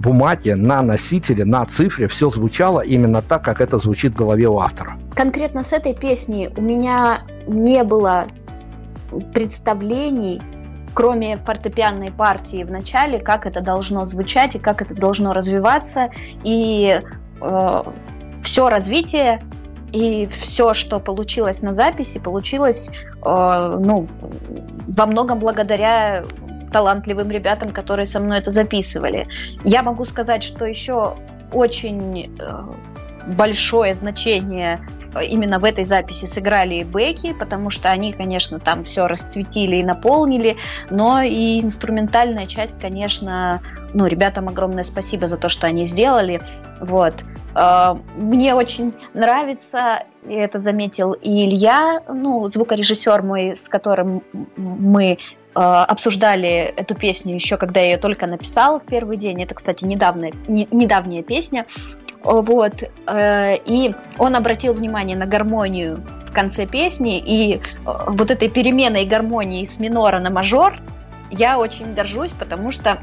бумаге, 0.00 0.56
на 0.56 0.82
носителе, 0.82 1.44
на 1.44 1.64
цифре 1.66 2.08
все 2.08 2.30
звучало 2.30 2.80
именно 2.80 3.22
так, 3.22 3.44
как 3.44 3.60
это 3.60 3.78
звучит 3.78 4.12
в 4.14 4.16
голове 4.16 4.48
у 4.48 4.58
автора. 4.58 4.96
Конкретно 5.14 5.62
с 5.62 5.72
этой 5.72 5.94
песней 5.94 6.48
у 6.56 6.62
меня 6.62 7.22
не 7.46 7.84
было 7.84 8.26
представлений, 9.32 10.40
кроме 10.94 11.36
фортепианной 11.36 12.10
партии 12.12 12.64
в 12.64 12.70
начале, 12.70 13.18
как 13.20 13.46
это 13.46 13.60
должно 13.60 14.06
звучать 14.06 14.56
и 14.56 14.58
как 14.58 14.82
это 14.82 14.94
должно 14.94 15.32
развиваться. 15.32 16.10
И 16.44 17.00
э, 17.40 17.82
все 18.42 18.68
развитие 18.68 19.42
и 19.92 20.28
все, 20.42 20.74
что 20.74 21.00
получилось 21.00 21.62
на 21.62 21.74
записи, 21.74 22.18
получилось 22.18 22.90
э, 22.90 23.78
ну, 23.80 24.08
во 24.88 25.06
многом 25.06 25.38
благодаря 25.38 26.24
талантливым 26.72 27.30
ребятам, 27.30 27.72
которые 27.72 28.06
со 28.06 28.20
мной 28.20 28.38
это 28.38 28.52
записывали. 28.52 29.26
Я 29.64 29.82
могу 29.82 30.04
сказать, 30.04 30.42
что 30.42 30.64
еще 30.64 31.16
очень 31.52 32.36
э, 32.38 32.62
большое 33.36 33.94
значение 33.94 34.80
именно 35.18 35.58
в 35.58 35.64
этой 35.64 35.84
записи 35.84 36.26
сыграли 36.26 36.76
и 36.76 36.84
бэки, 36.84 37.32
потому 37.32 37.70
что 37.70 37.90
они, 37.90 38.12
конечно, 38.12 38.58
там 38.58 38.84
все 38.84 39.06
расцветили 39.06 39.76
и 39.76 39.84
наполнили, 39.84 40.56
но 40.90 41.22
и 41.22 41.60
инструментальная 41.60 42.46
часть, 42.46 42.80
конечно, 42.80 43.60
ну, 43.94 44.06
ребятам 44.06 44.48
огромное 44.48 44.84
спасибо 44.84 45.26
за 45.26 45.36
то, 45.36 45.48
что 45.48 45.66
они 45.66 45.86
сделали. 45.86 46.40
Вот. 46.80 47.14
А, 47.54 47.98
мне 48.16 48.54
очень 48.54 48.94
нравится, 49.14 50.04
это 50.28 50.58
заметил 50.58 51.12
и 51.12 51.46
Илья, 51.46 52.02
ну, 52.08 52.48
звукорежиссер 52.48 53.22
мой, 53.22 53.56
с 53.56 53.68
которым 53.68 54.22
мы 54.56 55.18
обсуждали 55.52 56.72
эту 56.76 56.94
песню 56.94 57.34
еще, 57.34 57.56
когда 57.56 57.80
я 57.80 57.92
ее 57.92 57.98
только 57.98 58.26
написала 58.26 58.78
в 58.78 58.84
первый 58.84 59.16
день. 59.16 59.42
Это, 59.42 59.54
кстати, 59.54 59.84
недавняя, 59.84 60.32
не, 60.46 60.68
недавняя 60.70 61.22
песня. 61.22 61.66
Вот. 62.22 62.84
Э, 63.06 63.56
и 63.56 63.94
он 64.18 64.36
обратил 64.36 64.74
внимание 64.74 65.16
на 65.16 65.26
гармонию 65.26 66.02
в 66.28 66.32
конце 66.32 66.66
песни, 66.66 67.18
и 67.18 67.56
э, 67.56 67.60
вот 67.84 68.30
этой 68.30 68.48
переменой 68.48 69.06
гармонии 69.06 69.64
с 69.64 69.78
минора 69.78 70.20
на 70.20 70.30
мажор 70.30 70.78
я 71.30 71.58
очень 71.58 71.94
горжусь, 71.94 72.32
потому 72.32 72.72
что 72.72 72.98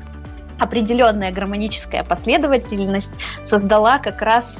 определенная 0.60 1.32
гармоническая 1.32 2.04
последовательность 2.04 3.16
создала 3.43 4.00
как 4.00 4.22
раз 4.22 4.60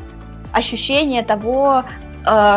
ощущение 0.52 1.24
того, 1.24 1.84
э, 1.84 2.07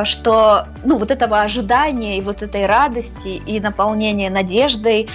что 0.05 0.66
ну, 0.85 0.99
вот 0.99 1.11
этого 1.11 1.41
ожидания 1.43 2.18
и 2.18 2.21
вот 2.21 2.43
этой 2.43 2.66
радости 2.66 3.29
и 3.29 3.61
наполнения 3.61 4.31
надеждой 4.31 5.09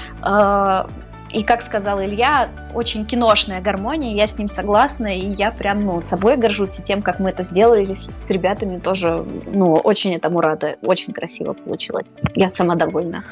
и, 1.36 1.44
как 1.44 1.62
сказал 1.64 2.02
Илья, 2.02 2.50
очень 2.74 3.06
киношная 3.06 3.60
гармония, 3.60 4.16
я 4.16 4.26
с 4.26 4.38
ним 4.38 4.48
согласна, 4.48 5.08
и 5.08 5.34
я 5.34 5.52
прям, 5.52 5.82
ну, 5.86 6.02
собой 6.02 6.38
горжусь, 6.38 6.80
и 6.80 6.82
тем, 6.82 7.02
как 7.02 7.20
мы 7.20 7.32
это 7.32 7.44
сделали 7.44 7.86
с 7.86 8.30
ребятами 8.30 8.80
тоже, 8.80 9.26
ну, 9.46 9.74
очень 9.74 10.16
этому 10.16 10.40
рада, 10.40 10.78
очень 10.82 11.12
красиво 11.12 11.52
получилось. 11.52 12.08
Я 12.36 12.52
сама 12.56 12.76
довольна. 12.76 13.26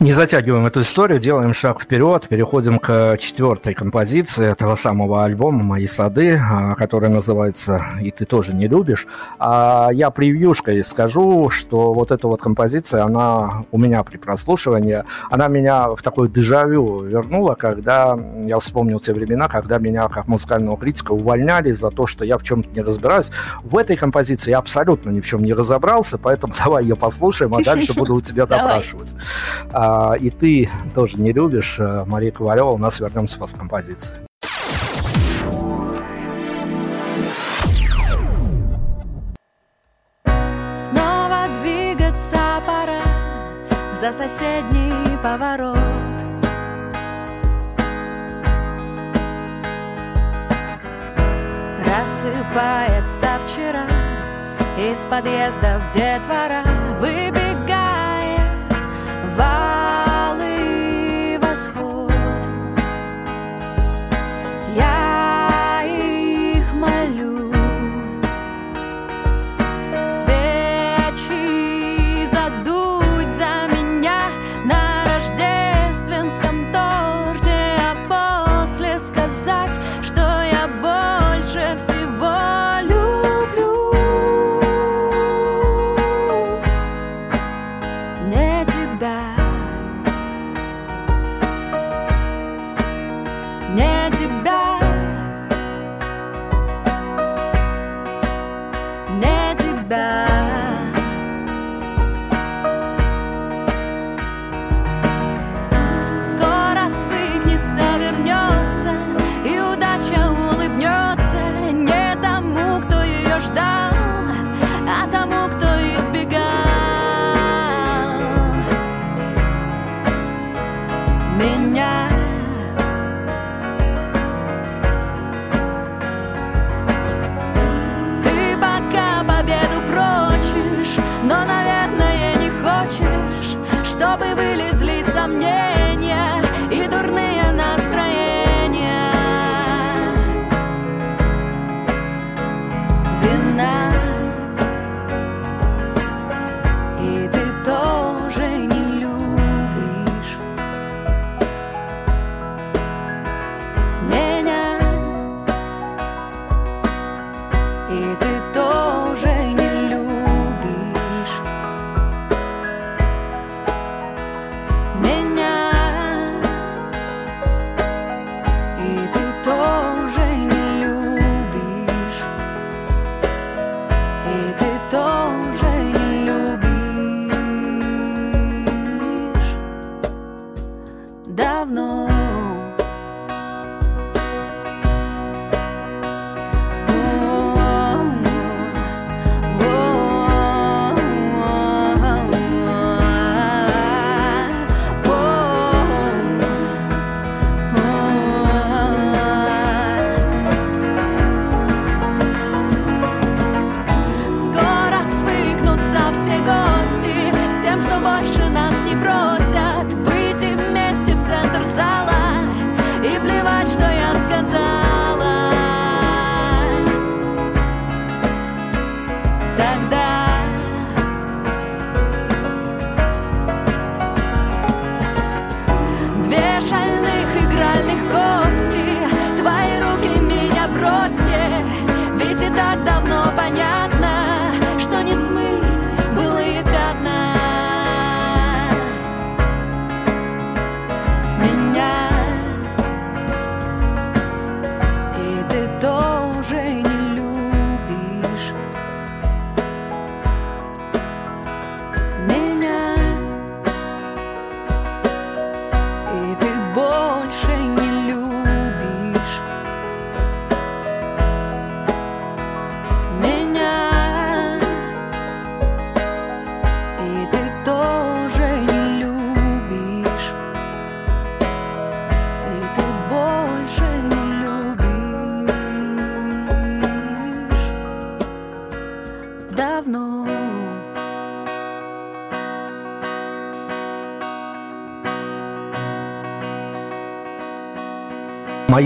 Не 0.00 0.12
затягиваем 0.12 0.64
эту 0.64 0.80
историю, 0.80 1.18
делаем 1.18 1.52
шаг 1.52 1.82
вперед, 1.82 2.26
переходим 2.26 2.78
к 2.78 3.18
четвертой 3.18 3.74
композиции 3.74 4.50
этого 4.50 4.74
самого 4.74 5.22
альбома 5.24 5.62
«Мои 5.62 5.86
сады», 5.86 6.38
а, 6.38 6.74
который 6.74 7.10
называется 7.10 7.82
«И 8.00 8.10
ты 8.10 8.24
тоже 8.24 8.54
не 8.54 8.66
любишь». 8.66 9.06
А 9.38 9.90
я 9.92 10.10
превьюшкой 10.10 10.82
скажу, 10.84 11.50
что 11.50 11.92
вот 11.92 12.12
эта 12.12 12.28
вот 12.28 12.40
композиция, 12.40 13.04
она 13.04 13.64
у 13.70 13.78
меня 13.78 14.02
при 14.02 14.16
прослушивании, 14.16 15.04
она 15.30 15.48
меня 15.48 15.94
в 15.94 16.02
такой 16.02 16.30
дежавю 16.30 17.02
вернула 17.02 17.25
вернуло, 17.26 17.54
когда 17.54 18.16
я 18.38 18.58
вспомнил 18.58 19.00
те 19.00 19.12
времена, 19.12 19.48
когда 19.48 19.78
меня 19.78 20.08
как 20.08 20.28
музыкального 20.28 20.76
критика 20.76 21.12
увольняли 21.12 21.72
за 21.72 21.90
то, 21.90 22.06
что 22.06 22.24
я 22.24 22.38
в 22.38 22.42
чем-то 22.42 22.68
не 22.70 22.82
разбираюсь. 22.82 23.30
В 23.62 23.76
этой 23.76 23.96
композиции 23.96 24.50
я 24.50 24.58
абсолютно 24.58 25.10
ни 25.10 25.20
в 25.20 25.26
чем 25.26 25.42
не 25.42 25.52
разобрался, 25.52 26.18
поэтому 26.18 26.54
давай 26.64 26.84
ее 26.84 26.96
послушаем, 26.96 27.54
а 27.54 27.62
дальше 27.62 27.94
буду 27.94 28.14
у 28.14 28.20
тебя 28.20 28.46
допрашивать. 28.46 29.14
А, 29.70 30.14
и 30.18 30.30
ты 30.30 30.68
тоже 30.94 31.20
не 31.20 31.32
любишь 31.32 31.76
э, 31.78 32.04
Мария 32.06 32.30
Ковалева, 32.30 32.70
у 32.70 32.78
нас 32.78 33.00
вернемся 33.00 33.38
после 33.38 33.58
композиции. 33.58 34.14
Снова 40.76 41.48
двигаться 41.60 42.62
пора 42.66 43.02
за 44.00 44.12
соседний 44.12 45.16
поворот. 45.22 45.85
Просыпается 51.96 53.38
вчера. 53.42 53.86
Из 54.76 54.98
подъезда 55.06 55.78
в 55.78 55.94
детвора 55.94 56.62
Выбегает 56.98 58.70
валы 59.34 60.05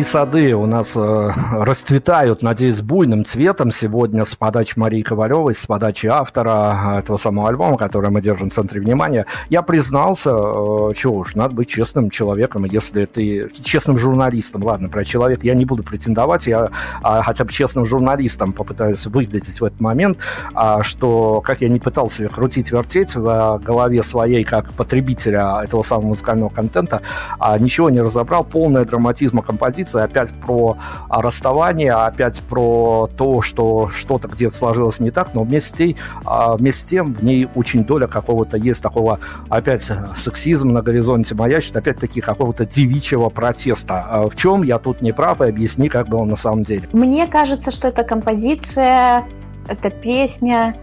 Мои 0.01 0.05
сады 0.07 0.55
у 0.55 0.65
нас 0.65 0.97
э, 0.97 1.31
расцветают, 1.53 2.43
надеюсь, 2.43 2.81
буйным 2.81 3.27
цветом 3.27 3.71
сегодня 3.71 4.25
с 4.25 4.35
подачи 4.35 4.79
Марии 4.79 5.03
Ковалевой, 5.03 5.55
с 5.55 5.67
подачи 5.67 6.07
автора 6.07 7.01
этого 7.01 7.19
самого 7.19 7.51
альбома, 7.51 7.77
который 7.77 8.09
мы 8.09 8.23
держим 8.23 8.49
в 8.49 8.55
центре 8.55 8.81
внимания. 8.81 9.27
Я 9.51 9.61
признался, 9.61 10.31
э, 10.31 10.95
чего 10.97 11.19
уж, 11.19 11.35
надо 11.35 11.55
быть 11.55 11.69
честным 11.69 12.09
человеком, 12.09 12.65
если 12.65 13.05
ты 13.05 13.51
честным 13.63 13.99
журналистом. 13.99 14.65
Ладно, 14.65 14.89
про 14.89 15.05
человека 15.05 15.47
я 15.47 15.53
не 15.53 15.67
буду 15.67 15.83
претендовать, 15.83 16.47
я 16.47 16.71
а, 17.03 17.21
хотя 17.21 17.45
бы 17.45 17.53
честным 17.53 17.85
журналистом 17.85 18.55
попытаюсь 18.55 19.05
выглядеть 19.05 19.61
в 19.61 19.65
этот 19.65 19.83
момент, 19.83 20.17
а, 20.55 20.83
что, 20.83 21.43
как 21.43 21.61
я 21.61 21.69
не 21.69 21.79
пытался 21.79 22.27
крутить, 22.31 22.73
вертеть 22.73 23.17
в 23.17 23.61
голове 23.63 24.03
своей, 24.03 24.45
как 24.45 24.73
потребителя 24.73 25.61
этого 25.63 25.83
самого 25.83 26.07
музыкального 26.07 26.49
контента, 26.49 27.03
а, 27.39 27.59
ничего 27.59 27.91
не 27.91 28.01
разобрал, 28.01 28.45
полная 28.45 28.87
драматизма 28.87 29.43
композиции, 29.43 29.90
опять 29.95 30.33
про 30.41 30.77
а, 31.09 31.23
расставание, 31.23 31.93
опять 31.93 32.41
про 32.41 33.09
то, 33.17 33.43
что 33.43 33.89
что-то 33.89 34.29
где-то 34.29 34.55
сложилось 34.55 35.01
не 35.01 35.11
так, 35.11 35.35
но 35.35 35.43
вместе, 35.43 35.71
с 35.71 35.73
тей- 35.73 35.97
а, 36.25 36.57
вместе 36.57 36.83
с 36.83 36.87
тем 36.87 37.15
в 37.15 37.23
ней 37.23 37.49
очень 37.55 37.85
доля 37.85 38.07
какого-то 38.07 38.57
есть 38.57 38.83
такого, 38.83 39.21
опять, 39.49 39.91
сексизм 40.15 40.69
на 40.69 40.83
горизонте 40.83 41.35
маячит, 41.35 41.77
опять-таки 41.77 42.21
какого-то 42.21 42.67
девичьего 42.67 43.29
протеста. 43.29 44.07
А 44.09 44.29
В 44.29 44.37
чем 44.37 44.63
я 44.63 44.79
тут 44.79 45.03
не 45.03 45.13
прав, 45.13 45.41
и 45.41 45.49
объясни, 45.49 45.89
как 45.89 46.09
было 46.09 46.25
на 46.25 46.37
самом 46.37 46.65
деле. 46.65 46.89
Мне 46.93 47.27
кажется, 47.27 47.71
что 47.71 47.89
эта 47.89 48.05
композиция, 48.05 49.25
эта 49.69 49.91
песня, 49.91 50.75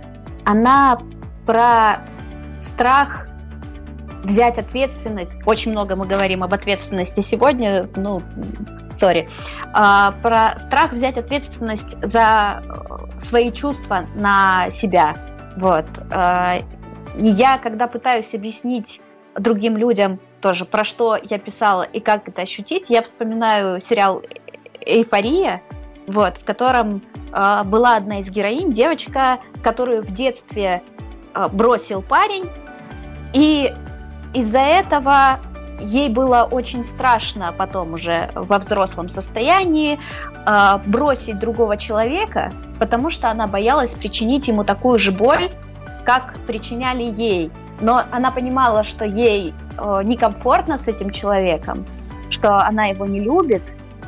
она 0.45 0.99
про 1.45 2.01
страх 2.59 3.27
взять 4.27 4.57
ответственность. 4.57 5.35
Очень 5.45 5.71
много 5.71 5.95
мы 5.95 6.05
говорим 6.05 6.43
об 6.43 6.53
ответственности 6.53 7.21
сегодня, 7.21 7.87
ну, 7.95 8.21
сори. 8.93 9.29
А, 9.73 10.11
про 10.21 10.59
страх 10.59 10.91
взять 10.91 11.17
ответственность 11.17 11.95
за 12.01 12.61
э, 12.61 13.25
свои 13.25 13.51
чувства 13.51 14.05
на 14.15 14.69
себя. 14.69 15.15
Вот. 15.55 15.85
А, 16.11 16.57
и 17.17 17.27
я, 17.27 17.57
когда 17.57 17.87
пытаюсь 17.87 18.33
объяснить 18.33 18.99
другим 19.37 19.77
людям 19.77 20.19
тоже, 20.41 20.65
про 20.65 20.83
что 20.83 21.17
я 21.21 21.39
писала 21.39 21.83
и 21.83 21.99
как 21.99 22.27
это 22.27 22.41
ощутить, 22.41 22.89
я 22.89 23.01
вспоминаю 23.01 23.79
сериал 23.79 24.21
«Эйфория», 24.81 25.61
вот, 26.05 26.37
в 26.37 26.43
котором 26.43 27.01
э, 27.33 27.63
была 27.63 27.95
одна 27.95 28.19
из 28.19 28.29
героинь, 28.29 28.73
девочка, 28.73 29.39
которую 29.63 30.01
в 30.01 30.13
детстве 30.13 30.81
э, 31.33 31.47
бросил 31.47 32.01
парень, 32.01 32.49
и 33.33 33.73
из-за 34.33 34.59
этого 34.59 35.39
ей 35.79 36.09
было 36.09 36.47
очень 36.49 36.83
страшно 36.83 37.53
потом 37.53 37.93
уже 37.93 38.29
во 38.33 38.57
взрослом 38.57 39.09
состоянии 39.09 39.99
э, 40.45 40.79
бросить 40.85 41.39
другого 41.39 41.77
человека, 41.77 42.51
потому 42.79 43.09
что 43.09 43.29
она 43.29 43.47
боялась 43.47 43.93
причинить 43.93 44.47
ему 44.47 44.63
такую 44.63 44.99
же 44.99 45.11
боль, 45.11 45.51
как 46.03 46.35
причиняли 46.47 47.03
ей. 47.03 47.51
Но 47.79 48.01
она 48.11 48.31
понимала, 48.31 48.83
что 48.83 49.05
ей 49.05 49.53
э, 49.77 50.01
некомфортно 50.03 50.77
с 50.77 50.87
этим 50.87 51.11
человеком, 51.11 51.85
что 52.29 52.57
она 52.57 52.85
его 52.85 53.05
не 53.05 53.19
любит, 53.19 53.61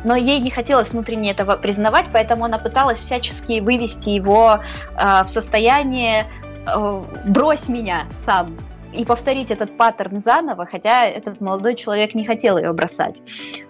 но 0.04 0.16
ей 0.16 0.40
не 0.40 0.50
хотелось 0.50 0.90
внутренне 0.90 1.32
этого 1.32 1.56
признавать, 1.56 2.06
поэтому 2.12 2.46
она 2.46 2.58
пыталась 2.58 3.00
всячески 3.00 3.60
вывести 3.60 4.10
его 4.10 4.60
э, 4.96 5.24
в 5.24 5.30
состояние 5.30 6.26
э, 6.66 7.04
«брось 7.26 7.68
меня 7.68 8.06
сам», 8.26 8.56
и 8.94 9.06
повторить 9.06 9.52
этот 9.52 9.78
паттерн 9.78 10.20
заново, 10.20 10.66
хотя 10.66 11.06
этот 11.06 11.42
молодой 11.42 11.76
человек 11.76 12.16
не 12.16 12.26
хотел 12.26 12.58
ее 12.58 12.74
бросать. 12.74 13.22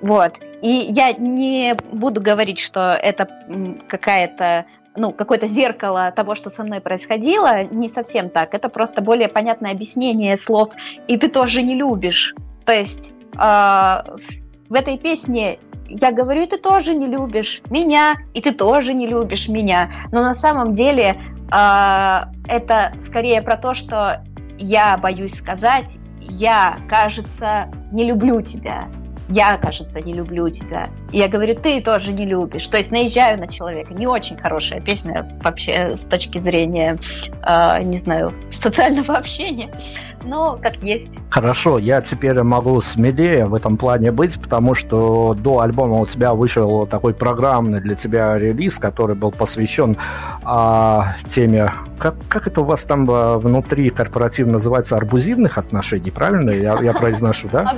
Вот. 0.02 0.34
И 0.62 0.70
я 0.70 1.14
не 1.14 1.76
буду 1.92 2.22
говорить, 2.22 2.60
что 2.60 2.92
это 2.92 3.28
какая-то 3.88 4.66
ну, 4.96 5.12
какое-то 5.14 5.48
зеркало 5.48 6.12
того, 6.12 6.36
что 6.36 6.50
со 6.50 6.64
мной 6.64 6.82
происходило, 6.82 7.64
не 7.64 7.88
совсем 7.88 8.30
так. 8.30 8.54
Это 8.54 8.70
просто 8.70 9.02
более 9.02 9.28
понятное 9.28 9.72
объяснение 9.72 10.36
слов 10.36 10.70
«и 11.08 11.18
ты 11.18 11.30
тоже 11.30 11.62
не 11.62 11.76
любишь». 11.76 12.36
То 12.66 12.74
есть 12.74 13.12
э, 13.36 13.38
в 13.38 14.74
этой 14.74 14.98
песне 14.98 15.60
я 15.88 16.12
говорю, 16.12 16.44
и 16.44 16.48
ты 16.48 16.58
тоже 16.58 16.94
не 16.96 17.08
любишь 17.08 17.62
меня, 17.70 18.18
и 18.34 18.42
ты 18.42 18.52
тоже 18.52 18.94
не 18.94 19.08
любишь 19.08 19.48
меня. 19.48 19.90
Но 20.12 20.22
на 20.22 20.34
самом 20.34 20.74
деле 20.74 21.16
э, 21.52 22.20
это 22.48 22.92
скорее 23.00 23.42
про 23.42 23.58
то, 23.58 23.74
что 23.74 24.24
я 24.60 24.98
боюсь 24.98 25.36
сказать, 25.36 25.98
я, 26.22 26.78
кажется, 26.88 27.72
не 27.92 28.06
люблю 28.06 28.42
тебя. 28.42 28.88
Я, 29.32 29.58
кажется, 29.58 30.02
не 30.02 30.14
люблю 30.14 30.50
тебя. 30.50 30.90
И 31.12 31.20
я 31.20 31.28
говорю, 31.28 31.56
ты 31.56 31.82
тоже 31.82 32.14
не 32.14 32.26
любишь. 32.26 32.66
То 32.66 32.78
есть 32.78 32.90
наезжаю 32.92 33.40
на 33.40 33.48
человека. 33.48 33.94
Не 33.94 34.08
очень 34.08 34.38
хорошая 34.38 34.82
песня 34.82 35.38
вообще 35.44 35.98
с 35.98 36.02
точки 36.02 36.40
зрения, 36.40 36.98
э, 37.46 37.84
не 37.84 37.98
знаю, 37.98 38.34
социального 38.62 39.18
общения 39.18 39.72
но 40.24 40.60
как 40.62 40.76
есть. 40.78 41.10
Хорошо, 41.30 41.78
я 41.78 42.02
теперь 42.02 42.42
могу 42.44 42.80
смелее 42.82 43.46
в 43.46 43.54
этом 43.54 43.78
плане 43.78 44.12
быть, 44.12 44.40
потому 44.40 44.74
что 44.76 45.36
до 45.38 45.60
альбома 45.62 46.00
у 46.00 46.06
тебя 46.06 46.34
вышел 46.34 46.86
такой 46.88 47.14
программный 47.14 47.82
для 47.82 47.96
тебя 47.96 48.38
релиз, 48.38 48.78
который 48.80 49.16
был 49.16 49.32
посвящен 49.32 49.98
а, 50.44 51.14
теме, 51.28 51.72
как, 52.00 52.16
как 52.28 52.48
это 52.48 52.62
у 52.62 52.64
вас 52.64 52.86
там 52.86 53.06
внутри 53.06 53.90
корпоративно 53.90 54.54
называется, 54.54 54.96
арбузивных 54.96 55.58
отношений, 55.58 56.12
правильно? 56.12 56.50
Я, 56.52 56.80
я 56.82 56.94
произношу, 56.94 57.50
да? 57.52 57.76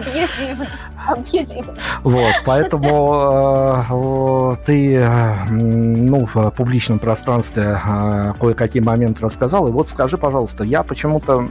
Объединно. 1.08 1.76
Вот, 2.04 2.34
поэтому 2.46 3.84
э, 3.90 4.66
ты 4.66 5.10
ну, 5.50 6.26
в 6.26 6.52
публичном 6.52 7.00
пространстве 7.00 7.80
э, 7.84 8.34
кое-какие 8.40 8.82
моменты 8.82 9.24
рассказал. 9.24 9.68
И 9.68 9.72
вот 9.72 9.90
скажи, 9.90 10.18
пожалуйста, 10.18 10.64
я 10.64 10.84
почему-то 10.84 11.48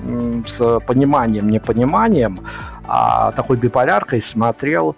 с 0.46 0.79
пониманием, 0.80 1.48
непониманием, 1.48 2.40
а 2.86 3.32
такой 3.32 3.56
биполяркой 3.56 4.20
смотрел 4.20 4.96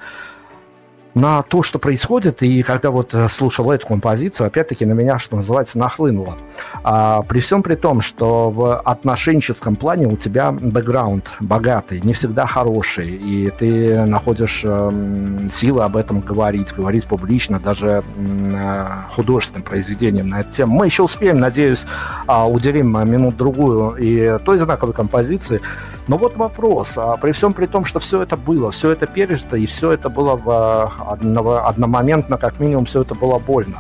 на 1.14 1.42
то, 1.42 1.62
что 1.62 1.78
происходит, 1.78 2.42
и 2.42 2.62
когда 2.62 2.90
вот 2.90 3.14
слушал 3.28 3.70
эту 3.70 3.86
композицию, 3.86 4.46
опять-таки 4.46 4.84
на 4.86 4.92
меня, 4.92 5.18
что 5.18 5.36
называется, 5.36 5.78
нахлынуло. 5.78 6.38
А, 6.82 7.22
при 7.22 7.40
всем 7.40 7.62
при 7.62 7.74
том, 7.74 8.00
что 8.00 8.50
в 8.50 8.78
отношенческом 8.78 9.76
плане 9.76 10.06
у 10.06 10.16
тебя 10.16 10.52
бэкграунд 10.52 11.36
богатый, 11.40 12.00
не 12.02 12.12
всегда 12.12 12.46
хороший, 12.46 13.10
и 13.16 13.50
ты 13.50 14.04
находишь 14.06 14.62
э, 14.64 15.48
силы 15.50 15.84
об 15.84 15.96
этом 15.96 16.20
говорить, 16.20 16.72
говорить 16.72 17.06
публично, 17.06 17.60
даже 17.60 18.02
э, 18.16 18.86
художественным 19.10 19.64
произведением 19.64 20.28
на 20.28 20.40
эту 20.40 20.50
тему. 20.50 20.76
Мы 20.76 20.86
еще 20.86 21.02
успеем, 21.02 21.40
надеюсь, 21.40 21.84
э, 22.28 22.42
уделим 22.44 22.92
минут-другую 23.10 23.96
и 23.96 24.38
той 24.44 24.58
знаковой 24.58 24.94
композиции. 24.94 25.60
Но 26.08 26.16
вот 26.16 26.36
вопрос, 26.36 26.94
а 26.96 27.16
при 27.16 27.32
всем 27.32 27.54
при 27.54 27.66
том, 27.66 27.84
что 27.84 28.00
все 28.00 28.22
это 28.22 28.36
было, 28.36 28.70
все 28.70 28.90
это 28.90 29.06
пережито, 29.06 29.56
и 29.56 29.66
все 29.66 29.92
это 29.92 30.08
было 30.08 30.36
в 30.36 30.92
одного, 31.10 31.66
одномоментно, 31.66 32.36
как 32.38 32.60
минимум, 32.60 32.84
все 32.84 33.02
это 33.02 33.14
было 33.14 33.38
больно. 33.38 33.78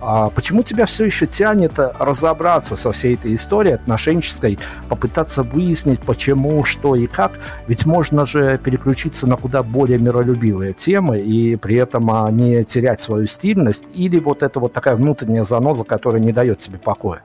А 0.00 0.30
почему 0.30 0.62
тебя 0.62 0.86
все 0.86 1.04
еще 1.04 1.26
тянет 1.26 1.78
разобраться 1.98 2.74
со 2.74 2.90
всей 2.90 3.14
этой 3.14 3.34
историей 3.34 3.74
отношенческой, 3.74 4.58
попытаться 4.88 5.42
выяснить, 5.42 6.00
почему, 6.00 6.64
что 6.64 6.96
и 6.96 7.06
как? 7.06 7.32
Ведь 7.66 7.84
можно 7.84 8.24
же 8.24 8.58
переключиться 8.58 9.26
на 9.26 9.36
куда 9.36 9.62
более 9.62 9.98
миролюбивые 9.98 10.72
темы 10.72 11.20
и 11.20 11.56
при 11.56 11.76
этом 11.76 12.10
а, 12.10 12.30
не 12.30 12.64
терять 12.64 13.00
свою 13.00 13.26
стильность 13.26 13.86
или 13.92 14.18
вот 14.18 14.42
это 14.42 14.58
вот 14.58 14.72
такая 14.72 14.96
внутренняя 14.96 15.44
заноза, 15.44 15.84
которая 15.84 16.20
не 16.20 16.32
дает 16.32 16.58
тебе 16.58 16.78
покоя? 16.78 17.22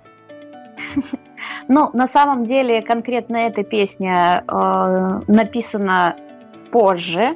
Ну, 1.68 1.90
на 1.94 2.08
самом 2.08 2.44
деле, 2.44 2.82
конкретно 2.82 3.38
эта 3.38 3.64
песня 3.64 4.44
э, 4.48 5.22
написана 5.28 6.16
позже, 6.72 7.36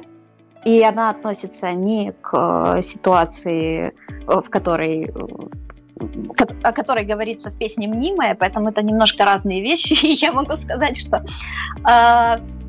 и 0.64 0.82
она 0.82 1.10
относится 1.10 1.72
не 1.72 2.12
к 2.12 2.76
э, 2.76 2.82
ситуации, 2.82 3.92
э, 4.08 4.40
в 4.40 4.50
которой 4.50 5.04
э, 5.04 5.10
о 6.62 6.72
которой 6.72 7.04
говорится 7.04 7.50
в 7.50 7.58
песне 7.58 7.86
«Мнимая», 7.88 8.34
поэтому 8.34 8.70
это 8.70 8.82
немножко 8.82 9.24
разные 9.24 9.62
вещи, 9.62 9.92
и 10.06 10.14
я 10.14 10.32
могу 10.32 10.56
сказать, 10.56 10.96
что 10.98 11.24
э, 11.88 12.59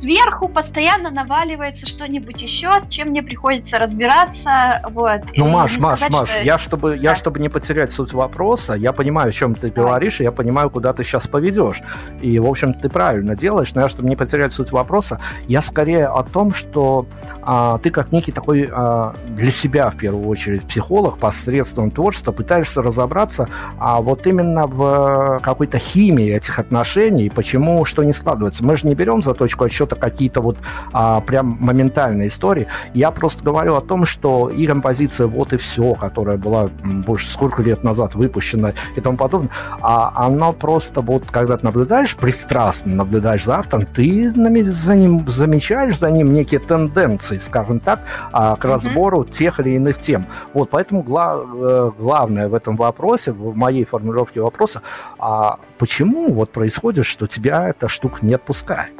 сверху 0.00 0.48
постоянно 0.48 1.10
наваливается 1.10 1.86
что-нибудь 1.86 2.40
еще, 2.42 2.78
с 2.80 2.88
чем 2.88 3.08
мне 3.08 3.22
приходится 3.22 3.78
разбираться. 3.78 4.82
Вот. 4.90 5.22
Ну, 5.36 5.48
Маш, 5.48 5.78
Маш, 5.78 5.98
сказать, 5.98 6.12
Маш, 6.12 6.28
что... 6.30 6.42
я 6.42 6.58
чтобы, 6.58 6.90
да. 6.90 6.96
я 6.96 7.14
чтобы 7.14 7.40
не 7.40 7.48
потерять 7.48 7.90
суть 7.90 8.12
вопроса, 8.12 8.74
я 8.74 8.92
понимаю, 8.92 9.28
о 9.28 9.32
чем 9.32 9.54
ты 9.54 9.70
говоришь, 9.70 10.20
и 10.20 10.24
я 10.24 10.32
понимаю, 10.32 10.70
куда 10.70 10.92
ты 10.92 11.04
сейчас 11.04 11.26
поведешь. 11.26 11.82
И, 12.20 12.38
в 12.38 12.46
общем, 12.46 12.74
ты 12.74 12.88
правильно 12.88 13.36
делаешь, 13.36 13.74
но 13.74 13.82
я, 13.82 13.88
чтобы 13.88 14.08
не 14.08 14.16
потерять 14.16 14.52
суть 14.52 14.72
вопроса, 14.72 15.20
я 15.48 15.60
скорее 15.60 16.06
о 16.06 16.22
том, 16.22 16.54
что 16.54 17.06
а, 17.42 17.78
ты 17.78 17.90
как 17.90 18.12
некий 18.12 18.32
такой 18.32 18.68
а, 18.70 19.14
для 19.28 19.50
себя, 19.50 19.90
в 19.90 19.96
первую 19.96 20.26
очередь, 20.28 20.62
психолог 20.66 21.18
посредством 21.18 21.90
творчества 21.90 22.32
пытаешься 22.32 22.82
разобраться 22.82 23.48
а 23.78 24.00
вот 24.00 24.26
именно 24.26 24.66
в 24.66 25.40
какой-то 25.42 25.78
химии 25.78 26.34
этих 26.34 26.58
отношений, 26.58 27.30
почему 27.30 27.84
что 27.84 28.02
не 28.02 28.12
складывается. 28.12 28.64
Мы 28.64 28.76
же 28.76 28.86
не 28.86 28.94
берем 28.94 29.22
за 29.22 29.34
точку 29.34 29.64
отсчета 29.66 29.96
какие-то 29.96 30.40
вот 30.40 30.58
а, 30.92 31.20
прям 31.20 31.58
моментальные 31.60 32.28
истории. 32.28 32.66
Я 32.94 33.10
просто 33.10 33.44
говорю 33.44 33.76
о 33.76 33.80
том, 33.80 34.06
что 34.06 34.48
и 34.48 34.66
композиция 34.66 35.26
«Вот 35.26 35.52
и 35.52 35.56
все», 35.56 35.94
которая 35.94 36.36
была 36.36 36.68
больше 36.84 37.26
сколько 37.28 37.62
лет 37.62 37.84
назад 37.84 38.14
выпущена 38.14 38.72
и 38.94 39.00
тому 39.00 39.16
подобное, 39.16 39.50
а 39.80 40.12
она 40.26 40.52
просто 40.52 41.00
вот, 41.00 41.24
когда 41.30 41.56
ты 41.56 41.64
наблюдаешь, 41.64 42.16
пристрастно 42.16 42.94
наблюдаешь 42.94 43.44
за 43.44 43.58
автором, 43.58 43.86
ты 43.86 44.30
за 44.30 44.94
ним 44.94 45.24
замечаешь 45.26 45.98
за 45.98 46.10
ним 46.10 46.32
некие 46.32 46.60
тенденции, 46.60 47.38
скажем 47.38 47.80
так, 47.80 48.00
а, 48.32 48.56
к 48.56 48.64
разбору 48.64 49.22
mm-hmm. 49.22 49.30
тех 49.30 49.60
или 49.60 49.70
иных 49.70 49.98
тем. 49.98 50.26
Вот 50.52 50.70
поэтому 50.70 51.02
гла- 51.02 51.42
э, 51.42 51.90
главное 51.98 52.48
в 52.48 52.54
этом 52.54 52.76
вопросе, 52.76 53.32
в 53.32 53.56
моей 53.56 53.84
формулировке 53.84 54.40
вопроса, 54.40 54.82
а 55.18 55.58
почему 55.78 56.32
вот 56.32 56.50
происходит, 56.50 57.06
что 57.06 57.26
тебя 57.26 57.68
эта 57.68 57.88
штука 57.88 58.18
не 58.22 58.34
отпускает? 58.34 58.94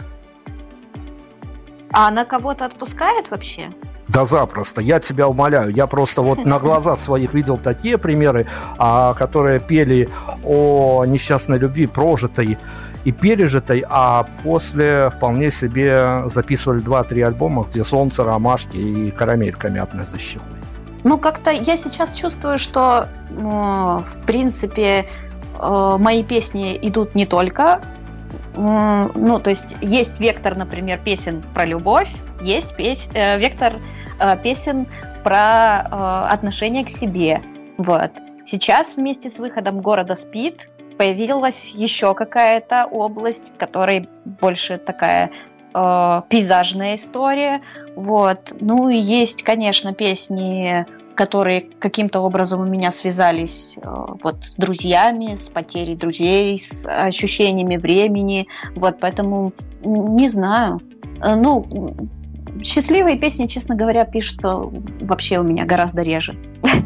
А 1.97 2.09
она 2.09 2.26
кого-то 2.26 2.66
отпускает 2.66 3.30
вообще? 3.30 3.70
Да 4.09 4.26
запросто, 4.26 4.82
я 4.82 5.01
тебя 5.01 5.28
умоляю. 5.28 5.70
Я 5.70 5.86
просто 5.86 6.20
вот 6.20 6.44
на 6.44 6.59
глазах 6.59 7.01
своих 7.01 7.32
видел 7.32 7.57
такие 7.57 7.97
примеры, 7.97 8.47
а, 8.76 9.14
которые 9.14 9.61
пели 9.61 10.11
о 10.44 11.07
несчастной 11.07 11.59
любви, 11.59 11.86
прожитой 11.86 12.59
и 13.05 13.12
пережитой, 13.12 13.82
а 13.88 14.26
после 14.44 15.09
вполне 15.09 15.51
себе 15.51 16.24
записывали 16.26 16.82
2-3 16.82 17.22
альбома, 17.22 17.64
где 17.64 17.82
солнце, 17.82 18.24
ромашки 18.24 18.76
и 18.76 19.11
карамелька 19.11 19.70
мятная 19.70 20.05
за 20.05 20.18
щекой. 20.18 20.59
Ну, 21.03 21.16
как-то 21.16 21.51
я 21.51 21.78
сейчас 21.78 22.12
чувствую, 22.12 22.59
что, 22.59 23.09
э, 23.30 23.34
в 23.40 24.26
принципе, 24.26 25.07
э, 25.59 25.97
мои 25.99 26.22
песни 26.22 26.78
идут 26.82 27.14
не 27.14 27.24
только 27.24 27.80
ну, 28.57 29.39
то 29.39 29.51
есть 29.51 29.77
есть 29.81 30.19
вектор, 30.21 30.57
например, 30.57 30.99
песен 30.99 31.43
про 31.55 31.65
любовь, 31.65 32.09
есть 32.41 32.75
пес, 32.77 33.09
э, 33.15 33.39
вектор 33.39 33.75
э, 34.19 34.37
песен 34.43 34.87
про 35.23 35.83
э, 35.91 36.35
отношение 36.35 36.85
к 36.85 36.89
себе. 36.89 37.43
Вот. 37.77 38.11
Сейчас 38.45 38.97
вместе 38.97 39.29
с 39.29 39.39
выходом 39.39 39.81
города 39.81 40.15
спит 40.15 40.69
появилась 40.97 41.71
еще 41.75 42.15
какая-то 42.15 42.87
область, 42.87 43.45
в 43.55 43.59
которой 43.59 44.09
больше 44.25 44.79
такая 44.79 45.31
э, 45.75 46.23
пейзажная 46.29 46.95
история. 46.95 47.61
Вот. 47.97 48.53
Ну 48.61 48.89
и 48.89 48.97
есть, 48.97 49.43
конечно, 49.43 49.93
песни 49.93 50.87
которые 51.17 51.62
каким-то 51.79 52.21
образом 52.21 52.61
у 52.61 52.64
меня 52.64 52.93
связались 52.93 53.77
э, 53.77 53.81
вот 54.23 54.45
с 54.45 54.57
друзьями, 54.57 55.37
с 55.37 55.49
потерей 55.49 55.97
друзей, 55.97 56.61
с 56.61 56.87
ощущениями 56.87 57.77
времени. 57.77 58.47
Вот, 58.77 58.99
поэтому 59.01 59.53
не 59.83 60.29
знаю. 60.29 60.81
Э, 61.23 61.35
ну, 61.35 61.67
счастливые 62.62 63.19
песни, 63.19 63.47
честно 63.47 63.75
говоря, 63.75 64.05
пишутся 64.05 64.55
вообще 65.01 65.39
у 65.39 65.43
меня 65.43 65.64
гораздо 65.64 66.03
реже. 66.03 66.37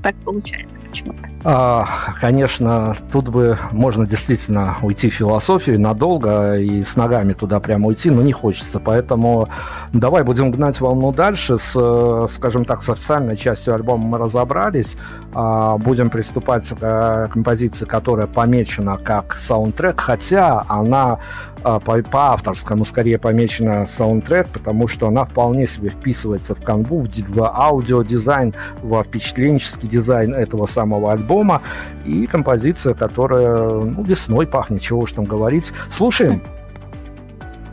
Так 0.00 0.14
получается 0.24 0.78
почему-то. 0.88 1.27
А, 1.44 1.86
конечно, 2.20 2.96
тут 3.12 3.28
бы 3.28 3.58
можно 3.70 4.06
действительно 4.06 4.76
уйти 4.82 5.08
в 5.08 5.14
философию 5.14 5.80
надолго 5.80 6.58
и 6.58 6.82
с 6.82 6.96
ногами 6.96 7.32
туда 7.32 7.60
прямо 7.60 7.86
уйти, 7.86 8.10
но 8.10 8.22
не 8.22 8.32
хочется. 8.32 8.80
Поэтому 8.80 9.48
давай 9.92 10.24
будем 10.24 10.50
гнать 10.50 10.80
волну 10.80 11.12
дальше. 11.12 11.58
С, 11.58 12.26
скажем 12.28 12.64
так, 12.64 12.82
с 12.82 12.88
официальной 12.88 13.36
частью 13.36 13.74
альбома 13.74 14.04
мы 14.04 14.18
разобрались. 14.18 14.96
А, 15.32 15.78
будем 15.78 16.10
приступать 16.10 16.68
к 16.68 17.30
композиции, 17.32 17.84
которая 17.84 18.26
помечена 18.26 18.96
как 18.96 19.34
саундтрек, 19.34 20.00
хотя 20.00 20.64
она 20.68 21.18
по, 21.62 21.78
по 21.78 22.32
авторскому 22.32 22.84
скорее 22.84 23.18
помечена 23.18 23.86
саундтрек, 23.86 24.48
потому 24.48 24.88
что 24.88 25.08
она 25.08 25.24
вполне 25.24 25.66
себе 25.66 25.90
вписывается 25.90 26.54
в 26.54 26.62
канву, 26.62 27.02
в, 27.02 27.08
в 27.08 27.42
аудиодизайн, 27.42 28.54
в 28.82 29.02
впечатленческий 29.02 29.88
дизайн 29.88 30.34
этого 30.34 30.66
самого 30.66 31.12
альбома 31.12 31.28
альбома 31.28 31.62
и 32.04 32.26
композиция, 32.26 32.94
которая 32.94 33.58
ну, 33.58 34.02
весной 34.02 34.46
пахнет, 34.46 34.80
чего 34.80 35.00
уж 35.00 35.12
там 35.12 35.24
говорить. 35.24 35.72
Слушаем. 35.90 36.42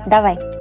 Давай. 0.06 0.55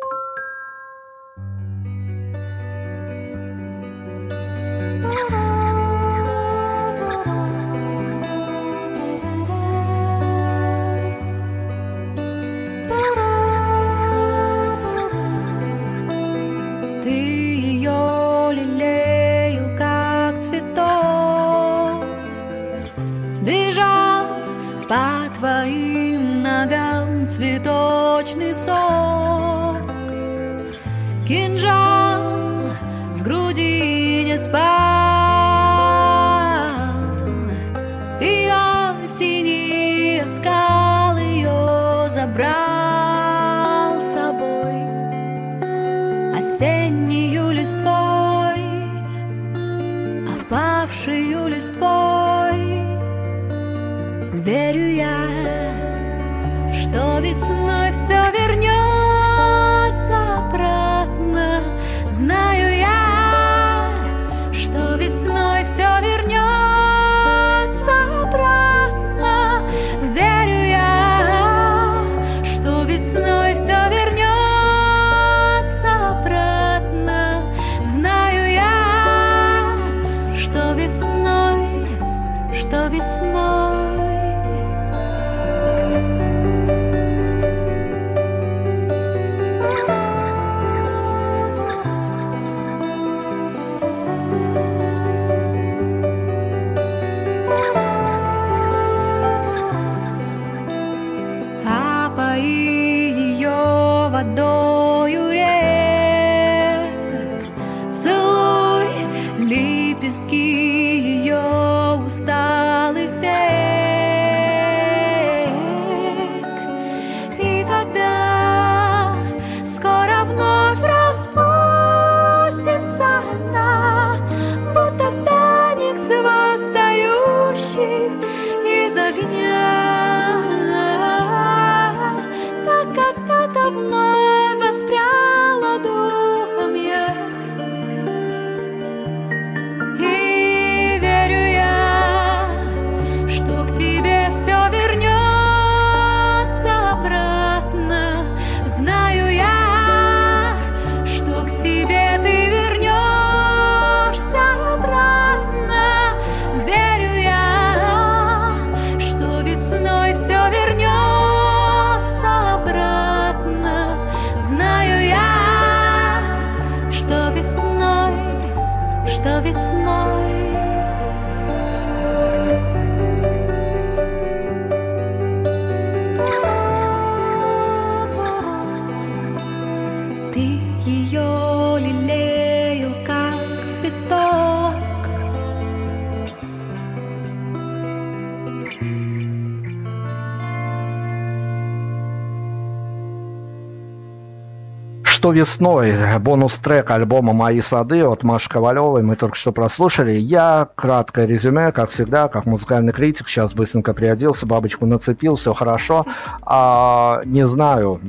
Весной 195.34 195.94
бонус-трек 196.20 196.90
альбома 196.90 197.32
«Мои 197.32 197.60
сады» 197.60 198.04
от 198.04 198.22
Маши 198.22 198.48
Ковалевой 198.48 199.02
мы 199.02 199.16
только 199.16 199.34
что 199.34 199.50
прослушали. 199.52 200.12
Я 200.12 200.68
краткое 200.76 201.26
резюме, 201.26 201.72
как 201.72 201.90
всегда, 201.90 202.28
как 202.28 202.46
музыкальный 202.46 202.92
критик, 202.92 203.28
сейчас 203.28 203.52
быстренько 203.52 203.92
приоделся, 203.92 204.46
бабочку 204.46 204.86
нацепил, 204.86 205.34
все 205.34 205.52
хорошо. 205.52 206.06
А, 206.42 207.20
не 207.24 207.44
знаю, 207.46 208.00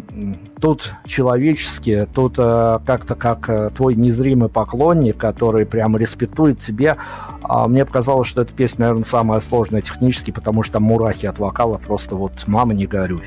тут 0.62 0.94
человечески, 1.06 2.08
тут 2.14 2.36
а, 2.38 2.80
как-то 2.86 3.16
как 3.16 3.50
а, 3.50 3.70
твой 3.72 3.96
незримый 3.96 4.50
поклонник, 4.50 5.18
который 5.18 5.66
прямо 5.66 5.98
респектует 5.98 6.60
тебе. 6.60 6.98
А, 7.42 7.68
мне 7.68 7.86
показалось, 7.86 8.28
что 8.28 8.44
эта 8.44 8.54
песня, 8.54 8.82
наверное, 8.82 9.04
самая 9.04 9.40
сложная 9.40 9.82
технически, 9.82 10.30
потому 10.30 10.62
что 10.62 10.80
мурахи 10.80 11.26
от 11.26 11.40
вокала 11.40 11.80
просто 11.80 12.16
вот 12.16 12.34
«мама, 12.46 12.76
не 12.76 12.86
горюй». 12.86 13.24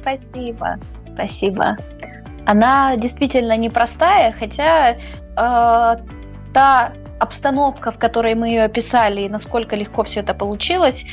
Спасибо, 0.00 0.76
спасибо 1.12 1.76
она 2.46 2.96
действительно 2.96 3.56
непростая, 3.56 4.32
хотя 4.32 4.92
э, 4.92 4.96
та 6.52 6.92
обстановка, 7.22 7.92
в 7.92 7.98
которой 7.98 8.34
мы 8.34 8.48
ее 8.48 8.64
описали, 8.64 9.20
и 9.20 9.28
насколько 9.28 9.76
легко 9.76 10.02
все 10.02 10.20
это 10.20 10.34
получилось, 10.34 11.04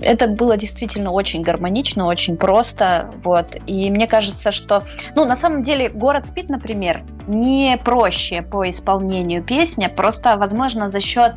это 0.00 0.28
было 0.28 0.56
действительно 0.56 1.12
очень 1.12 1.42
гармонично, 1.42 2.06
очень 2.06 2.38
просто, 2.38 3.10
вот. 3.22 3.54
И 3.66 3.90
мне 3.90 4.06
кажется, 4.06 4.50
что, 4.50 4.84
ну, 5.14 5.26
на 5.26 5.36
самом 5.36 5.62
деле, 5.62 5.90
город 5.90 6.26
спит, 6.26 6.48
например, 6.48 7.02
не 7.26 7.78
проще 7.84 8.40
по 8.40 8.68
исполнению 8.70 9.42
песня, 9.42 9.90
просто, 9.90 10.38
возможно, 10.38 10.88
за 10.88 11.00
счет 11.00 11.34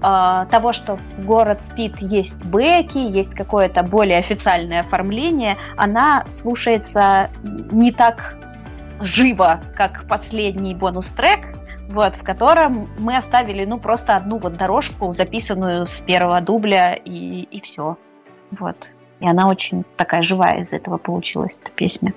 того, 0.00 0.72
что 0.72 0.98
город 1.18 1.62
спит 1.62 1.96
есть 2.00 2.44
бэки, 2.44 2.98
есть 2.98 3.34
какое-то 3.34 3.82
более 3.82 4.18
официальное 4.18 4.80
оформление, 4.80 5.56
она 5.76 6.24
слушается 6.28 7.30
не 7.42 7.92
так 7.92 8.36
живо, 9.00 9.60
как 9.76 10.06
последний 10.08 10.74
бонус-трек, 10.74 11.58
вот, 11.88 12.14
в 12.14 12.22
котором 12.22 12.88
мы 12.98 13.16
оставили, 13.16 13.64
ну, 13.64 13.78
просто 13.78 14.16
одну 14.16 14.38
вот 14.38 14.56
дорожку, 14.56 15.12
записанную 15.12 15.86
с 15.86 16.00
первого 16.00 16.40
дубля, 16.40 16.94
и, 16.94 17.42
и 17.42 17.60
все. 17.60 17.96
Вот. 18.52 18.76
И 19.20 19.28
она 19.28 19.48
очень 19.48 19.84
такая 19.96 20.22
живая 20.22 20.62
из 20.62 20.72
этого 20.72 20.98
получилась, 20.98 21.60
эта 21.62 21.70
песня. 21.72 22.14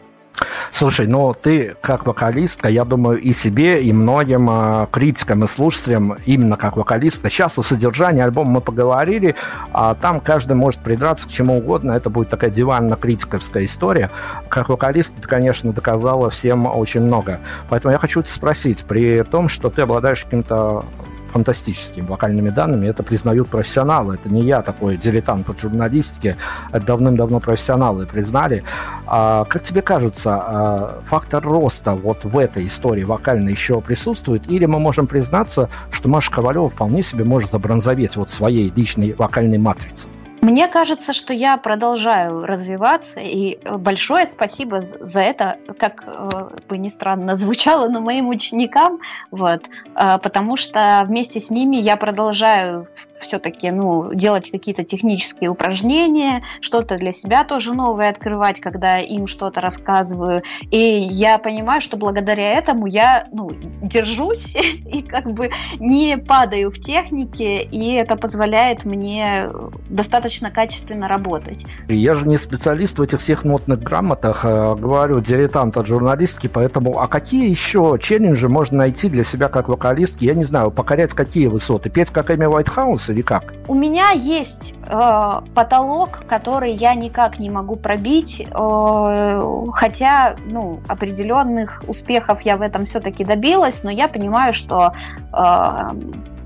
Слушай, 0.72 1.08
ну 1.08 1.36
ты 1.40 1.76
как 1.82 2.06
вокалистка, 2.06 2.68
я 2.68 2.84
думаю, 2.84 3.20
и 3.20 3.32
себе, 3.32 3.84
и 3.84 3.94
многим 3.94 4.50
э, 4.50 4.88
критикам 4.92 5.44
и 5.44 5.48
слушателям, 5.48 6.18
именно 6.26 6.58
как 6.58 6.78
вокалистка. 6.78 7.30
Сейчас 7.30 7.58
о 7.60 7.64
содержании 7.64 8.22
альбома 8.22 8.52
мы 8.52 8.62
поговорили, 8.62 9.36
а 9.72 9.96
там 9.96 10.20
каждый 10.20 10.56
может 10.56 10.82
придраться 10.82 11.28
к 11.28 11.32
чему 11.32 11.58
угодно. 11.58 11.92
Это 11.92 12.10
будет 12.10 12.30
такая 12.30 12.50
диванно-критиковская 12.50 13.66
история. 13.66 14.10
Как 14.50 14.70
вокалист 14.70 15.14
ты, 15.22 15.28
конечно, 15.28 15.74
доказала 15.74 16.30
всем 16.30 16.66
очень 16.66 17.02
много. 17.02 17.40
Поэтому 17.70 17.92
я 17.92 18.00
хочу 18.00 18.22
тебя 18.22 18.34
спросить, 18.34 18.80
при 18.80 19.24
том, 19.24 19.50
что 19.50 19.70
ты 19.70 19.84
обладаешь 19.84 20.24
каким-то 20.24 20.86
фантастическими 21.34 22.06
вокальными 22.06 22.50
данными. 22.50 22.88
Это 22.88 23.04
признают 23.04 23.50
профессионалы. 23.50 24.16
Это 24.16 24.30
не 24.30 24.44
я 24.44 24.62
такой 24.62 24.98
дилетант 24.98 25.50
от 25.50 25.60
журналистики. 25.60 26.38
Это 26.72 26.86
давным-давно 26.86 27.40
профессионалы 27.40 28.06
признали. 28.06 28.64
А, 29.08 29.46
как 29.46 29.64
тебе 29.64 29.82
кажется, 29.82 30.36
а, 30.36 31.02
фактор 31.04 31.44
роста 31.44 31.96
вот 31.96 32.24
в 32.24 32.38
этой 32.38 32.66
истории 32.68 33.04
вокальной 33.04 33.52
еще 33.52 33.82
присутствует? 33.82 34.50
Или 34.50 34.66
мы 34.66 34.80
можем 34.80 35.08
признаться, 35.08 35.70
что 35.92 36.08
Маша 36.08 36.32
Ковалева 36.32 36.70
вполне 36.70 37.02
себе 37.02 37.26
может 37.26 37.50
забронзоветь 37.50 38.16
вот 38.16 38.30
своей 38.30 38.72
личной 38.76 39.14
вокальной 39.14 39.58
матрицей? 39.58 40.10
Мне 40.44 40.68
кажется, 40.68 41.14
что 41.14 41.34
я 41.34 41.56
продолжаю 41.56 42.46
развиваться, 42.46 43.22
и 43.22 43.58
большое 43.66 44.26
спасибо 44.26 44.82
за 44.82 45.22
это, 45.22 45.58
как 45.80 46.04
э, 46.06 46.50
бы 46.68 46.78
ни 46.78 46.90
странно 46.90 47.36
звучало, 47.38 47.88
но 47.88 48.02
моим 48.02 48.28
ученикам, 48.28 49.00
вот, 49.32 49.64
э, 49.64 50.18
потому 50.22 50.58
что 50.58 51.02
вместе 51.06 51.40
с 51.40 51.50
ними 51.50 51.78
я 51.78 51.96
продолжаю 51.96 52.90
все-таки 53.24 53.72
ну, 53.72 54.14
делать 54.14 54.52
какие-то 54.52 54.84
технические 54.84 55.50
упражнения, 55.50 56.44
что-то 56.62 56.98
для 56.98 57.12
себя 57.12 57.44
тоже 57.44 57.74
новое 57.74 58.10
открывать, 58.10 58.60
когда 58.60 58.98
им 59.00 59.28
что-то 59.28 59.62
рассказываю. 59.62 60.44
И 60.72 60.80
я 60.80 61.38
понимаю, 61.38 61.82
что 61.82 61.98
благодаря 61.98 62.54
этому 62.54 62.86
я 62.88 63.28
ну, 63.32 63.52
держусь 63.82 64.56
и 64.56 65.02
как 65.02 65.32
бы 65.32 65.50
не 65.80 66.18
падаю 66.18 66.72
в 66.72 66.80
технике, 66.80 67.64
и 67.64 67.94
это 67.94 68.16
позволяет 68.16 68.86
мне 68.86 69.50
достаточно 69.90 70.33
качественно 70.52 71.08
работать. 71.08 71.66
Я 71.88 72.14
же 72.14 72.28
не 72.28 72.38
специалист 72.38 72.98
в 73.00 73.02
этих 73.02 73.20
всех 73.20 73.46
нотных 73.46 73.82
грамотах, 73.82 74.42
а 74.44 74.76
говорю, 74.76 75.20
дилетант 75.22 75.78
от 75.78 75.88
журналистики, 75.88 76.48
поэтому 76.48 77.00
а 77.00 77.08
какие 77.08 77.50
еще 77.50 77.98
челленджи 78.00 78.50
можно 78.50 78.80
найти 78.80 79.10
для 79.10 79.24
себя 79.24 79.50
как 79.50 79.70
вокалистки? 79.70 80.26
Я 80.26 80.34
не 80.34 80.44
знаю, 80.44 80.72
покорять 80.72 81.14
какие 81.14 81.48
высоты? 81.48 81.90
Петь 81.90 82.12
как 82.12 82.32
Эми 82.32 82.46
Уайтхаус 82.46 83.10
или 83.10 83.22
как? 83.22 83.54
У 83.68 83.76
меня 83.76 84.12
есть 84.12 84.74
э, 84.86 85.42
потолок, 85.54 86.24
который 86.28 86.74
я 86.74 86.94
никак 86.96 87.40
не 87.40 87.50
могу 87.50 87.76
пробить, 87.76 88.42
э, 88.42 89.42
хотя 89.74 90.36
ну, 90.46 90.80
определенных 90.88 91.84
успехов 91.88 92.42
я 92.42 92.58
в 92.58 92.62
этом 92.62 92.86
все-таки 92.86 93.24
добилась, 93.24 93.84
но 93.84 93.92
я 93.92 94.08
понимаю, 94.08 94.54
что 94.54 94.94
э, 95.34 95.90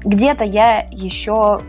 где-то 0.03 0.43
я 0.43 0.87
еще 0.91 1.59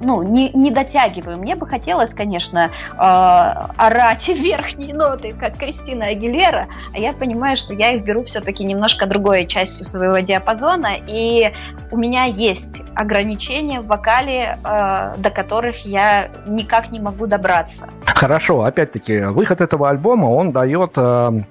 ну, 0.00 0.22
не, 0.22 0.50
не 0.50 0.70
дотягиваю. 0.70 1.38
Мне 1.38 1.56
бы 1.56 1.66
хотелось, 1.66 2.14
конечно, 2.14 2.70
э, 2.70 2.96
орать 2.96 4.28
верхние 4.28 4.94
ноты, 4.94 5.34
как 5.38 5.56
Кристина 5.56 6.06
Агилера, 6.06 6.68
а 6.92 6.98
я 6.98 7.12
понимаю, 7.12 7.56
что 7.56 7.74
я 7.74 7.92
их 7.92 8.04
беру 8.04 8.24
все-таки 8.24 8.64
немножко 8.64 9.06
другой 9.06 9.46
частью 9.46 9.84
своего 9.84 10.18
диапазона, 10.18 10.96
и 11.06 11.52
у 11.90 11.96
меня 11.96 12.24
есть 12.24 12.76
ограничения 12.94 13.80
в 13.80 13.86
вокале, 13.86 14.58
э, 14.62 15.14
до 15.18 15.30
которых 15.30 15.84
я 15.84 16.30
никак 16.46 16.90
не 16.90 17.00
могу 17.00 17.26
добраться. 17.26 17.88
Хорошо, 18.04 18.62
опять-таки, 18.64 19.22
выход 19.26 19.60
этого 19.60 19.88
альбома, 19.88 20.26
он 20.26 20.52
дает... 20.52 20.92
Э 20.96 21.42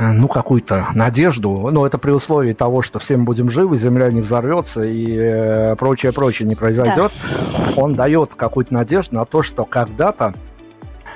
ну, 0.00 0.28
какую-то 0.28 0.86
надежду, 0.94 1.68
но 1.70 1.86
это 1.86 1.98
при 1.98 2.10
условии 2.10 2.52
того, 2.52 2.82
что 2.82 2.98
все 2.98 3.16
мы 3.16 3.24
будем 3.24 3.50
живы, 3.50 3.76
Земля 3.76 4.10
не 4.10 4.20
взорвется 4.20 4.82
и 4.82 5.74
прочее-прочее 5.76 6.48
не 6.48 6.56
произойдет, 6.56 7.12
да. 7.12 7.72
он 7.76 7.94
дает 7.94 8.34
какую-то 8.34 8.72
надежду 8.72 9.16
на 9.16 9.24
то, 9.24 9.42
что 9.42 9.64
когда-то 9.64 10.34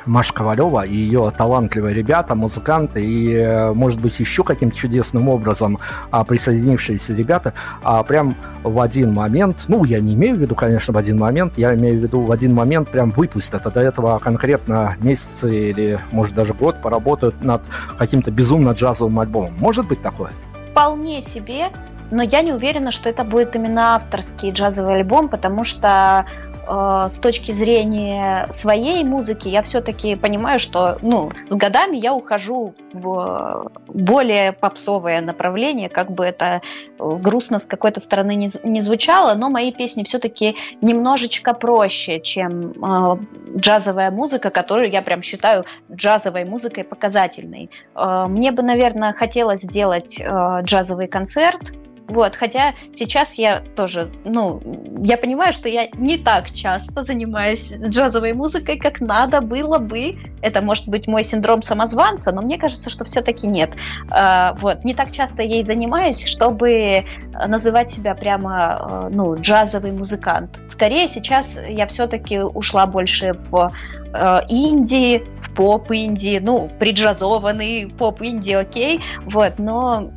Маша 0.06 0.34
Ковалева 0.34 0.84
и 0.86 0.94
ее 0.94 1.32
талантливые 1.36 1.94
ребята, 1.94 2.34
музыканты 2.34 3.04
и, 3.04 3.32
э, 3.34 3.72
может 3.72 4.00
быть, 4.00 4.18
еще 4.20 4.44
каким-то 4.44 4.76
чудесным 4.76 5.28
образом 5.28 5.78
а, 6.10 6.24
присоединившиеся 6.24 7.14
ребята 7.14 7.54
а, 7.82 8.02
прям 8.02 8.36
в 8.62 8.80
один 8.80 9.12
момент, 9.12 9.64
ну, 9.68 9.84
я 9.84 10.00
не 10.00 10.14
имею 10.14 10.36
в 10.36 10.40
виду, 10.40 10.54
конечно, 10.54 10.92
в 10.92 10.98
один 10.98 11.18
момент, 11.18 11.54
я 11.56 11.74
имею 11.74 11.98
в 11.98 12.02
виду 12.02 12.20
в 12.20 12.32
один 12.32 12.54
момент 12.54 12.90
прям 12.90 13.10
выпустят, 13.10 13.66
а 13.66 13.70
до 13.70 13.80
этого 13.80 14.18
конкретно 14.18 14.96
месяцы 15.00 15.70
или, 15.70 15.98
может, 16.12 16.34
даже 16.34 16.54
год 16.54 16.80
поработают 16.82 17.42
над 17.42 17.62
каким-то 17.98 18.30
безумно 18.30 18.70
джазовым 18.70 19.18
альбомом. 19.20 19.54
Может 19.58 19.88
быть 19.88 20.02
такое? 20.02 20.30
Вполне 20.70 21.22
себе, 21.22 21.70
но 22.10 22.22
я 22.22 22.42
не 22.42 22.52
уверена, 22.52 22.92
что 22.92 23.08
это 23.08 23.24
будет 23.24 23.54
именно 23.56 23.96
авторский 23.96 24.50
джазовый 24.50 24.96
альбом, 24.96 25.28
потому 25.28 25.64
что 25.64 26.26
э, 26.66 27.08
с 27.10 27.18
точки 27.18 27.52
зрения 27.52 28.48
своей 28.52 29.04
музыки, 29.04 29.48
я 29.48 29.62
все-таки 29.62 30.16
понимаю, 30.16 30.58
что 30.58 30.98
ну, 31.02 31.30
с 31.46 31.54
годами 31.54 31.96
я 31.96 32.14
ухожу 32.14 32.74
в 32.92 33.70
более 33.88 34.52
попсовое 34.52 35.20
направление, 35.20 35.88
как 35.88 36.10
бы 36.10 36.24
это 36.24 36.62
грустно 36.98 37.60
с 37.60 37.66
какой-то 37.66 38.00
стороны 38.00 38.34
не, 38.34 38.50
не 38.62 38.80
звучало, 38.80 39.34
но 39.34 39.50
мои 39.50 39.72
песни 39.72 40.04
все-таки 40.04 40.56
немножечко 40.80 41.54
проще, 41.54 42.20
чем 42.20 42.72
э, 42.72 43.18
джазовая 43.56 44.10
музыка, 44.10 44.50
которую 44.50 44.90
я 44.90 45.02
прям 45.02 45.22
считаю 45.22 45.64
джазовой 45.92 46.44
музыкой 46.44 46.84
показательной. 46.84 47.70
Э, 47.94 48.24
мне 48.28 48.52
бы, 48.52 48.62
наверное, 48.62 49.12
хотелось 49.12 49.62
сделать 49.62 50.20
э, 50.20 50.60
джазовый 50.62 51.08
концерт, 51.08 51.72
вот, 52.06 52.36
хотя 52.36 52.74
сейчас 52.96 53.34
я 53.34 53.60
тоже, 53.76 54.10
ну, 54.24 54.60
я 55.02 55.16
понимаю, 55.16 55.52
что 55.54 55.68
я 55.68 55.88
не 55.94 56.18
так 56.18 56.50
часто 56.50 57.02
занимаюсь 57.02 57.72
джазовой 57.72 58.34
музыкой, 58.34 58.78
как 58.78 59.00
надо 59.00 59.40
было 59.40 59.78
бы. 59.78 60.18
Это 60.42 60.60
может 60.60 60.86
быть 60.86 61.06
мой 61.06 61.24
синдром 61.24 61.62
самозванца, 61.62 62.30
но 62.30 62.42
мне 62.42 62.58
кажется, 62.58 62.90
что 62.90 63.04
все-таки 63.04 63.46
нет. 63.46 63.70
А, 64.10 64.54
вот, 64.60 64.84
не 64.84 64.94
так 64.94 65.12
часто 65.12 65.42
ей 65.42 65.62
занимаюсь, 65.62 66.24
чтобы 66.26 67.04
называть 67.46 67.90
себя 67.90 68.14
прямо, 68.14 69.08
ну, 69.10 69.34
джазовый 69.40 69.92
музыкант. 69.92 70.58
Скорее 70.68 71.08
сейчас 71.08 71.58
я 71.66 71.86
все-таки 71.86 72.38
ушла 72.38 72.86
больше 72.86 73.38
в 73.50 73.72
э, 74.14 74.40
инди, 74.48 75.22
в 75.40 75.54
поп-инди, 75.54 76.40
ну, 76.42 76.70
приджазованный 76.78 77.92
поп-инди, 77.98 78.52
окей, 78.52 79.00
вот, 79.26 79.58
но, 79.58 80.10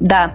да, 0.00 0.32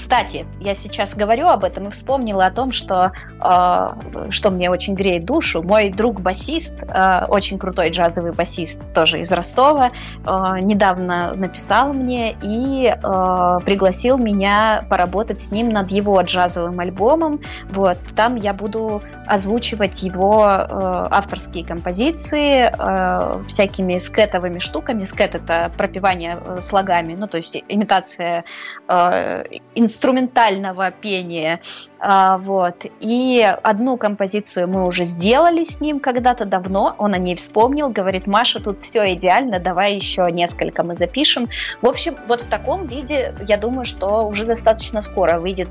кстати, 0.00 0.46
я 0.60 0.74
сейчас 0.74 1.14
говорю 1.14 1.46
об 1.46 1.62
этом 1.62 1.88
и 1.88 1.90
вспомнила 1.90 2.46
о 2.46 2.50
том, 2.50 2.72
что, 2.72 3.12
э, 3.38 4.30
что 4.30 4.50
мне 4.50 4.70
очень 4.70 4.94
греет 4.94 5.26
душу. 5.26 5.62
Мой 5.62 5.90
друг-басист, 5.90 6.72
э, 6.82 7.26
очень 7.28 7.58
крутой 7.58 7.90
джазовый 7.90 8.32
басист, 8.32 8.78
тоже 8.94 9.20
из 9.20 9.30
Ростова, 9.30 9.90
э, 9.90 10.60
недавно 10.62 11.34
написал 11.34 11.92
мне 11.92 12.34
и 12.40 12.86
э, 12.86 13.58
пригласил 13.66 14.16
меня 14.16 14.86
поработать 14.88 15.40
с 15.40 15.50
ним 15.50 15.68
над 15.68 15.90
его 15.90 16.18
джазовым 16.22 16.80
альбомом. 16.80 17.40
Вот, 17.68 17.98
там 18.16 18.36
я 18.36 18.54
буду 18.54 19.02
озвучивать 19.26 20.02
его 20.02 20.46
э, 20.48 21.08
авторские 21.10 21.64
композиции 21.64 22.70
э, 22.72 23.44
всякими 23.48 23.98
скетовыми 23.98 24.60
штуками. 24.60 25.04
Скет— 25.04 25.34
это 25.36 25.70
пропивание 25.76 26.38
э, 26.42 26.60
слогами, 26.62 27.14
ну, 27.14 27.28
то 27.28 27.36
есть 27.36 27.56
имитация 27.68 28.44
э, 28.88 29.44
инструментального 29.90 30.90
пения. 30.90 31.60
А, 31.98 32.38
вот. 32.38 32.86
И 33.00 33.46
одну 33.62 33.96
композицию 33.96 34.68
мы 34.68 34.86
уже 34.86 35.04
сделали 35.04 35.64
с 35.64 35.80
ним 35.80 36.00
когда-то 36.00 36.44
давно, 36.44 36.94
он 36.98 37.14
о 37.14 37.18
ней 37.18 37.36
вспомнил, 37.36 37.90
говорит, 37.90 38.26
Маша, 38.26 38.60
тут 38.60 38.80
все 38.80 39.12
идеально, 39.14 39.58
давай 39.58 39.96
еще 39.96 40.28
несколько 40.30 40.82
мы 40.82 40.94
запишем. 40.94 41.48
В 41.82 41.88
общем, 41.88 42.16
вот 42.26 42.40
в 42.42 42.48
таком 42.48 42.86
виде, 42.86 43.34
я 43.46 43.56
думаю, 43.56 43.84
что 43.84 44.26
уже 44.26 44.46
достаточно 44.46 45.02
скоро 45.02 45.38
выйдет 45.38 45.68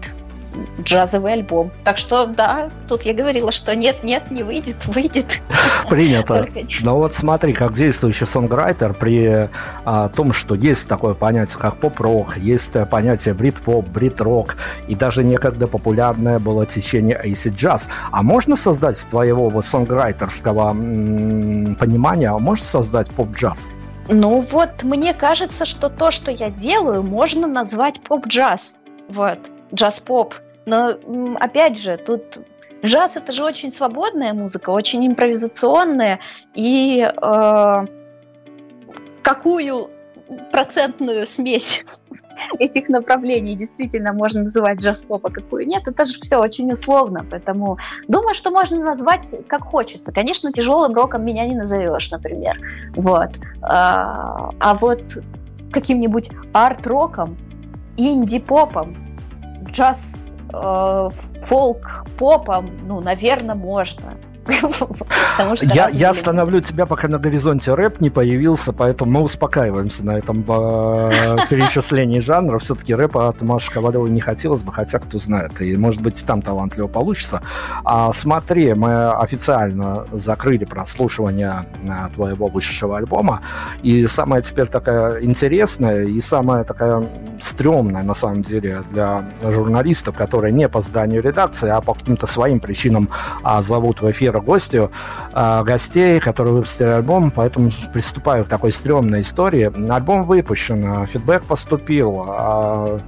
джазовый 0.82 1.34
альбом. 1.34 1.72
Так 1.84 1.98
что, 1.98 2.26
да, 2.26 2.70
тут 2.88 3.04
я 3.04 3.14
говорила, 3.14 3.52
что 3.52 3.76
нет, 3.76 4.04
нет, 4.04 4.32
не 4.32 4.44
выйдет, 4.44 4.86
выйдет. 4.86 5.28
Принято. 5.90 6.48
Ну 6.82 6.96
вот 6.96 7.14
смотри, 7.14 7.54
как 7.54 7.74
действующий 7.74 8.26
сонграйтер 8.26 8.94
при 8.94 9.50
а, 9.86 10.10
том, 10.10 10.34
что 10.34 10.56
есть 10.56 10.88
такое 10.88 11.14
понятие, 11.14 11.58
как 11.60 11.78
поп-рок, 11.78 12.38
есть 12.38 12.74
понятие 12.90 13.34
брит-поп, 13.34 13.88
брит-рок, 13.88 14.56
и 14.88 14.96
даже 14.96 15.24
некогда 15.24 15.68
популярное 15.68 16.40
было 16.40 16.66
течение 16.66 17.20
acid 17.24 17.56
jazz. 17.56 17.90
А 18.12 18.24
можно 18.24 18.56
создать 18.56 18.98
с 18.98 19.06
твоего 19.06 19.50
вот 19.50 19.66
сонграйтерского 19.66 20.72
м- 20.72 21.76
понимания, 21.76 22.32
можно 22.32 22.66
создать 22.66 23.10
поп-джаз? 23.12 23.70
Ну 24.08 24.42
вот, 24.42 24.84
мне 24.84 25.14
кажется, 25.14 25.66
что 25.66 25.90
то, 25.90 26.10
что 26.10 26.32
я 26.32 26.50
делаю, 26.50 27.04
можно 27.04 27.48
назвать 27.48 28.02
поп-джаз. 28.02 28.80
Вот 29.08 29.40
джаз-поп. 29.74 30.36
Но, 30.66 30.98
опять 31.40 31.80
же, 31.80 31.98
тут 31.98 32.40
джаз 32.84 33.16
это 33.16 33.32
же 33.32 33.44
очень 33.44 33.72
свободная 33.72 34.34
музыка, 34.34 34.70
очень 34.70 35.06
импровизационная. 35.08 36.20
И 36.54 37.02
э, 37.02 37.86
какую 39.22 39.90
процентную 40.52 41.26
смесь 41.26 41.84
этих 42.60 42.90
направлений 42.90 43.56
действительно 43.56 44.14
можно 44.14 44.44
называть 44.44 44.80
джаз-поп, 44.80 45.26
а 45.26 45.30
какую 45.30 45.68
нет, 45.68 45.88
это 45.88 46.06
же 46.06 46.20
все 46.20 46.38
очень 46.38 46.72
условно. 46.72 47.26
Поэтому 47.30 47.78
думаю, 48.08 48.34
что 48.34 48.52
можно 48.52 48.80
назвать 48.80 49.34
как 49.48 49.64
хочется. 49.64 50.12
Конечно, 50.12 50.52
тяжелым 50.52 50.94
роком 50.94 51.26
меня 51.26 51.46
не 51.48 51.56
назовешь, 51.56 52.12
например. 52.12 52.60
Вот. 52.96 53.32
А, 53.62 54.52
а 54.60 54.74
вот 54.76 55.02
каким-нибудь 55.72 56.32
арт-роком, 56.54 57.38
инди-попом, 57.98 58.96
джаз, 59.72 60.30
э, 60.54 61.10
фолк, 61.48 62.06
попом, 62.18 62.70
ну, 62.86 63.00
наверное, 63.02 63.56
можно. 63.56 64.18
Я, 65.62 65.90
я 65.90 66.10
остановлю 66.10 66.62
тебя, 66.62 66.86
пока 66.86 67.08
на 67.08 67.20
горизонте 67.20 67.74
рэп 67.74 68.02
не 68.02 68.10
появился, 68.10 68.74
поэтому 68.74 69.12
мы 69.12 69.22
успокаиваемся 69.22 70.06
на 70.06 70.18
этом 70.18 70.42
э, 70.42 71.38
перечислении 71.50 72.20
жанров. 72.20 72.64
Все-таки 72.64 72.94
рэпа 72.94 73.30
от 73.30 73.42
Маши 73.42 73.72
Ковалевой 73.72 74.10
не 74.10 74.22
хотелось 74.22 74.64
бы, 74.64 74.72
хотя 74.72 75.00
кто 75.00 75.20
знает. 75.20 75.62
И, 75.62 75.76
может 75.78 76.02
быть, 76.02 76.24
там 76.26 76.42
талантливо 76.42 76.88
получится. 76.88 77.42
А, 77.84 78.12
смотри, 78.12 78.74
мы 78.74 79.12
официально 79.12 80.06
закрыли 80.12 80.66
прослушивание 80.66 81.66
э, 81.84 82.10
твоего 82.16 82.48
вышедшего 82.48 82.98
альбома. 82.98 83.42
И 83.84 84.08
самая 84.08 84.42
теперь 84.42 84.68
такая 84.68 85.22
интересная 85.22 86.04
и 86.04 86.22
самая 86.22 86.64
такая 86.64 87.04
стрёмная, 87.42 88.04
на 88.04 88.14
самом 88.14 88.42
деле, 88.42 88.84
для 88.92 89.24
журналистов, 89.42 90.16
которые 90.16 90.52
не 90.52 90.68
по 90.68 90.82
зданию 90.82 91.22
редакции, 91.22 91.70
а 91.70 91.82
по 91.82 91.94
каким-то 91.94 92.28
своим 92.28 92.60
причинам 92.60 93.10
а, 93.44 93.62
зовут 93.62 94.02
в 94.02 94.12
эфир 94.12 94.39
гостю 94.42 94.92
э, 95.34 95.64
гостей, 95.64 96.20
которые 96.20 96.54
выпустили 96.56 96.88
альбом, 96.88 97.32
поэтому 97.32 97.72
приступаю 97.94 98.46
к 98.46 98.48
такой 98.48 98.72
стрёмной 98.72 99.22
истории. 99.22 99.72
Альбом 99.92 100.24
выпущен, 100.24 101.06
фидбэк 101.06 101.44
поступил. 101.44 102.26
Э, 102.28 103.00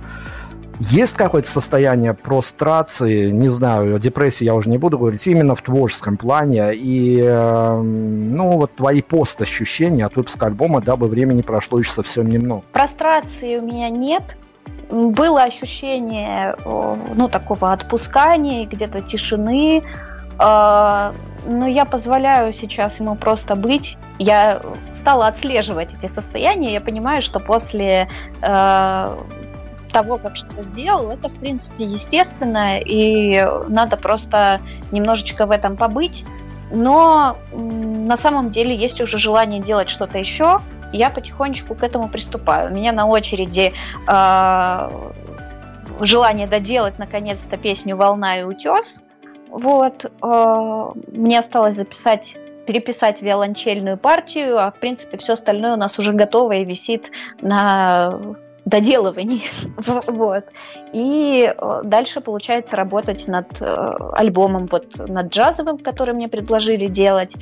есть 0.84 1.16
какое-то 1.16 1.48
состояние 1.48 2.16
прострации, 2.16 3.30
не 3.30 3.50
знаю, 3.50 4.00
депрессии 4.00 4.46
я 4.46 4.56
уже 4.56 4.68
не 4.72 4.80
буду 4.80 4.98
говорить, 4.98 5.28
именно 5.28 5.56
в 5.56 5.62
творческом 5.62 6.18
плане. 6.18 6.74
И, 6.74 7.22
э, 7.22 7.82
ну, 7.82 8.58
вот 8.58 8.76
твои 8.76 9.04
пост-ощущения 9.04 10.08
от 10.08 10.16
выпуска 10.16 10.48
альбома, 10.48 10.82
дабы 10.82 11.08
времени 11.08 11.44
прошло 11.44 11.78
еще 11.78 11.92
совсем 11.92 12.28
немного. 12.28 12.64
Прострации 12.72 13.58
у 13.58 13.62
меня 13.62 13.90
нет. 13.90 14.24
Было 14.90 15.44
ощущение, 15.44 16.56
ну, 16.66 17.30
такого 17.30 17.72
отпускания, 17.72 18.66
где-то 18.66 19.02
тишины, 19.02 19.84
а, 19.84 20.11
но 20.42 21.68
я 21.68 21.86
позволяю 21.86 22.54
сейчас 22.54 23.00
ему 23.00 23.16
просто 23.16 23.56
быть. 23.56 23.98
Я 24.20 24.62
стала 24.96 25.28
отслеживать 25.28 25.90
эти 25.94 26.12
состояния. 26.12 26.74
Я 26.74 26.82
понимаю, 26.82 27.22
что 27.22 27.40
после 27.40 28.08
э, 28.42 29.18
того, 29.92 30.18
как 30.18 30.36
что-то 30.36 30.64
сделал, 30.64 31.10
это 31.12 31.30
в 31.30 31.34
принципе 31.34 31.84
естественно, 31.86 32.80
и 32.80 33.46
надо 33.68 33.98
просто 33.98 34.62
немножечко 34.92 35.46
в 35.46 35.52
этом 35.52 35.78
побыть. 35.78 36.26
Но 36.72 37.38
на 37.52 38.16
самом 38.16 38.52
деле 38.52 38.76
есть 38.76 39.02
уже 39.02 39.18
желание 39.18 39.62
делать 39.62 39.90
что-то 39.90 40.18
еще. 40.18 40.60
Я 40.94 41.10
потихонечку 41.10 41.76
к 41.76 41.84
этому 41.84 42.10
приступаю. 42.10 42.72
У 42.72 42.74
меня 42.74 42.92
на 42.92 43.08
очереди 43.08 43.74
э, 44.08 44.90
желание 46.02 46.48
доделать 46.48 46.98
наконец-то 47.00 47.58
песню 47.58 47.96
"Волна 47.96 48.40
и 48.40 48.44
утес". 48.44 49.02
Вот, 49.52 50.06
э, 50.06 50.92
мне 51.12 51.40
осталось 51.40 51.76
записать 51.76 52.36
переписать 52.66 53.22
виолончельную 53.22 53.98
партию, 53.98 54.58
а 54.58 54.72
в 54.72 54.76
принципе 54.76 55.18
все 55.18 55.34
остальное 55.34 55.74
у 55.74 55.78
нас 55.78 56.00
уже 56.00 56.14
готово 56.14 56.54
и 56.54 56.66
висит 56.66 57.12
на 57.42 58.18
доделывании. 58.64 59.44
вот. 60.08 60.46
И 60.94 61.54
э, 61.54 61.82
дальше 61.84 62.22
получается 62.22 62.78
работать 62.78 63.28
над 63.28 63.62
э, 63.62 63.94
альбомом, 64.14 64.68
вот 64.72 64.98
над 64.98 65.34
джазовым, 65.34 65.80
который 65.80 66.14
мне 66.14 66.30
предложили 66.30 66.88
делать. 66.88 67.36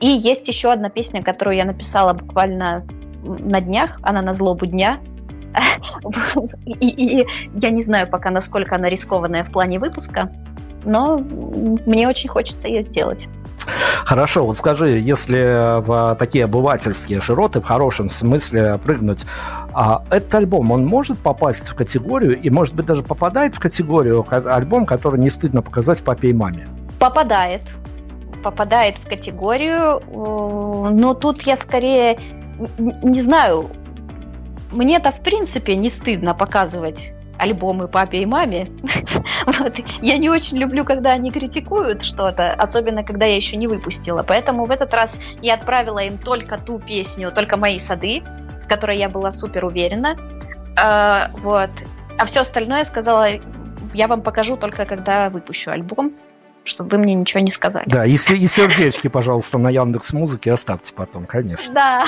И 0.00 0.08
есть 0.08 0.48
еще 0.48 0.72
одна 0.72 0.90
песня, 0.90 1.22
которую 1.22 1.56
я 1.56 1.64
написала 1.64 2.12
буквально 2.12 2.86
на 3.22 3.60
днях, 3.60 3.98
она 4.02 4.22
на 4.22 4.34
злобу 4.34 4.66
дня. 4.66 5.00
и, 6.66 6.88
и 6.88 7.26
я 7.54 7.70
не 7.70 7.82
знаю 7.82 8.08
пока, 8.08 8.30
насколько 8.30 8.74
она 8.74 8.88
рискованная 8.88 9.44
в 9.44 9.50
плане 9.50 9.78
выпуска, 9.78 10.30
но 10.84 11.18
мне 11.18 12.08
очень 12.08 12.28
хочется 12.28 12.68
ее 12.68 12.82
сделать. 12.82 13.28
Хорошо, 14.04 14.46
вот 14.46 14.56
скажи, 14.56 14.98
если 14.98 15.80
в 15.80 16.16
такие 16.16 16.44
обывательские 16.44 17.20
широты, 17.20 17.60
в 17.60 17.64
хорошем 17.64 18.10
смысле 18.10 18.78
прыгнуть, 18.78 19.24
а 19.72 20.04
этот 20.10 20.34
альбом, 20.36 20.70
он 20.70 20.86
может 20.86 21.18
попасть 21.18 21.68
в 21.68 21.74
категорию, 21.74 22.40
и, 22.40 22.50
может 22.50 22.74
быть, 22.74 22.86
даже 22.86 23.02
попадает 23.02 23.56
в 23.56 23.60
категорию 23.60 24.24
альбом, 24.30 24.86
который 24.86 25.18
не 25.18 25.30
стыдно 25.30 25.62
показать 25.62 26.02
папе 26.04 26.30
и 26.30 26.32
маме? 26.32 26.68
Попадает. 27.00 27.62
Попадает 28.44 28.96
в 28.98 29.08
категорию, 29.08 30.00
но 30.12 31.14
тут 31.14 31.42
я 31.42 31.56
скорее, 31.56 32.18
не 32.78 33.22
знаю, 33.22 33.70
мне-то 34.76 35.10
в 35.10 35.20
принципе 35.20 35.76
не 35.76 35.88
стыдно 35.88 36.34
показывать 36.34 37.12
альбомы 37.38 37.88
папе 37.88 38.22
и 38.22 38.26
маме. 38.26 38.70
вот. 39.46 39.74
Я 40.00 40.18
не 40.18 40.30
очень 40.30 40.56
люблю, 40.56 40.84
когда 40.84 41.10
они 41.10 41.30
критикуют 41.30 42.02
что-то, 42.02 42.52
особенно 42.52 43.04
когда 43.04 43.26
я 43.26 43.36
еще 43.36 43.56
не 43.56 43.66
выпустила. 43.66 44.22
Поэтому 44.22 44.64
в 44.64 44.70
этот 44.70 44.92
раз 44.94 45.20
я 45.42 45.54
отправила 45.54 45.98
им 45.98 46.18
только 46.18 46.58
ту 46.58 46.78
песню, 46.78 47.30
только 47.30 47.56
мои 47.56 47.78
сады, 47.78 48.22
в 48.64 48.68
которой 48.68 48.98
я 48.98 49.08
была 49.08 49.30
супер 49.30 49.64
уверена. 49.64 50.16
А, 50.78 51.30
вот. 51.42 51.70
А 52.18 52.24
все 52.24 52.40
остальное 52.40 52.84
сказала, 52.84 53.28
я 53.92 54.08
вам 54.08 54.22
покажу 54.22 54.56
только 54.56 54.84
когда 54.84 55.28
выпущу 55.30 55.70
альбом 55.70 56.14
чтобы 56.64 56.96
вы 56.96 56.98
мне 56.98 57.14
ничего 57.14 57.40
не 57.44 57.52
сказали. 57.52 57.84
Да, 57.86 58.04
и, 58.04 58.14
и 58.14 58.16
сердечки, 58.16 59.06
пожалуйста, 59.06 59.56
на 59.56 59.70
Яндекс 59.70 60.12
Музыке 60.12 60.52
оставьте 60.52 60.92
потом, 60.94 61.24
конечно. 61.24 61.72
Да. 61.72 62.04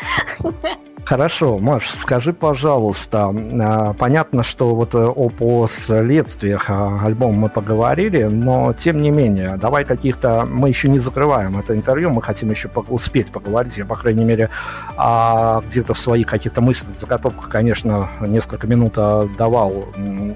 Хорошо, 1.08 1.58
Маш, 1.58 1.88
скажи, 1.88 2.34
пожалуйста, 2.34 3.32
а, 3.32 3.94
понятно, 3.94 4.42
что 4.42 4.74
вот 4.74 4.94
э, 4.94 4.98
о 4.98 5.30
последствиях 5.30 6.66
а, 6.68 7.00
альбома 7.02 7.32
мы 7.32 7.48
поговорили, 7.48 8.24
но 8.24 8.74
тем 8.74 9.00
не 9.00 9.10
менее, 9.10 9.56
давай 9.56 9.86
каких-то... 9.86 10.44
Мы 10.44 10.68
еще 10.68 10.86
не 10.90 10.98
закрываем 10.98 11.58
это 11.58 11.74
интервью, 11.74 12.10
мы 12.10 12.20
хотим 12.20 12.50
еще 12.50 12.68
успеть 12.88 13.32
поговорить. 13.32 13.78
Я, 13.78 13.86
по 13.86 13.96
крайней 13.96 14.24
мере, 14.26 14.50
а, 14.98 15.62
где-то 15.66 15.94
в 15.94 15.98
своих 15.98 16.26
каких-то 16.26 16.60
мыслях, 16.60 16.94
заготовках, 16.94 17.48
конечно, 17.48 18.10
несколько 18.20 18.66
минут 18.66 18.92
давал 19.38 19.86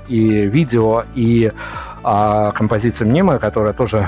и 0.08 0.46
видео, 0.46 1.04
и 1.14 1.52
композиция 2.02 3.06
«Мнимая», 3.06 3.38
которая 3.38 3.72
тоже 3.72 4.06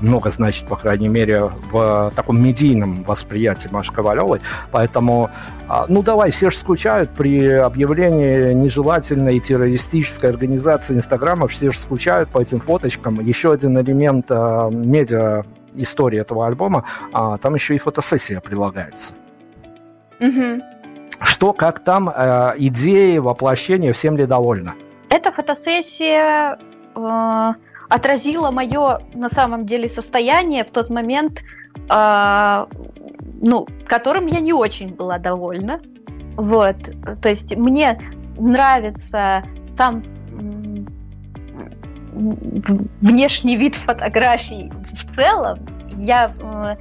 много 0.00 0.30
значит, 0.30 0.66
по 0.66 0.76
крайней 0.76 1.08
мере, 1.08 1.50
в 1.70 2.12
таком 2.14 2.42
медийном 2.42 3.04
восприятии 3.04 3.68
Маши 3.70 3.92
Ковалевой. 3.92 4.40
Поэтому, 4.70 5.30
а, 5.68 5.86
ну 5.88 6.02
давай, 6.02 6.30
все 6.30 6.50
же 6.50 6.56
скучают 6.56 7.10
при 7.10 7.46
объявлении 7.46 8.52
нежелательной 8.52 9.38
террористической 9.38 10.30
организации 10.30 10.94
Инстаграма, 10.94 11.46
все 11.48 11.70
же 11.70 11.78
скучают 11.78 12.28
по 12.30 12.40
этим 12.40 12.60
фоточкам. 12.60 13.20
Еще 13.20 13.52
один 13.52 13.78
элемент 13.78 14.26
а, 14.30 14.68
медиа 14.70 15.44
истории 15.74 16.20
этого 16.20 16.46
альбома, 16.46 16.84
а 17.12 17.38
там 17.38 17.54
еще 17.54 17.74
и 17.74 17.78
фотосессия 17.78 18.40
прилагается. 18.40 19.14
Угу. 20.20 20.62
Что, 21.20 21.52
как 21.52 21.80
там, 21.80 22.08
э, 22.14 22.52
идеи, 22.58 23.18
воплощения, 23.18 23.92
всем 23.92 24.16
ли 24.16 24.26
довольно? 24.26 24.74
Эта 25.08 25.32
фотосессия 25.32 26.58
э, 26.94 27.52
отразила 27.88 28.50
мое 28.50 29.00
на 29.14 29.28
самом 29.28 29.66
деле 29.66 29.88
состояние 29.88 30.64
в 30.64 30.70
тот 30.70 30.90
момент, 30.90 31.42
э, 31.90 32.66
ну, 33.40 33.66
которым 33.86 34.26
я 34.26 34.40
не 34.40 34.52
очень 34.52 34.94
была 34.94 35.18
довольна. 35.18 35.80
Вот, 36.36 36.76
то 37.20 37.28
есть 37.28 37.54
мне 37.56 38.00
нравится 38.38 39.42
сам 39.76 40.02
внешний 43.00 43.56
вид 43.56 43.74
фотографий 43.76 44.72
в 44.94 45.14
целом. 45.14 45.58
Я 45.96 46.32
э, 46.40 46.76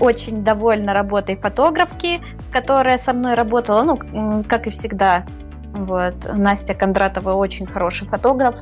очень 0.00 0.44
довольна 0.44 0.94
работой 0.94 1.36
фотографки, 1.36 2.20
которая 2.50 2.98
со 2.98 3.12
мной 3.12 3.34
работала, 3.34 3.82
ну, 3.82 4.44
как 4.48 4.66
и 4.66 4.70
всегда, 4.70 5.24
вот. 5.72 6.14
Настя 6.32 6.74
Кондратова 6.74 7.32
очень 7.32 7.66
хороший 7.66 8.06
фотограф. 8.06 8.56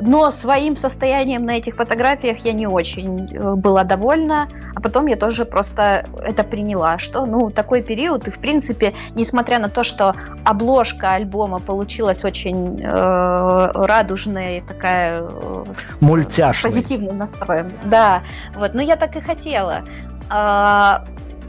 Но 0.00 0.30
своим 0.30 0.76
состоянием 0.76 1.44
на 1.44 1.58
этих 1.58 1.76
фотографиях 1.76 2.38
я 2.44 2.52
не 2.52 2.66
очень 2.66 3.34
э, 3.34 3.54
была 3.54 3.84
довольна. 3.84 4.48
А 4.74 4.80
потом 4.80 5.06
я 5.06 5.16
тоже 5.16 5.44
просто 5.44 6.06
это 6.22 6.42
приняла, 6.42 6.98
что 6.98 7.24
ну 7.24 7.50
такой 7.50 7.82
период, 7.82 8.26
и 8.28 8.30
в 8.30 8.38
принципе, 8.38 8.94
несмотря 9.14 9.58
на 9.58 9.68
то, 9.68 9.82
что 9.82 10.14
обложка 10.44 11.12
альбома 11.12 11.60
получилась 11.60 12.24
очень 12.24 12.80
э, 12.82 13.70
радужная 13.74 14.58
и 14.58 14.60
такая 14.60 15.22
э, 15.22 15.64
с 15.72 16.02
Мультяшный. 16.02 16.70
позитивным 16.70 17.18
настроем. 17.18 17.72
Да, 17.84 18.22
вот, 18.54 18.74
но 18.74 18.82
я 18.82 18.96
так 18.96 19.14
и 19.16 19.20
хотела. 19.20 19.84
А, 20.28 21.04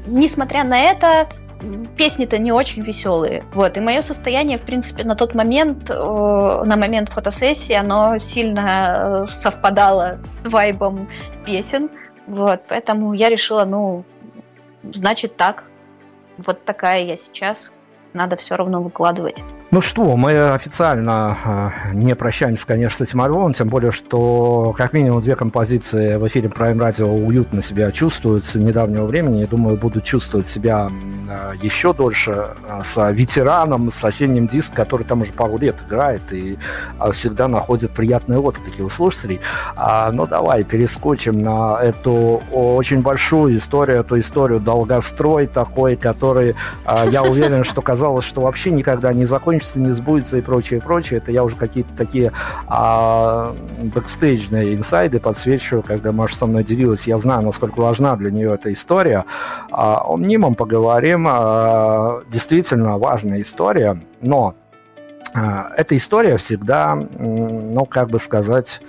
несмотря 0.05 0.63
на 0.63 0.79
это, 0.79 1.27
песни-то 1.97 2.37
не 2.37 2.51
очень 2.51 2.83
веселые. 2.83 3.43
Вот. 3.53 3.77
И 3.77 3.79
мое 3.79 4.01
состояние, 4.01 4.57
в 4.57 4.61
принципе, 4.61 5.03
на 5.03 5.15
тот 5.15 5.35
момент, 5.35 5.89
э, 5.89 5.93
на 5.93 6.75
момент 6.75 7.09
фотосессии, 7.09 7.73
оно 7.73 8.19
сильно 8.19 9.25
э, 9.25 9.31
совпадало 9.31 10.19
с 10.43 10.49
вайбом 10.49 11.09
песен. 11.45 11.89
Вот. 12.27 12.61
Поэтому 12.67 13.13
я 13.13 13.29
решила, 13.29 13.65
ну, 13.65 14.03
значит 14.83 15.37
так. 15.37 15.63
Вот 16.45 16.63
такая 16.65 17.03
я 17.03 17.17
сейчас. 17.17 17.71
Надо 18.13 18.35
все 18.37 18.55
равно 18.55 18.81
выкладывать. 18.81 19.43
Ну 19.69 19.81
что, 19.81 20.15
мы 20.15 20.53
официально 20.53 21.37
э, 21.43 21.93
не 21.93 22.15
прощаемся, 22.15 22.65
конечно, 22.65 23.05
с 23.05 23.09
этим 23.09 23.19
альбомом, 23.19 23.51
тем 23.51 23.67
более, 23.67 23.91
что 23.91 24.73
как 24.77 24.93
минимум 24.93 25.21
две 25.21 25.35
композиции 25.35 26.15
в 26.15 26.25
эфире 26.27 26.47
Prime 26.47 26.77
Radio 26.77 27.07
уютно 27.07 27.61
себя 27.61 27.91
чувствуют 27.91 28.45
с 28.45 28.55
недавнего 28.55 29.05
времени. 29.05 29.41
Я 29.41 29.47
думаю, 29.47 29.75
будут 29.75 30.05
чувствовать 30.05 30.47
себя 30.47 30.89
э, 30.89 31.51
еще 31.61 31.93
дольше 31.93 32.55
э, 32.65 32.79
с 32.81 33.11
ветераном, 33.11 33.91
с 33.91 34.05
осенним 34.05 34.47
диском, 34.47 34.77
который 34.77 35.03
там 35.03 35.23
уже 35.23 35.33
пару 35.33 35.57
лет 35.57 35.83
играет 35.85 36.31
и 36.31 36.57
всегда 37.11 37.49
находит 37.49 37.91
приятный 37.91 38.37
отклик 38.37 38.79
у 38.79 38.87
слушателей. 38.87 39.41
А, 39.75 40.13
ну 40.13 40.27
давай 40.27 40.63
перескочим 40.63 41.43
на 41.43 41.77
эту 41.81 42.41
очень 42.53 43.01
большую 43.01 43.57
историю, 43.57 43.99
эту 43.99 44.17
историю 44.17 44.61
долгострой 44.61 45.47
такой, 45.47 45.97
который, 45.97 46.55
я 46.85 47.23
уверен, 47.23 47.65
что 47.65 47.81
казалось, 47.81 48.06
что 48.21 48.41
вообще 48.41 48.71
никогда 48.71 49.13
не 49.13 49.25
закончится 49.25 49.79
не 49.79 49.91
сбудется 49.91 50.37
и 50.37 50.41
прочее, 50.41 50.81
прочее. 50.81 51.19
Это 51.19 51.31
я 51.31 51.43
уже 51.43 51.55
какие-то 51.55 51.95
такие 51.95 52.31
а, 52.67 53.55
бэкстейджные 53.81 54.75
инсайды 54.75 55.19
подсвечиваю, 55.19 55.83
когда 55.83 56.11
Маша 56.11 56.35
со 56.35 56.45
мной 56.45 56.63
делилась. 56.63 57.07
Я 57.07 57.17
знаю, 57.17 57.43
насколько 57.43 57.79
важна 57.79 58.15
для 58.15 58.31
нее 58.31 58.53
эта 58.53 58.71
история. 58.71 59.25
А, 59.71 60.01
о 60.03 60.17
мнимом 60.17 60.55
поговорим. 60.55 61.27
А, 61.29 62.23
действительно 62.29 62.97
важная 62.97 63.41
история, 63.41 64.01
но 64.21 64.55
а, 65.33 65.71
эта 65.77 65.95
история 65.95 66.37
всегда, 66.37 66.95
ну, 66.95 67.85
как 67.85 68.09
бы 68.09 68.19
сказать... 68.19 68.81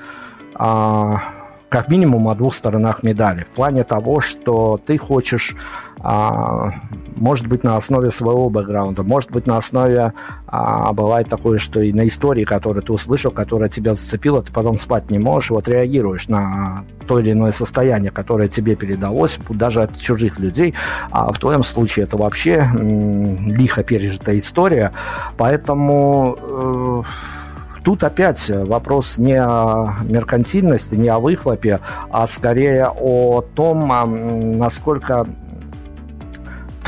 А, 0.55 1.21
как 1.69 1.89
минимум 1.89 2.29
о 2.29 2.35
двух 2.35 2.55
сторонах 2.55 3.03
медали. 3.03 3.45
В 3.45 3.49
плане 3.49 3.85
того, 3.85 4.21
что 4.21 4.81
ты 4.85 4.97
хочешь, 4.97 5.55
а, 5.99 6.73
может 7.15 7.47
быть, 7.47 7.63
на 7.63 7.77
основе 7.77 8.11
своего 8.11 8.49
бэкграунда, 8.49 9.03
может 9.03 9.31
быть, 9.31 9.47
на 9.47 9.59
основе, 9.59 10.15
а, 10.47 10.93
бывает 10.93 11.29
такое, 11.29 11.59
что 11.59 11.81
и 11.81 11.93
на 11.93 12.07
истории, 12.07 12.45
которую 12.45 12.83
ты 12.83 12.93
услышал, 12.93 13.31
которая 13.31 13.69
тебя 13.69 13.95
зацепила, 13.95 14.41
ты 14.41 14.51
потом 14.51 14.79
спать 14.79 15.11
не 15.11 15.19
можешь, 15.19 15.51
вот 15.51 15.69
реагируешь 15.69 16.29
на 16.29 16.85
то 17.07 17.19
или 17.19 17.33
иное 17.33 17.53
состояние, 17.53 18.11
которое 18.11 18.49
тебе 18.49 18.75
передалось, 18.75 19.39
даже 19.51 19.83
от 19.83 19.99
чужих 19.99 20.39
людей. 20.39 20.75
А 21.11 21.33
в 21.33 21.39
твоем 21.39 21.65
случае 21.65 22.05
это 22.05 22.17
вообще 22.17 22.55
м- 22.75 23.53
лихо 23.53 23.83
пережитая 23.83 24.39
история. 24.39 24.93
Поэтому... 25.37 27.05
Э- 27.05 27.39
Тут 27.85 28.05
опять 28.05 28.51
вопрос 28.51 29.19
не 29.19 29.41
о 29.41 29.95
меркантильности, 30.03 30.95
не 30.95 31.09
о 31.09 31.19
выхлопе, 31.19 31.81
а 32.11 32.27
скорее 32.27 32.89
о 32.89 33.43
том, 33.43 34.57
насколько 34.57 35.27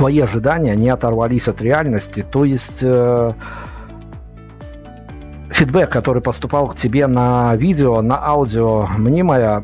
твои 0.01 0.21
ожидания 0.21 0.75
не 0.77 0.89
оторвались 0.89 1.49
от 1.49 1.61
реальности. 1.61 2.25
То 2.31 2.47
есть 2.47 2.81
э, 2.83 3.35
фидбэк, 5.51 5.91
который 5.91 6.23
поступал 6.23 6.69
к 6.69 6.75
тебе 6.75 7.07
на 7.07 7.55
видео, 7.57 8.01
на 8.01 8.19
аудио 8.19 8.87
мнимое, 8.97 9.63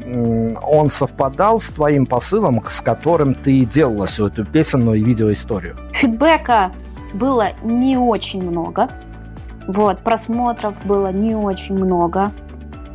он 0.62 0.90
совпадал 0.90 1.58
с 1.58 1.70
твоим 1.70 2.04
посылом, 2.04 2.62
с 2.68 2.82
которым 2.82 3.34
ты 3.34 3.64
делала 3.64 4.04
всю 4.04 4.26
эту 4.26 4.44
песенную 4.44 4.98
и 4.98 5.02
видеоисторию? 5.02 5.74
Фидбэка 5.94 6.70
было 7.14 7.48
не 7.62 7.96
очень 7.96 8.42
много. 8.42 8.90
Вот, 9.66 10.00
просмотров 10.00 10.74
было 10.84 11.12
не 11.12 11.34
очень 11.34 11.74
много. 11.74 12.32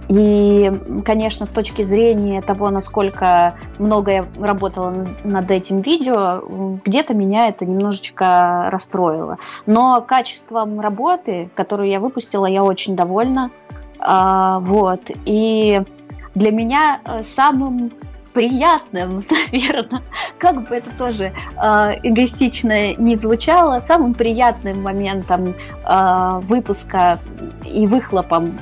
И, 0.07 0.69
конечно, 1.05 1.45
с 1.45 1.49
точки 1.49 1.83
зрения 1.83 2.41
того, 2.41 2.69
насколько 2.69 3.55
много 3.79 4.11
я 4.11 4.25
работала 4.37 5.07
над 5.23 5.49
этим 5.51 5.79
видео, 5.79 6.41
где-то 6.83 7.13
меня 7.13 7.47
это 7.47 7.65
немножечко 7.65 8.67
расстроило. 8.71 9.37
Но 9.65 10.01
качеством 10.01 10.81
работы, 10.81 11.49
которую 11.55 11.89
я 11.89 12.01
выпустила, 12.01 12.45
я 12.45 12.63
очень 12.63 12.97
довольна. 12.97 13.51
А, 13.99 14.59
вот. 14.59 14.99
И 15.23 15.81
для 16.35 16.51
меня 16.51 16.99
э, 17.05 17.23
самым 17.35 17.93
приятным, 18.33 19.25
наверное, 19.51 20.01
как 20.37 20.67
бы 20.67 20.75
это 20.75 20.89
тоже 20.97 21.25
э, 21.25 21.63
эгоистично 22.03 22.95
не 22.95 23.15
звучало, 23.15 23.79
самым 23.87 24.13
приятным 24.13 24.81
моментом 24.81 25.55
э, 25.85 26.39
выпуска 26.43 27.19
и 27.65 27.87
выхлопом 27.87 28.57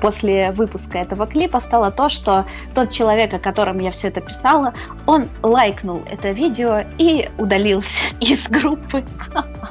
после 0.00 0.52
выпуска 0.52 0.98
этого 0.98 1.26
клипа 1.26 1.60
стало 1.60 1.90
то, 1.90 2.08
что 2.08 2.46
тот 2.74 2.90
человек, 2.90 3.32
о 3.34 3.38
котором 3.38 3.78
я 3.78 3.90
все 3.90 4.08
это 4.08 4.20
писала, 4.20 4.72
он 5.06 5.28
лайкнул 5.42 6.02
это 6.10 6.30
видео 6.30 6.84
и 6.98 7.30
удалился 7.38 8.06
из 8.20 8.48
группы. 8.48 9.04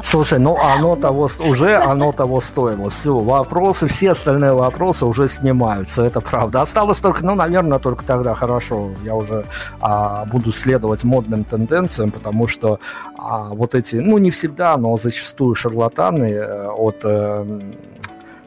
Слушай, 0.02 0.40
ну 0.40 0.58
оно 0.58 0.96
того 0.96 1.28
уже 1.40 1.76
оно 1.76 2.12
того 2.12 2.40
стоило. 2.40 2.90
Все, 2.90 3.18
вопросы, 3.20 3.88
все 3.88 4.12
остальные 4.12 4.54
вопросы 4.54 5.06
уже 5.06 5.28
снимаются, 5.28 6.04
это 6.04 6.22
правда. 6.22 6.62
Осталось 6.62 7.00
только, 7.00 7.26
ну, 7.26 7.36
наверное, 7.36 7.80
только 7.80 8.06
тогда 8.06 8.34
хорошо. 8.34 8.92
Я 9.04 9.16
уже 9.16 9.46
а, 9.80 10.26
буду 10.26 10.52
следовать 10.52 11.04
модным 11.04 11.44
тенденциям, 11.44 12.12
потому 12.12 12.48
что 12.48 12.80
а, 13.18 13.50
вот 13.50 13.76
эти, 13.76 13.98
ну, 13.98 14.18
не 14.18 14.32
всегда, 14.32 14.78
но 14.78 14.98
зачастую 14.98 15.56
шарлатаны 15.56 16.32
э, 16.32 16.68
от 16.68 17.02
э, 17.04 17.62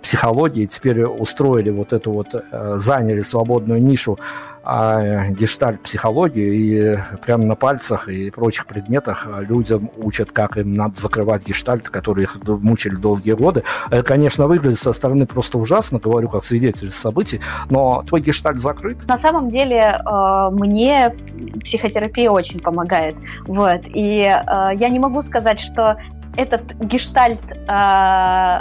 психологии 0.05 0.66
теперь 0.66 1.02
устроили 1.05 1.70
вот 1.70 1.94
эту 1.94 2.12
вот, 2.12 2.35
э, 2.35 2.74
заняли 2.76 3.22
свободную 3.22 3.82
нишу 3.82 4.18
а 4.64 5.28
гештальт-психологию, 5.28 6.55
и 6.55 6.98
прямо 7.24 7.44
на 7.44 7.55
пальцах 7.55 8.09
и 8.09 8.31
прочих 8.31 8.66
предметах 8.66 9.28
людям 9.47 9.90
учат, 9.98 10.32
как 10.32 10.56
им 10.56 10.74
надо 10.74 10.98
закрывать 10.98 11.47
гештальт, 11.47 11.90
которые 11.90 12.24
их 12.24 12.39
мучили 12.47 12.94
долгие 12.94 13.32
годы. 13.32 13.62
Это, 13.90 14.02
конечно, 14.02 14.47
выглядит 14.47 14.78
со 14.78 14.94
стороны 14.94 15.26
просто 15.26 15.59
ужасно, 15.59 15.98
говорю 15.98 16.28
как 16.31 16.44
свидетель 16.44 16.90
событий, 16.90 17.40
но 17.68 18.02
твой 18.06 18.22
гештальт 18.22 18.59
закрыт? 18.59 19.06
На 19.06 19.18
самом 19.18 19.51
деле 19.51 20.01
э, 20.01 20.48
мне 20.52 21.14
психотерапия 21.62 22.31
очень 22.31 22.60
помогает. 22.60 23.16
Вот. 23.47 23.81
И 23.85 24.20
э, 24.20 24.70
я 24.76 24.89
не 24.89 24.98
могу 24.98 25.20
сказать, 25.20 25.60
что 25.60 25.98
этот 26.36 26.74
гештальт 26.74 27.43
э, 27.51 28.61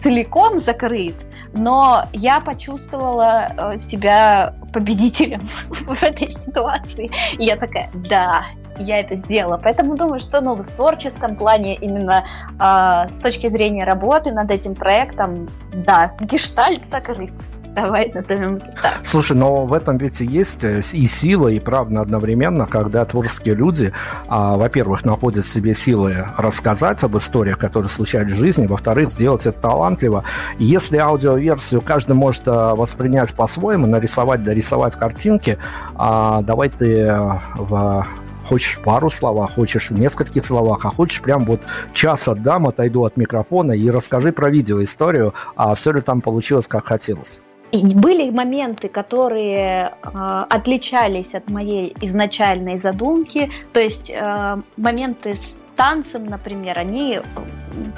целиком 0.00 0.60
закрыт, 0.60 1.16
но 1.52 2.04
я 2.12 2.40
почувствовала 2.40 3.74
э, 3.74 3.78
себя 3.78 4.54
победителем 4.72 5.48
в 5.68 6.02
этой 6.02 6.32
ситуации. 6.32 7.10
И 7.38 7.44
я 7.44 7.56
такая, 7.56 7.90
да, 7.94 8.46
я 8.78 8.98
это 8.98 9.16
сделала. 9.16 9.60
Поэтому 9.62 9.96
думаю, 9.96 10.18
что 10.18 10.40
ну, 10.40 10.54
в 10.54 10.66
творческом 10.66 11.36
плане 11.36 11.76
именно 11.76 12.24
э, 12.58 13.10
с 13.10 13.18
точки 13.18 13.48
зрения 13.48 13.84
работы 13.84 14.32
над 14.32 14.50
этим 14.50 14.74
проектом, 14.74 15.48
да, 15.72 16.12
гештальт 16.20 16.84
закрыт. 16.86 17.32
Давай 17.74 18.12
назовем 18.12 18.56
это 18.56 18.66
так. 18.80 18.92
Слушай, 19.02 19.36
но 19.36 19.66
в 19.66 19.72
этом 19.72 19.98
ведь 19.98 20.20
и 20.20 20.24
есть 20.24 20.62
э, 20.62 20.80
и 20.92 21.06
сила, 21.06 21.48
и 21.48 21.58
правда 21.58 22.02
одновременно, 22.02 22.66
когда 22.66 23.04
творческие 23.04 23.56
люди, 23.56 23.92
а, 24.28 24.56
во-первых, 24.56 25.04
находят 25.04 25.44
в 25.44 25.48
себе 25.48 25.74
силы 25.74 26.26
рассказать 26.36 27.02
об 27.02 27.16
историях, 27.16 27.58
которые 27.58 27.90
случались 27.90 28.32
в 28.32 28.38
жизни, 28.38 28.66
во-вторых, 28.66 29.10
сделать 29.10 29.46
это 29.46 29.60
талантливо. 29.60 30.24
Если 30.58 30.98
аудиоверсию 30.98 31.80
каждый 31.80 32.14
может 32.14 32.46
а, 32.46 32.76
воспринять 32.76 33.34
по-своему, 33.34 33.86
нарисовать, 33.86 34.44
дорисовать 34.44 34.94
картинки, 34.94 35.58
а, 35.96 36.42
давай 36.42 36.68
ты 36.68 37.00
э, 37.00 37.38
в 37.56 38.06
хочешь 38.48 38.78
пару 38.84 39.10
словах, 39.10 39.54
хочешь 39.54 39.90
в 39.90 39.98
нескольких 39.98 40.44
словах, 40.44 40.84
а 40.84 40.90
хочешь 40.90 41.22
прям 41.22 41.44
вот 41.44 41.62
час 41.92 42.28
отдам, 42.28 42.66
отойду 42.66 43.04
от 43.04 43.16
микрофона 43.16 43.72
и 43.72 43.90
расскажи 43.90 44.32
про 44.32 44.50
видеоисторию, 44.50 45.34
а 45.56 45.74
все 45.74 45.92
ли 45.92 46.00
там 46.02 46.20
получилось, 46.20 46.68
как 46.68 46.86
хотелось. 46.86 47.40
И 47.72 47.94
были 47.94 48.30
моменты, 48.30 48.88
которые 48.88 49.94
э, 50.02 50.44
отличались 50.48 51.34
от 51.34 51.50
моей 51.50 51.94
изначальной 52.00 52.76
задумки, 52.76 53.50
то 53.72 53.80
есть 53.80 54.10
э, 54.10 54.56
моменты 54.76 55.34
с 55.34 55.58
танцем, 55.76 56.26
например, 56.26 56.78
они 56.78 57.20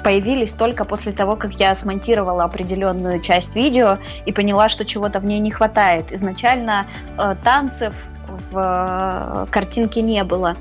появились 0.03 0.51
только 0.51 0.85
после 0.85 1.11
того, 1.11 1.35
как 1.35 1.53
я 1.53 1.75
смонтировала 1.75 2.43
определенную 2.43 3.21
часть 3.21 3.53
видео 3.55 3.99
и 4.25 4.31
поняла, 4.31 4.69
что 4.69 4.85
чего-то 4.85 5.19
в 5.19 5.25
ней 5.25 5.39
не 5.39 5.51
хватает. 5.51 6.11
Изначально 6.11 6.87
э, 7.17 7.35
танцев 7.43 7.93
в 8.51 8.57
э, 8.57 9.51
картинке 9.51 10.01
не 10.01 10.23
было. 10.23 10.55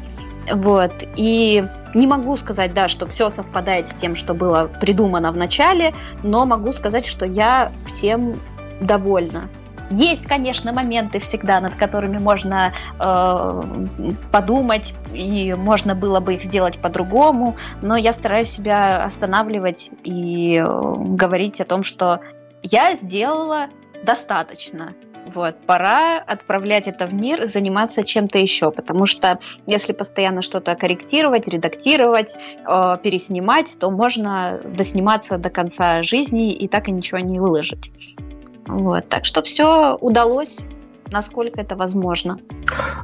Вот. 0.52 0.92
И 1.16 1.64
не 1.94 2.06
могу 2.06 2.36
сказать, 2.36 2.74
да, 2.74 2.88
что 2.88 3.06
все 3.06 3.30
совпадает 3.30 3.88
с 3.88 3.94
тем, 3.94 4.14
что 4.14 4.34
было 4.34 4.70
придумано 4.80 5.32
в 5.32 5.36
начале, 5.36 5.94
но 6.22 6.46
могу 6.46 6.72
сказать, 6.72 7.06
что 7.06 7.24
я 7.24 7.72
всем 7.88 8.36
довольна. 8.80 9.48
Есть, 9.90 10.26
конечно, 10.26 10.72
моменты 10.72 11.20
всегда, 11.20 11.60
над 11.60 11.74
которыми 11.74 12.18
можно 12.18 12.72
э, 12.98 13.62
подумать, 14.32 14.94
и 15.12 15.54
можно 15.54 15.94
было 15.94 16.18
бы 16.18 16.34
их 16.34 16.42
сделать 16.42 16.80
по-другому, 16.80 17.56
но 17.82 17.96
я 17.96 18.12
стараюсь 18.12 18.50
себя 18.50 19.04
останавливать 19.04 19.90
и 20.02 20.56
э, 20.56 20.64
говорить 20.64 21.60
о 21.60 21.64
том, 21.64 21.84
что 21.84 22.20
я 22.62 22.96
сделала 22.96 23.68
достаточно. 24.02 24.94
Вот, 25.34 25.56
пора 25.66 26.18
отправлять 26.18 26.86
это 26.86 27.06
в 27.06 27.12
мир 27.12 27.44
и 27.44 27.48
заниматься 27.48 28.04
чем-то 28.04 28.38
еще, 28.38 28.70
потому 28.70 29.06
что 29.06 29.40
если 29.66 29.92
постоянно 29.92 30.40
что-то 30.40 30.74
корректировать, 30.76 31.46
редактировать, 31.46 32.34
э, 32.34 32.98
переснимать, 33.02 33.76
то 33.78 33.90
можно 33.90 34.60
досниматься 34.64 35.38
до 35.38 35.50
конца 35.50 36.02
жизни 36.02 36.52
и 36.52 36.66
так 36.66 36.88
и 36.88 36.92
ничего 36.92 37.18
не 37.18 37.38
выложить. 37.38 37.92
Вот. 38.66 39.08
Так 39.08 39.24
что 39.24 39.42
все 39.42 39.96
удалось 40.00 40.58
насколько 41.10 41.60
это 41.60 41.76
возможно. 41.76 42.38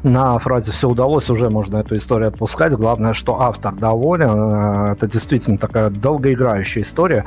На 0.02 0.38
фразе 0.38 0.72
«все 0.72 0.88
удалось» 0.88 1.30
уже 1.30 1.50
можно 1.50 1.78
эту 1.78 1.96
историю 1.96 2.28
отпускать. 2.28 2.72
Главное, 2.72 3.12
что 3.12 3.40
автор 3.40 3.74
доволен. 3.74 4.92
Это 4.92 5.06
действительно 5.06 5.58
такая 5.58 5.90
долгоиграющая 5.90 6.82
история. 6.82 7.24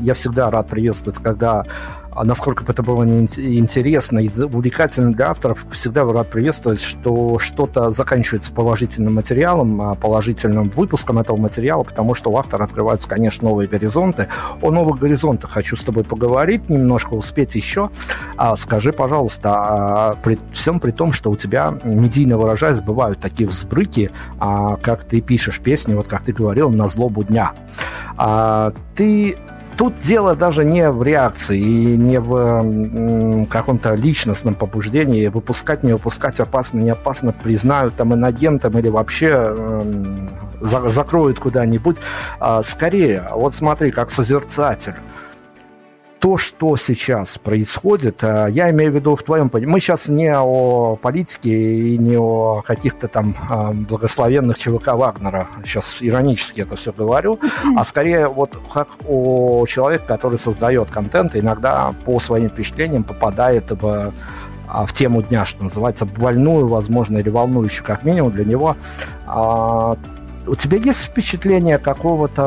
Я 0.00 0.14
всегда 0.14 0.50
рад 0.50 0.68
приветствовать, 0.68 1.18
когда 1.20 1.64
насколько 2.24 2.64
бы 2.64 2.72
это 2.72 2.82
было 2.82 3.04
интересно 3.04 4.18
и 4.18 4.28
увлекательно 4.42 5.12
для 5.12 5.30
авторов, 5.30 5.66
всегда 5.72 6.04
рад 6.04 6.30
приветствовать, 6.30 6.80
что 6.80 7.38
что-то 7.38 7.90
заканчивается 7.90 8.52
положительным 8.52 9.14
материалом, 9.14 9.80
а, 9.80 9.94
положительным 9.94 10.70
выпуском 10.70 11.18
этого 11.18 11.36
материала, 11.36 11.82
потому 11.82 12.14
что 12.14 12.30
у 12.30 12.36
автора 12.36 12.64
открываются, 12.64 13.08
конечно, 13.08 13.48
новые 13.48 13.68
горизонты. 13.68 14.28
О 14.62 14.70
новых 14.70 14.98
горизонтах 15.00 15.50
хочу 15.50 15.76
с 15.76 15.84
тобой 15.84 16.04
поговорить, 16.04 16.68
немножко 16.68 17.14
успеть 17.14 17.54
еще. 17.54 17.90
А, 18.36 18.56
скажи, 18.56 18.92
пожалуйста, 18.92 19.54
а, 19.54 20.14
при 20.22 20.38
всем 20.52 20.80
при 20.80 20.90
том, 20.90 21.12
что 21.12 21.30
у 21.30 21.36
тебя, 21.36 21.78
медийно 21.84 22.38
выражаясь, 22.38 22.80
бывают 22.80 23.20
такие 23.20 23.48
взбрыки, 23.48 24.10
как 24.38 25.04
ты 25.04 25.20
пишешь 25.20 25.60
песни, 25.60 25.94
вот 25.94 26.08
как 26.08 26.24
ты 26.24 26.32
говорил, 26.32 26.70
на 26.70 26.88
злобу 26.88 27.24
дня. 27.24 27.52
Ты 28.94 29.36
Тут 29.78 30.00
дело 30.00 30.34
даже 30.34 30.64
не 30.64 30.90
в 30.90 31.04
реакции 31.04 31.56
и 31.56 31.96
не 31.96 32.18
в 32.18 33.46
каком-то 33.46 33.94
личностном 33.94 34.56
побуждении. 34.56 35.28
Выпускать, 35.28 35.84
не 35.84 35.92
выпускать, 35.92 36.40
опасно, 36.40 36.80
не 36.80 36.90
опасно, 36.90 37.32
признают 37.32 37.94
там 37.94 38.12
инагентом 38.12 38.76
или 38.76 38.88
вообще 38.88 39.30
э, 39.32 40.16
за, 40.60 40.90
закроют 40.90 41.38
куда-нибудь. 41.38 41.98
А, 42.40 42.64
скорее, 42.64 43.28
вот 43.32 43.54
смотри, 43.54 43.92
как 43.92 44.10
созерцатель 44.10 44.94
то, 46.20 46.36
что 46.36 46.76
сейчас 46.76 47.38
происходит, 47.38 48.22
э, 48.22 48.48
я 48.50 48.70
имею 48.70 48.92
в 48.92 48.94
виду 48.94 49.16
в 49.16 49.22
твоем 49.22 49.48
понимании, 49.48 49.72
мы 49.72 49.80
сейчас 49.80 50.08
не 50.08 50.32
о 50.34 50.96
политике 50.96 51.50
и 51.50 51.98
не 51.98 52.16
о 52.16 52.62
каких-то 52.62 53.08
там 53.08 53.34
э, 53.48 53.72
благословенных 53.72 54.58
ЧВК 54.58 54.94
Вагнера, 54.94 55.48
сейчас 55.64 55.98
иронически 56.00 56.62
это 56.62 56.76
все 56.76 56.92
говорю, 56.92 57.38
а 57.76 57.84
скорее 57.84 58.28
вот 58.28 58.58
как 58.72 58.88
о 59.06 59.64
человеке, 59.66 60.04
который 60.06 60.38
создает 60.38 60.90
контент, 60.90 61.36
иногда 61.36 61.94
по 62.04 62.18
своим 62.18 62.48
впечатлениям 62.48 63.04
попадает 63.04 63.70
в 63.70 64.12
а, 64.70 64.84
в 64.84 64.92
тему 64.92 65.22
дня, 65.22 65.46
что 65.46 65.64
называется, 65.64 66.04
больную, 66.04 66.66
возможно, 66.66 67.16
или 67.16 67.30
волнующую, 67.30 67.86
как 67.86 68.04
минимум, 68.04 68.32
для 68.32 68.44
него. 68.44 68.76
У 70.48 70.56
тебя 70.56 70.78
есть 70.78 71.04
впечатление 71.04 71.78
какого-то 71.78 72.46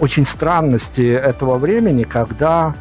очень 0.00 0.24
странности 0.24 1.12
этого 1.12 1.58
времени, 1.58 2.04
когда 2.04 2.74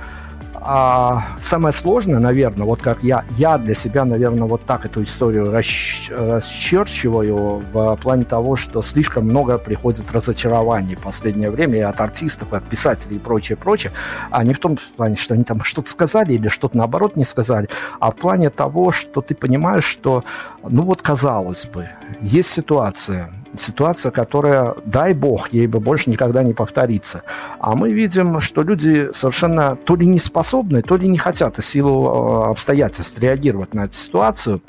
а 0.68 1.38
самое 1.40 1.76
сложное, 1.76 2.18
наверное, 2.18 2.66
вот 2.66 2.82
как 2.82 3.04
я, 3.04 3.24
я 3.38 3.60
для 3.60 3.76
себя, 3.76 4.04
наверное, 4.04 4.48
вот 4.48 4.66
так 4.66 4.88
эту 4.88 5.04
историю 5.04 5.52
расч, 5.52 6.10
расчерчиваю 6.10 7.62
в 7.72 7.96
плане 7.98 8.26
того, 8.26 8.56
что 8.56 8.82
слишком 8.82 9.26
много 9.26 9.60
приходит 9.60 10.12
разочарований 10.12 10.96
в 10.96 11.02
последнее 11.02 11.52
время 11.52 11.78
и 11.78 11.82
от 11.82 12.02
артистов, 12.02 12.52
и 12.52 12.56
от 12.56 12.64
писателей 12.64 13.18
и 13.18 13.20
прочее, 13.20 13.58
прочее. 13.58 13.94
А 14.32 14.44
не 14.44 14.56
в 14.56 14.60
том 14.60 14.80
плане, 14.98 15.16
что 15.16 15.36
они 15.36 15.44
там 15.44 15.60
что-то 15.64 15.88
сказали 15.92 16.34
или 16.34 16.48
что-то 16.48 16.76
наоборот 16.76 17.16
не 17.16 17.26
сказали, 17.26 17.70
а 18.00 18.10
в 18.10 18.16
плане 18.16 18.50
того, 18.50 18.92
что 18.92 19.22
ты 19.22 19.36
понимаешь, 19.36 19.86
что, 19.86 20.24
ну 20.68 20.82
вот 20.82 21.04
казалось 21.04 21.68
бы, 21.68 21.90
есть 22.22 22.50
ситуация, 22.50 23.32
ситуация, 23.60 24.12
которая, 24.12 24.76
дай 24.86 25.14
бог, 25.14 25.50
ей 25.50 25.68
бы 25.68 25.80
больше 25.80 26.10
никогда 26.10 26.44
не 26.44 26.54
повторится. 26.54 27.24
А 27.60 27.76
мы 27.76 27.92
видим, 27.92 28.40
что 28.40 28.64
люди 28.64 29.10
совершенно 29.14 29.76
то 29.76 29.96
ли 29.96 30.06
не 30.06 30.20
способны, 30.20 30.82
то 30.82 30.98
ли 30.98 31.08
не 31.08 31.18
хотят 31.18 31.58
в 31.58 31.66
силу 31.66 32.46
э, 32.48 32.52
обстоятельств 32.52 33.22
реагировать 33.22 33.74
на 33.74 33.86
эту 33.86 33.96
ситуацию. 33.96 34.62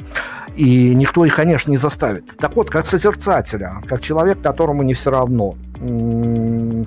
И 0.56 0.94
никто 0.94 1.24
их, 1.24 1.36
конечно, 1.36 1.70
не 1.70 1.76
заставит. 1.76 2.36
Так 2.38 2.56
вот, 2.56 2.70
как 2.70 2.86
созерцателя, 2.86 3.80
как 3.86 4.00
человек, 4.00 4.40
которому 4.40 4.82
не 4.82 4.94
все 4.94 5.10
равно, 5.10 5.56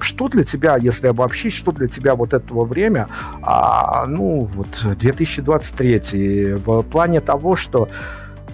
что 0.02 0.28
для 0.30 0.44
тебя, 0.44 0.78
если 0.78 1.08
обобщить, 1.08 1.54
что 1.54 1.72
для 1.72 1.88
тебя 1.88 2.16
вот 2.16 2.34
этого 2.34 2.66
время, 2.66 3.08
а, 3.42 4.06
ну, 4.08 4.50
вот 4.56 4.98
2023, 4.98 6.56
в 6.56 6.82
плане 6.84 7.22
того, 7.22 7.56
что 7.56 7.90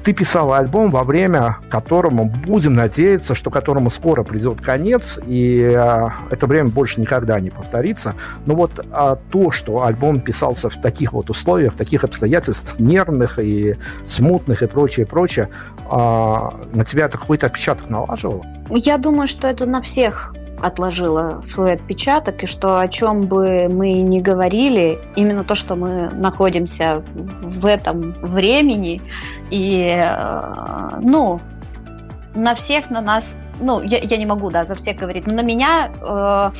ты 0.05 0.13
писал 0.13 0.53
альбом 0.53 0.91
во 0.91 1.03
время 1.03 1.57
которому, 1.67 2.25
будем 2.25 2.75
надеяться, 2.75 3.33
что 3.33 3.49
которому 3.49 3.89
скоро 3.89 4.23
придет 4.23 4.61
конец, 4.61 5.19
и 5.25 5.59
э, 5.59 6.09
это 6.29 6.45
время 6.45 6.69
больше 6.69 7.01
никогда 7.01 7.39
не 7.39 7.49
повторится. 7.49 8.13
Но 8.45 8.53
вот 8.53 8.85
а, 8.91 9.17
то, 9.31 9.49
что 9.49 9.83
альбом 9.83 10.19
писался 10.19 10.69
в 10.69 10.79
таких 10.79 11.13
вот 11.13 11.31
условиях, 11.31 11.73
в 11.73 11.77
таких 11.77 12.03
обстоятельствах, 12.03 12.79
нервных 12.79 13.39
и 13.39 13.77
смутных 14.05 14.61
и 14.61 14.67
прочее, 14.67 15.07
прочее, 15.07 15.49
а, 15.89 16.53
на 16.71 16.85
тебя 16.85 17.05
это 17.05 17.17
какой-то 17.17 17.47
отпечаток 17.47 17.89
налаживало? 17.89 18.45
Я 18.69 18.99
думаю, 18.99 19.27
что 19.27 19.47
это 19.47 19.65
на 19.65 19.81
всех 19.81 20.35
отложила 20.61 21.41
свой 21.41 21.73
отпечаток, 21.73 22.43
и 22.43 22.45
что 22.45 22.79
о 22.79 22.87
чем 22.87 23.21
бы 23.21 23.67
мы 23.69 23.93
ни 23.93 24.19
говорили, 24.19 24.99
именно 25.15 25.43
то, 25.43 25.55
что 25.55 25.75
мы 25.75 26.09
находимся 26.09 27.03
в 27.13 27.65
этом 27.65 28.13
времени, 28.21 29.01
и, 29.51 29.87
э, 29.87 30.99
ну, 31.01 31.39
на 32.33 32.55
всех, 32.55 32.89
на 32.89 33.01
нас, 33.01 33.35
ну, 33.59 33.81
я, 33.81 33.99
я 33.99 34.17
не 34.17 34.25
могу, 34.25 34.49
да, 34.49 34.65
за 34.65 34.75
всех 34.75 34.97
говорить, 34.97 35.27
но 35.27 35.33
на 35.33 35.41
меня 35.41 35.91
э, 36.01 36.51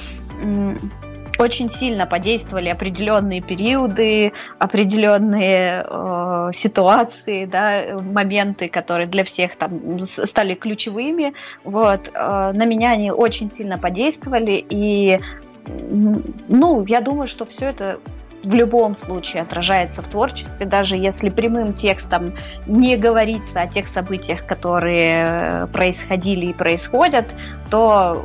очень 1.39 1.69
сильно 1.69 2.05
подействовали 2.05 2.69
определенные 2.69 3.41
периоды, 3.41 4.33
определенные 4.59 5.85
э, 5.87 6.51
ситуации, 6.53 7.45
да, 7.45 7.99
моменты, 8.01 8.69
которые 8.69 9.07
для 9.07 9.23
всех 9.23 9.55
там 9.57 10.07
стали 10.07 10.55
ключевыми. 10.55 11.33
Вот, 11.63 12.11
э, 12.13 12.51
на 12.53 12.65
меня 12.65 12.91
они 12.91 13.11
очень 13.11 13.49
сильно 13.49 13.77
подействовали, 13.77 14.65
и 14.69 15.19
ну, 15.67 16.85
я 16.85 17.01
думаю, 17.01 17.27
что 17.27 17.45
все 17.45 17.65
это 17.65 17.99
в 18.43 18.53
любом 18.53 18.95
случае 18.95 19.41
отражается 19.41 20.03
в 20.03 20.07
творчестве, 20.07 20.65
даже 20.67 20.95
если 20.95 21.29
прямым 21.29 21.73
текстом 21.73 22.33
не 22.67 22.95
говорится 22.95 23.61
о 23.61 23.67
тех 23.67 23.87
событиях, 23.87 24.45
которые 24.45 25.67
происходили 25.73 26.47
и 26.47 26.53
происходят, 26.53 27.25
то 27.71 28.23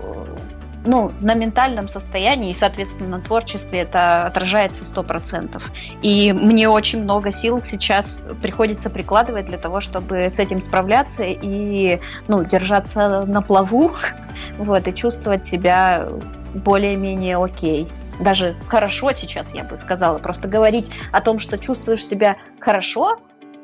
ну, 0.90 1.12
на 1.20 1.34
ментальном 1.34 1.88
состоянии 1.88 2.50
и, 2.50 2.54
соответственно, 2.54 3.18
на 3.18 3.20
творчестве 3.20 3.80
это 3.80 4.26
отражается 4.26 4.84
сто 4.84 5.04
процентов. 5.04 5.62
И 6.02 6.32
мне 6.32 6.68
очень 6.68 7.04
много 7.04 7.30
сил 7.30 7.62
сейчас 7.62 8.26
приходится 8.42 8.90
прикладывать 8.90 9.46
для 9.46 9.56
того, 9.56 9.80
чтобы 9.80 10.16
с 10.30 10.40
этим 10.40 10.60
справляться 10.60 11.22
и, 11.22 12.00
ну, 12.26 12.42
держаться 12.42 13.24
на 13.24 13.40
плаву, 13.40 13.92
вот, 14.58 14.88
и 14.88 14.92
чувствовать 14.92 15.44
себя 15.44 16.08
более-менее 16.54 17.36
окей. 17.36 17.88
Даже 18.18 18.56
хорошо 18.66 19.12
сейчас, 19.12 19.54
я 19.54 19.62
бы 19.62 19.78
сказала. 19.78 20.18
Просто 20.18 20.48
говорить 20.48 20.90
о 21.12 21.20
том, 21.20 21.38
что 21.38 21.56
чувствуешь 21.56 22.04
себя 22.04 22.36
хорошо, 22.58 23.20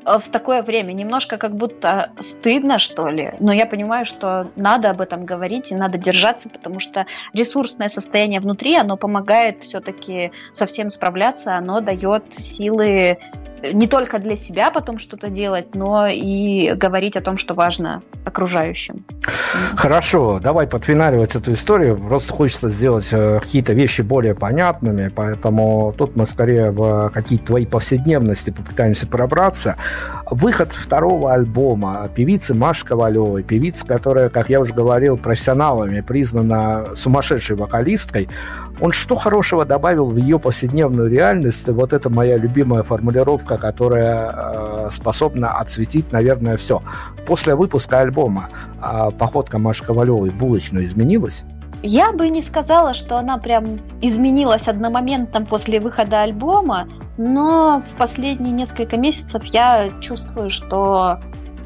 в 0.07 0.31
такое 0.31 0.63
время 0.63 0.93
немножко 0.93 1.37
как 1.37 1.57
будто 1.57 2.11
стыдно, 2.21 2.79
что 2.79 3.09
ли. 3.09 3.35
Но 3.41 3.53
я 3.53 3.67
понимаю, 3.67 4.05
что 4.05 4.51
надо 4.55 4.91
об 4.91 5.01
этом 5.01 5.25
говорить 5.25 5.73
и 5.73 5.75
надо 5.75 5.99
держаться, 5.99 6.49
потому 6.49 6.79
что 6.79 7.07
ресурсное 7.33 7.89
состояние 7.89 8.41
внутри, 8.41 8.77
оно 8.77 8.97
помогает 8.97 9.65
все-таки 9.65 10.31
совсем 10.53 10.91
справляться, 10.91 11.57
оно 11.57 11.81
дает 11.81 12.23
силы 12.39 13.19
не 13.63 13.87
только 13.87 14.19
для 14.19 14.37
себя 14.37 14.71
потом 14.71 14.99
что-то 14.99 15.29
делать, 15.29 15.75
но 15.75 16.07
и 16.07 16.75
говорить 16.75 17.17
о 17.17 17.21
том, 17.21 17.39
что 17.39 17.55
важно 17.55 18.03
окружающим. 18.25 19.05
Хорошо, 19.77 20.41
давай 20.41 20.67
подфиналивать 20.67 21.37
эту 21.37 21.53
историю. 21.53 21.97
Просто 21.97 22.33
хочется 22.33 22.69
сделать 22.69 23.09
э, 23.13 23.41
какие-то 23.41 23.73
вещи 23.73 24.03
более 24.03 24.35
понятными, 24.35 25.11
поэтому 25.15 25.95
тут 25.97 26.17
мы 26.17 26.27
скорее 26.27 26.71
в 26.71 27.11
какие-то 27.15 27.47
твои 27.47 27.67
повседневности 27.67 28.51
попытаемся 28.51 29.07
пробраться. 29.07 29.77
Выход 30.31 30.73
второго 30.73 31.33
альбома 31.33 32.09
певицы 32.15 32.55
Маши 32.55 32.85
Ковалевой, 32.85 33.43
певица, 33.43 33.87
которая, 33.87 34.29
как 34.29 34.49
я 34.49 34.61
уже 34.61 34.75
говорил, 34.75 35.17
профессионалами 35.17 36.01
признана 36.01 36.95
сумасшедшей 36.95 37.57
вокалисткой, 37.57 38.29
он 38.81 38.93
что 38.93 39.15
хорошего 39.15 39.65
добавил 39.65 40.07
в 40.07 40.17
ее 40.17 40.39
повседневную 40.39 41.09
реальность? 41.09 41.69
Вот 41.69 41.93
это 41.93 42.11
моя 42.11 42.37
любимая 42.37 42.83
формулировка, 42.83 43.57
которая 43.57 44.33
э, 44.33 44.89
способна 44.91 45.59
отсветить, 45.59 46.13
наверное, 46.13 46.57
все. 46.57 46.83
После 47.27 47.55
выпуска 47.55 48.01
альбома 48.01 48.51
э, 48.83 49.11
походка 49.19 49.59
Маши 49.59 49.85
Ковалевой 49.85 50.31
булочную 50.31 50.85
изменилась? 50.85 51.45
Я 51.83 52.13
бы 52.13 52.29
не 52.29 52.43
сказала, 52.43 52.95
что 52.95 53.17
она 53.17 53.39
прям 53.39 53.81
изменилась 54.01 54.67
одномоментом 54.69 55.47
после 55.47 55.81
выхода 55.81 56.23
альбома, 56.23 56.89
но 57.17 57.83
в 57.93 57.99
последние 57.99 58.53
несколько 58.53 58.97
месяцев 58.97 59.43
я 59.45 59.91
чувствую, 60.01 60.51
что 60.51 61.19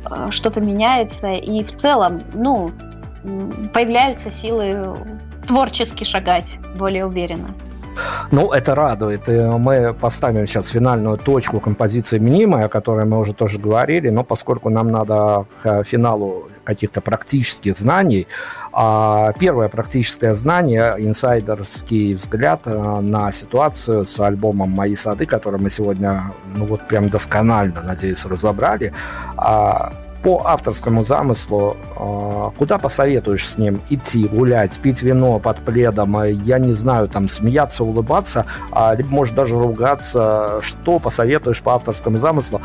э, 0.09 0.29
что-то 0.31 0.61
меняется, 0.61 1.33
и 1.33 1.65
в 1.65 1.77
целом, 1.77 2.23
ну, 2.35 2.71
появляются 3.75 4.31
силы 4.31 4.95
творчески 5.51 6.05
шагать 6.05 6.47
более 6.79 7.05
уверенно. 7.05 7.49
Ну, 8.31 8.53
это 8.53 8.75
радует. 8.75 9.29
И 9.29 9.33
мы 9.33 9.93
поставим 9.93 10.47
сейчас 10.47 10.69
финальную 10.69 11.19
точку 11.19 11.59
композиции 11.59 12.21
«Минимая», 12.21 12.67
о 12.67 12.69
которой 12.69 13.05
мы 13.05 13.19
уже 13.19 13.33
тоже 13.35 13.59
говорили, 13.59 14.11
но 14.11 14.23
поскольку 14.23 14.71
нам 14.71 14.93
надо 14.93 15.47
к 15.63 15.83
финалу 15.83 16.49
каких-то 16.63 17.01
практических 17.01 17.77
знаний, 17.77 18.29
а 18.73 19.33
первое 19.41 19.69
практическое 19.69 20.35
знание, 20.35 20.95
инсайдерский 20.99 22.15
взгляд 22.15 22.61
э, 22.67 23.01
на 23.01 23.33
ситуацию 23.33 24.05
с 24.05 24.21
альбомом 24.21 24.71
«Мои 24.71 24.95
сады», 24.95 25.27
который 25.27 25.59
мы 25.59 25.69
сегодня, 25.69 26.33
ну 26.55 26.67
вот 26.67 26.87
прям 26.87 27.09
досконально, 27.09 27.83
надеюсь, 27.83 28.25
разобрали, 28.25 28.93
а 29.37 29.93
по 30.23 30.43
авторскому 30.45 31.03
замыслу, 31.03 31.77
а, 31.97 32.51
куда 32.59 32.79
посоветуешь 32.79 33.49
с 33.49 33.59
ним 33.59 33.81
идти, 33.89 34.27
гулять, 34.27 34.79
пить 34.79 35.03
вино 35.03 35.39
под 35.39 35.59
пледом, 35.59 36.17
а, 36.17 36.27
я 36.27 36.59
не 36.59 36.73
знаю, 36.73 37.09
там, 37.09 37.29
смеяться, 37.29 37.85
улыбаться, 37.85 38.47
а, 38.71 38.95
либо, 38.95 39.09
может, 39.11 39.35
даже 39.35 39.59
ругаться, 39.59 40.61
что 40.61 40.99
посоветуешь 40.99 41.63
по 41.63 41.75
авторскому 41.75 42.19
замыслу, 42.19 42.61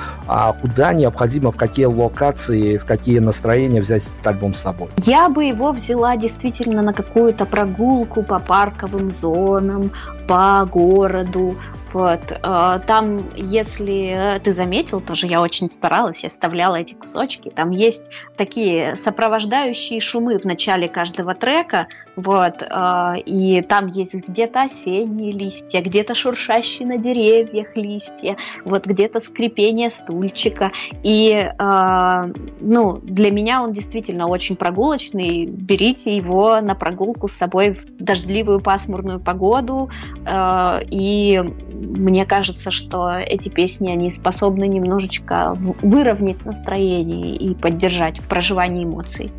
куда 0.62 0.94
необходимо, 0.94 1.52
в 1.52 1.58
какие 1.58 1.86
локации, 1.86 2.78
в 2.78 2.86
какие 2.86 3.20
настроения 3.20 3.82
взять 3.82 4.12
альбом 4.24 4.54
с 4.54 4.60
собой? 4.60 4.90
Я 4.98 5.30
бы 5.30 5.46
его 5.46 5.72
взяла 5.72 6.18
действительно 6.18 6.82
на 6.82 6.94
какую-то 6.94 7.46
прогулку 7.46 8.24
по 8.24 8.40
парковым 8.40 9.12
зонам, 9.12 9.92
по 10.28 10.66
городу, 10.66 11.56
вот. 11.96 12.30
Э, 12.30 12.82
там, 12.86 13.24
если 13.38 14.42
ты 14.44 14.52
заметил, 14.52 15.00
тоже 15.00 15.28
я 15.28 15.42
очень 15.42 15.72
старалась, 15.72 16.20
я 16.24 16.30
вставляла 16.30 16.76
эти 16.76 16.94
кусочки. 16.94 17.50
Там 17.56 17.72
есть 17.72 18.10
такие 18.36 18.98
сопровождающие 18.98 20.02
шумы 20.02 20.38
в 20.38 20.44
начале 20.44 20.90
каждого 20.90 21.34
трека, 21.36 21.88
вот, 22.16 22.62
э, 22.62 23.20
и 23.26 23.62
там 23.62 23.88
есть 23.88 24.16
где-то 24.16 24.64
осенние 24.64 25.32
листья, 25.32 25.82
где-то 25.82 26.16
шуршащие 26.16 26.88
на 26.88 26.98
деревьях 26.98 27.76
листья, 27.76 28.38
вот 28.64 28.86
где-то 28.86 29.20
скрипение 29.20 29.90
стульчика. 29.90 30.70
И, 31.04 31.32
э, 31.32 32.34
ну, 32.62 33.00
для 33.04 33.32
меня 33.32 33.62
он 33.62 33.74
действительно 33.74 34.28
очень 34.28 34.56
прогулочный. 34.56 35.46
Берите 35.46 36.16
его 36.16 36.60
на 36.62 36.76
прогулку 36.76 37.28
с 37.28 37.34
собой 37.34 37.72
в 37.72 38.04
дождливую 38.04 38.60
пасмурную 38.60 39.20
погоду. 39.20 39.90
Э, 40.26 40.80
и 40.90 41.44
мне 41.86 42.26
кажется, 42.26 42.72
что 42.72 43.12
эти 43.12 43.50
песни, 43.50 43.90
они 43.92 44.10
способны 44.12 44.68
немножечко 44.68 45.58
выровнять 45.82 46.46
настроение 46.46 47.36
и 47.36 47.54
поддержать 47.54 48.20
в 48.20 48.24
проживании 48.24 48.84
эмоций. 48.84 49.32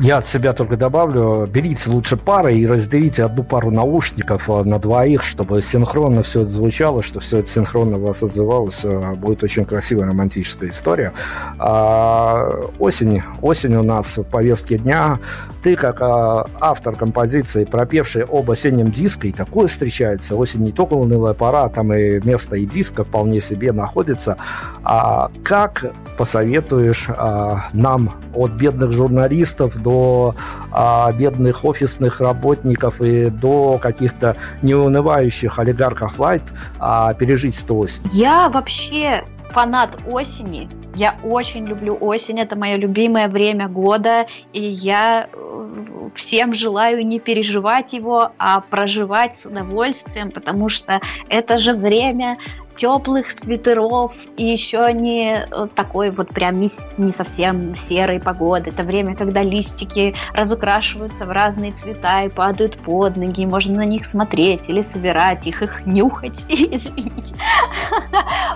Я 0.00 0.18
от 0.18 0.26
себя 0.26 0.52
только 0.52 0.76
добавлю, 0.76 1.46
берите 1.46 1.90
лучше 1.90 2.16
пары 2.16 2.56
и 2.56 2.66
разделите 2.66 3.24
одну 3.24 3.42
пару 3.42 3.70
наушников 3.70 4.48
э, 4.48 4.62
на 4.62 4.78
двоих, 4.78 5.22
чтобы 5.22 5.60
синхронно 5.62 6.22
все 6.22 6.42
это 6.42 6.50
звучало, 6.50 7.02
что 7.02 7.20
все 7.20 7.38
это 7.38 7.48
синхронно 7.48 7.98
вас 7.98 8.22
отзывалось. 8.22 8.84
Э, 8.84 9.14
будет 9.14 9.42
очень 9.42 9.64
красивая 9.64 10.06
романтическая 10.06 10.70
история. 10.70 11.12
А, 11.58 12.48
осень. 12.78 13.22
Осень 13.42 13.74
у 13.76 13.82
нас 13.82 14.18
в 14.18 14.24
повестке 14.24 14.78
дня. 14.78 15.18
Ты, 15.62 15.74
как 15.74 16.00
а, 16.00 16.46
автор 16.60 16.94
композиции, 16.94 17.64
пропевший 17.64 18.24
об 18.24 18.50
осеннем 18.50 18.90
диске, 18.90 19.28
и 19.28 19.32
такое 19.32 19.66
встречается. 19.66 20.36
Осень 20.36 20.62
не 20.62 20.72
только 20.72 20.94
унылая 20.94 21.34
пора, 21.34 21.68
там 21.78 21.92
и 21.92 22.18
место 22.26 22.56
и 22.56 22.66
диска 22.66 23.04
вполне 23.04 23.40
себе 23.40 23.70
находится. 23.70 24.36
А 24.82 25.30
как 25.44 25.84
посоветуешь 26.16 27.06
а, 27.08 27.68
нам 27.72 28.16
от 28.34 28.50
бедных 28.50 28.90
журналистов 28.90 29.80
до 29.80 30.34
а, 30.72 31.12
бедных 31.12 31.64
офисных 31.64 32.20
работников 32.20 33.00
и 33.00 33.30
до 33.30 33.78
каких-то 33.80 34.36
неунывающих 34.62 35.60
олигархов 35.60 36.18
лайт 36.18 36.42
а, 36.80 37.14
пережить 37.14 37.54
эту? 37.54 38.02
Я 38.12 38.48
вообще 38.48 39.22
фанат 39.58 39.98
осени. 40.06 40.68
Я 40.94 41.16
очень 41.24 41.66
люблю 41.66 41.98
осень, 42.00 42.38
это 42.38 42.54
мое 42.54 42.76
любимое 42.76 43.26
время 43.26 43.66
года, 43.68 44.28
и 44.52 44.62
я 44.62 45.28
э, 45.32 46.10
всем 46.14 46.54
желаю 46.54 47.04
не 47.04 47.18
переживать 47.18 47.92
его, 47.92 48.30
а 48.38 48.60
проживать 48.60 49.36
с 49.36 49.46
удовольствием, 49.46 50.30
потому 50.30 50.68
что 50.68 51.00
это 51.28 51.58
же 51.58 51.74
время 51.74 52.38
теплых 52.78 53.26
свитеров 53.42 54.12
и 54.36 54.44
еще 54.44 54.92
не 54.92 55.46
э, 55.50 55.66
такой 55.74 56.10
вот 56.10 56.28
прям 56.28 56.60
не, 56.60 56.68
не 56.96 57.12
совсем 57.12 57.76
серой 57.76 58.20
погоды. 58.20 58.70
Это 58.70 58.84
время, 58.84 59.14
когда 59.16 59.42
листики 59.42 60.14
разукрашиваются 60.32 61.26
в 61.26 61.30
разные 61.30 61.72
цвета 61.72 62.22
и 62.22 62.28
падают 62.28 62.78
под 62.78 63.16
ноги, 63.16 63.44
можно 63.44 63.78
на 63.78 63.84
них 63.84 64.06
смотреть 64.06 64.68
или 64.68 64.82
собирать 64.82 65.46
их, 65.46 65.62
их 65.62 65.86
нюхать, 65.86 66.38
извините. 66.48 67.34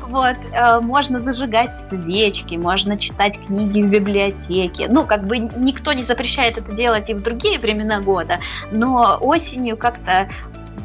Вот, 0.08 0.36
э, 0.52 0.80
можно 0.80 1.18
зажигать 1.18 1.70
свечки, 1.88 2.54
можно 2.54 2.96
читать 2.96 3.34
книги 3.46 3.82
в 3.82 3.90
библиотеке. 3.90 4.88
Ну, 4.88 5.04
как 5.04 5.26
бы 5.26 5.38
никто 5.38 5.92
не 5.92 6.04
запрещает 6.04 6.58
это 6.58 6.72
делать 6.72 7.10
и 7.10 7.14
в 7.14 7.22
другие 7.22 7.58
времена 7.58 8.00
года, 8.00 8.38
но 8.70 9.18
осенью 9.20 9.76
как-то 9.76 10.28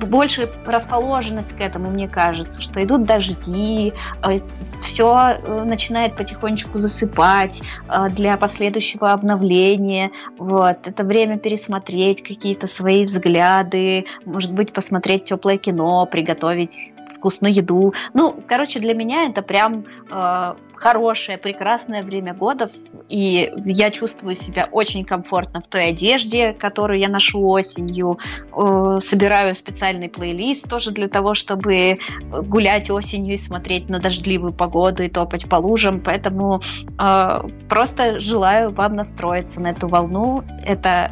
больше 0.06 0.50
расположенность 0.66 1.56
к 1.56 1.62
этому, 1.62 1.90
мне 1.90 2.08
кажется, 2.08 2.62
что 2.62 2.84
идут 2.84 3.04
дожди, 3.04 3.94
э, 4.24 4.40
все 4.84 5.40
э, 5.44 5.64
начинает 5.64 6.16
потихонечку 6.16 6.80
засыпать 6.80 7.62
э, 7.88 8.10
для 8.10 8.38
последующего 8.38 9.12
обновления. 9.12 10.12
Вот. 10.38 10.88
Это 10.88 11.04
время 11.04 11.38
пересмотреть 11.38 12.24
какие-то 12.24 12.68
свои 12.68 13.06
взгляды, 13.06 14.06
может 14.26 14.54
быть, 14.54 14.74
посмотреть 14.74 15.26
теплое 15.26 15.58
кино, 15.58 16.06
приготовить 16.06 16.94
вкусную 17.28 17.54
еду. 17.54 17.94
Ну, 18.14 18.42
короче, 18.48 18.80
для 18.80 18.94
меня 18.94 19.26
это 19.26 19.42
прям 19.42 19.86
э, 20.10 20.56
хорошее, 20.76 21.38
прекрасное 21.38 22.02
время 22.02 22.34
года, 22.34 22.72
и 23.10 23.52
я 23.66 23.92
чувствую 23.92 24.36
себя 24.36 24.70
очень 24.72 25.04
комфортно 25.04 25.62
в 25.62 25.68
той 25.68 25.90
одежде, 25.90 26.54
которую 26.54 27.00
я 27.00 27.10
ношу 27.10 27.46
осенью. 27.46 28.20
Э, 28.56 29.00
собираю 29.02 29.56
специальный 29.56 30.08
плейлист 30.08 30.70
тоже 30.70 30.92
для 30.92 31.10
того, 31.10 31.34
чтобы 31.34 32.00
гулять 32.32 32.90
осенью 32.90 33.34
и 33.34 33.38
смотреть 33.38 33.90
на 33.90 34.00
дождливую 34.00 34.54
погоду 34.54 35.04
и 35.04 35.10
топать 35.10 35.50
по 35.50 35.58
лужам. 35.58 36.00
Поэтому 36.00 36.62
э, 36.98 37.42
просто 37.68 38.20
желаю 38.20 38.72
вам 38.72 38.96
настроиться 38.96 39.60
на 39.60 39.72
эту 39.72 39.90
волну. 39.90 40.44
Это 40.66 41.12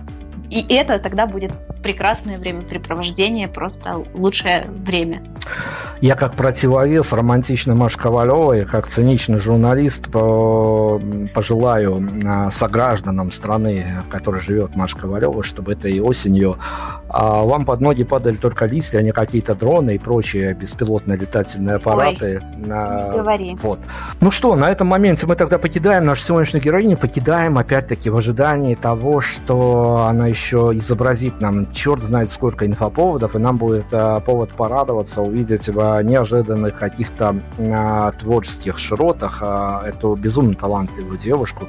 и 0.49 0.65
это 0.73 0.99
тогда 0.99 1.25
будет 1.25 1.51
прекрасное 1.85 2.39
времяпрепровождение, 2.39 3.47
просто 3.47 4.03
лучшее 4.15 4.65
время. 4.67 5.21
Я 6.01 6.15
как 6.15 6.33
противовес 6.33 7.13
романтичной 7.13 7.75
Маши 7.75 7.99
Ковалевой, 7.99 8.65
как 8.65 8.87
циничный 8.87 9.37
журналист, 9.37 10.09
пожелаю 10.11 12.03
а, 12.25 12.49
согражданам 12.49 13.31
страны, 13.31 13.85
в 14.05 14.09
которой 14.09 14.41
живет 14.41 14.75
Маша 14.75 14.97
Ковалева, 14.97 15.43
чтобы 15.43 15.73
этой 15.73 15.99
осенью 15.99 16.57
а, 17.07 17.43
вам 17.43 17.65
под 17.65 17.81
ноги 17.81 18.03
падали 18.03 18.35
только 18.35 18.65
листья, 18.65 18.97
а 18.97 19.01
не 19.01 19.11
какие-то 19.11 19.53
дроны 19.55 19.95
и 19.95 19.99
прочие 19.99 20.53
беспилотные 20.53 21.17
летательные 21.17 21.75
аппараты. 21.75 22.41
Ой, 22.43 22.57
не 22.57 23.11
говори. 23.11 23.55
Вот. 23.61 23.79
Ну 24.21 24.31
что, 24.31 24.55
на 24.55 24.71
этом 24.71 24.87
моменте 24.87 25.27
мы 25.27 25.35
тогда 25.35 25.59
покидаем 25.59 26.05
нашу 26.05 26.23
сегодняшнюю 26.23 26.63
героиню, 26.63 26.97
покидаем 26.97 27.57
опять-таки 27.57 28.09
в 28.09 28.17
ожидании 28.17 28.75
того, 28.75 29.21
что 29.21 30.07
она 30.09 30.27
еще 30.27 30.71
изобразит 30.73 31.39
нам 31.39 31.71
черт 31.75 32.01
знает 32.01 32.31
сколько 32.31 32.65
инфоповодов, 32.65 33.35
и 33.35 33.39
нам 33.39 33.57
будет 33.57 33.85
а, 33.91 34.19
повод 34.21 34.51
порадоваться, 34.51 35.21
увидеть 35.21 35.67
в 35.67 36.01
неожиданных 36.01 36.73
каких-то 36.79 37.35
а, 37.59 38.11
творческих 38.13 38.79
широтах 38.79 39.39
а, 39.41 39.83
эту 39.85 40.15
безумно 40.15 40.55
талантливую 40.55 41.17
девушку. 41.17 41.67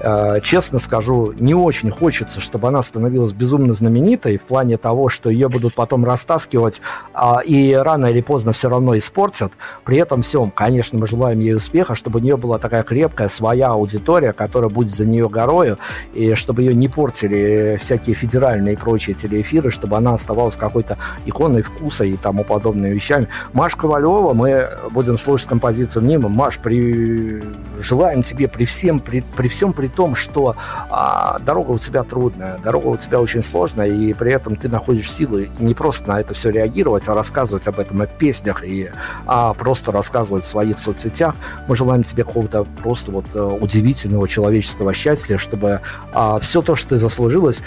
А, 0.00 0.40
честно 0.40 0.78
скажу, 0.78 1.32
не 1.32 1.54
очень 1.54 1.90
хочется, 1.90 2.40
чтобы 2.40 2.68
она 2.68 2.82
становилась 2.82 3.32
безумно 3.32 3.72
знаменитой 3.72 4.38
в 4.38 4.42
плане 4.42 4.76
того, 4.76 5.08
что 5.08 5.30
ее 5.30 5.48
будут 5.48 5.74
потом 5.74 6.04
растаскивать 6.04 6.80
а, 7.14 7.40
и 7.44 7.72
рано 7.72 8.06
или 8.06 8.20
поздно 8.20 8.52
все 8.52 8.68
равно 8.68 8.96
испортят. 8.96 9.52
При 9.84 9.96
этом 9.96 10.22
всем, 10.22 10.50
конечно, 10.50 10.98
мы 10.98 11.06
желаем 11.06 11.40
ей 11.40 11.54
успеха, 11.54 11.94
чтобы 11.94 12.20
у 12.20 12.22
нее 12.22 12.36
была 12.36 12.58
такая 12.58 12.82
крепкая 12.82 13.28
своя 13.28 13.68
аудитория, 13.68 14.32
которая 14.32 14.70
будет 14.70 14.94
за 14.94 15.06
нее 15.06 15.28
горою, 15.28 15.78
и 16.12 16.34
чтобы 16.34 16.62
ее 16.62 16.74
не 16.74 16.88
портили 16.88 17.78
всякие 17.80 18.14
федеральные 18.14 18.74
и 18.74 18.76
прочие 18.76 19.14
телевизоры 19.14 19.38
эфиры, 19.40 19.70
чтобы 19.70 19.96
она 19.96 20.14
оставалась 20.14 20.56
какой-то 20.56 20.98
иконой 21.26 21.62
вкуса 21.62 22.04
и 22.04 22.16
тому 22.16 22.44
подобными 22.44 22.92
вещами. 22.94 23.28
Маш 23.52 23.76
Ковалева, 23.76 24.34
мы 24.34 24.68
будем 24.90 25.16
слушать 25.18 25.48
композицию 25.48 26.04
мимо. 26.04 26.28
Маш, 26.28 26.58
при... 26.58 27.42
желаем 27.80 28.22
тебе 28.22 28.48
при 28.48 28.64
всем, 28.64 29.00
при, 29.00 29.22
при 29.36 29.48
всем 29.48 29.72
при 29.72 29.87
том, 29.88 30.14
что 30.14 30.56
а, 30.90 31.38
дорога 31.40 31.72
у 31.72 31.78
тебя 31.78 32.02
трудная, 32.02 32.58
дорога 32.58 32.86
у 32.86 32.96
тебя 32.96 33.20
очень 33.20 33.42
сложная, 33.42 33.86
и 33.88 34.12
при 34.12 34.32
этом 34.32 34.56
ты 34.56 34.68
находишь 34.68 35.10
силы 35.10 35.50
не 35.58 35.74
просто 35.74 36.08
на 36.08 36.20
это 36.20 36.34
все 36.34 36.50
реагировать, 36.50 37.08
а 37.08 37.14
рассказывать 37.14 37.66
об 37.66 37.80
этом 37.80 37.98
в 37.98 38.06
песнях 38.06 38.64
и 38.64 38.90
а, 39.26 39.54
просто 39.54 39.92
рассказывать 39.92 40.44
в 40.44 40.48
своих 40.48 40.78
соцсетях. 40.78 41.34
Мы 41.66 41.76
желаем 41.76 42.04
тебе 42.04 42.24
какого-то 42.24 42.64
просто 42.82 43.10
вот 43.10 43.26
э, 43.34 43.40
удивительного 43.40 44.28
человеческого 44.28 44.92
счастья, 44.92 45.36
чтобы 45.38 45.80
а, 46.12 46.38
все 46.38 46.62
то, 46.62 46.74
что 46.74 46.90
ты 46.90 46.96
заслужилась, 46.96 47.62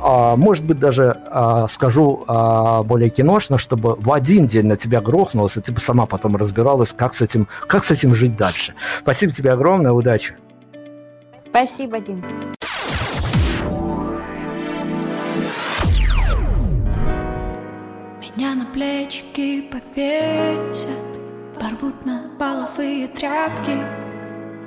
а, 0.00 0.36
может 0.36 0.64
быть, 0.64 0.78
даже 0.78 1.16
а, 1.30 1.66
скажу 1.68 2.24
а, 2.26 2.82
более 2.82 3.10
киношно, 3.10 3.58
чтобы 3.58 3.96
в 3.96 4.12
один 4.12 4.46
день 4.46 4.66
на 4.66 4.76
тебя 4.76 5.00
грохнулось, 5.00 5.56
и 5.56 5.60
ты 5.60 5.72
бы 5.72 5.80
сама 5.80 6.06
потом 6.06 6.36
разбиралась, 6.36 6.92
как 6.92 7.14
с 7.14 7.22
этим, 7.22 7.48
как 7.66 7.84
с 7.84 7.90
этим 7.90 8.14
жить 8.14 8.36
дальше. 8.36 8.74
Спасибо 9.00 9.32
тебе 9.32 9.52
огромное, 9.52 9.92
удачи. 9.92 10.36
Спасибо, 11.56 12.00
Дим. 12.00 12.22
Меня 18.20 18.54
на 18.54 18.66
плечики 18.74 19.62
повесят, 19.62 20.90
порвут 21.58 22.04
на 22.04 22.28
половые 22.38 23.08
тряпки. 23.08 23.78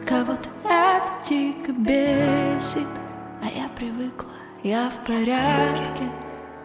Кого-то 0.03 0.49
это 0.66 1.11
дико 1.30 1.74
бесит, 1.74 2.88
а 3.44 3.45
я 3.56 3.70
привыкла 3.76 4.32
я 4.64 4.90
в 4.90 5.06
порядке 5.06 6.06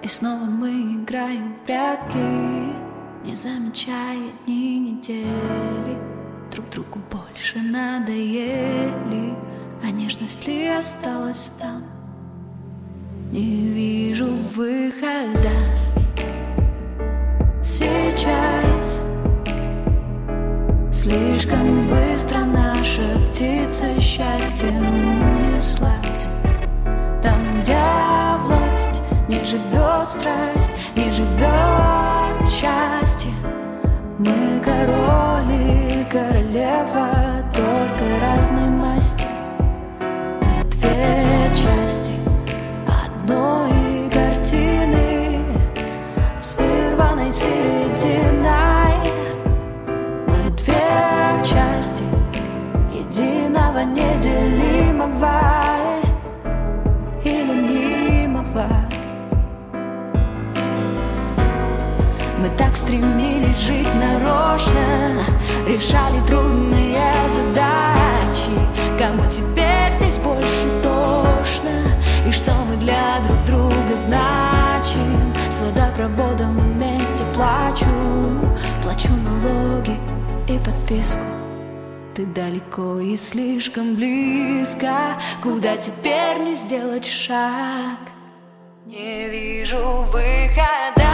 И 0.03 0.09
снова 0.09 0.45
мы 0.45 0.71
играем 0.95 1.55
в 1.55 1.67
прятки 1.67 2.17
Не 2.17 3.35
замечая 3.35 4.31
дни 4.47 4.79
недели 4.81 5.99
Друг 6.51 6.71
другу 6.71 7.01
больше 7.11 7.59
надоели 7.59 9.54
А 9.87 9.91
нежность 9.91 10.47
ли 10.47 10.67
осталась 10.67 11.53
там? 11.61 11.83
Не 13.33 13.69
вижу 13.69 14.29
выхода 14.55 15.51
Сейчас 17.63 19.03
Слишком 20.91 21.91
быстро 21.91 22.39
наша 22.47 23.03
птица 23.29 24.01
счастья 24.01 24.69
унеслась 24.69 26.29
там, 27.23 27.61
где 27.61 27.79
власть 28.45 29.03
не 29.29 29.43
живет 29.45 30.09
страсть, 30.09 30.73
не 30.97 31.11
живет 31.11 32.49
счастье. 32.51 33.33
Мы 34.19 34.61
король 34.63 35.53
и 35.53 36.05
королева, 36.11 37.51
только 37.55 38.21
разной 38.21 38.69
масти 38.69 39.34
части 41.95 42.13
одной 43.07 44.11
картины 44.11 45.39
С 46.37 46.57
вырванной 46.57 47.31
серединой 47.31 48.95
Мы 50.27 50.51
две 50.51 51.45
части 51.45 52.03
единого 52.93 53.85
неделимого 53.85 55.41
Или 57.25 57.53
мнимого. 57.53 58.67
Мы 62.41 62.49
так 62.57 62.75
стремились 62.77 63.61
жить 63.61 63.89
нарочно 63.95 65.23
Решали 65.69 66.21
трудные 66.27 66.75
задачи. 67.29 68.53
Кому 68.99 69.29
теперь 69.31 69.93
здесь 69.99 70.19
больше 70.19 70.69
тошно 71.45 71.71
И 72.27 72.33
что 72.33 72.53
мы 72.69 72.77
для 72.77 73.21
друг 73.27 73.45
друга 73.45 73.95
значим? 73.95 75.33
С 75.51 75.61
водопроводом 75.61 76.59
вместе 76.59 77.25
плачу. 77.35 77.87
Плачу 78.83 79.11
налоги 79.13 79.99
и 80.49 80.59
подписку. 80.59 81.21
Ты 82.15 82.27
далеко 82.27 83.01
и 83.01 83.17
слишком 83.17 83.95
близко. 83.95 85.17
Куда 85.43 85.77
теперь 85.77 86.39
мне 86.39 86.55
сделать 86.55 87.07
шаг? 87.07 87.99
Не 88.87 89.29
вижу 89.29 89.79
выхода 90.13 91.14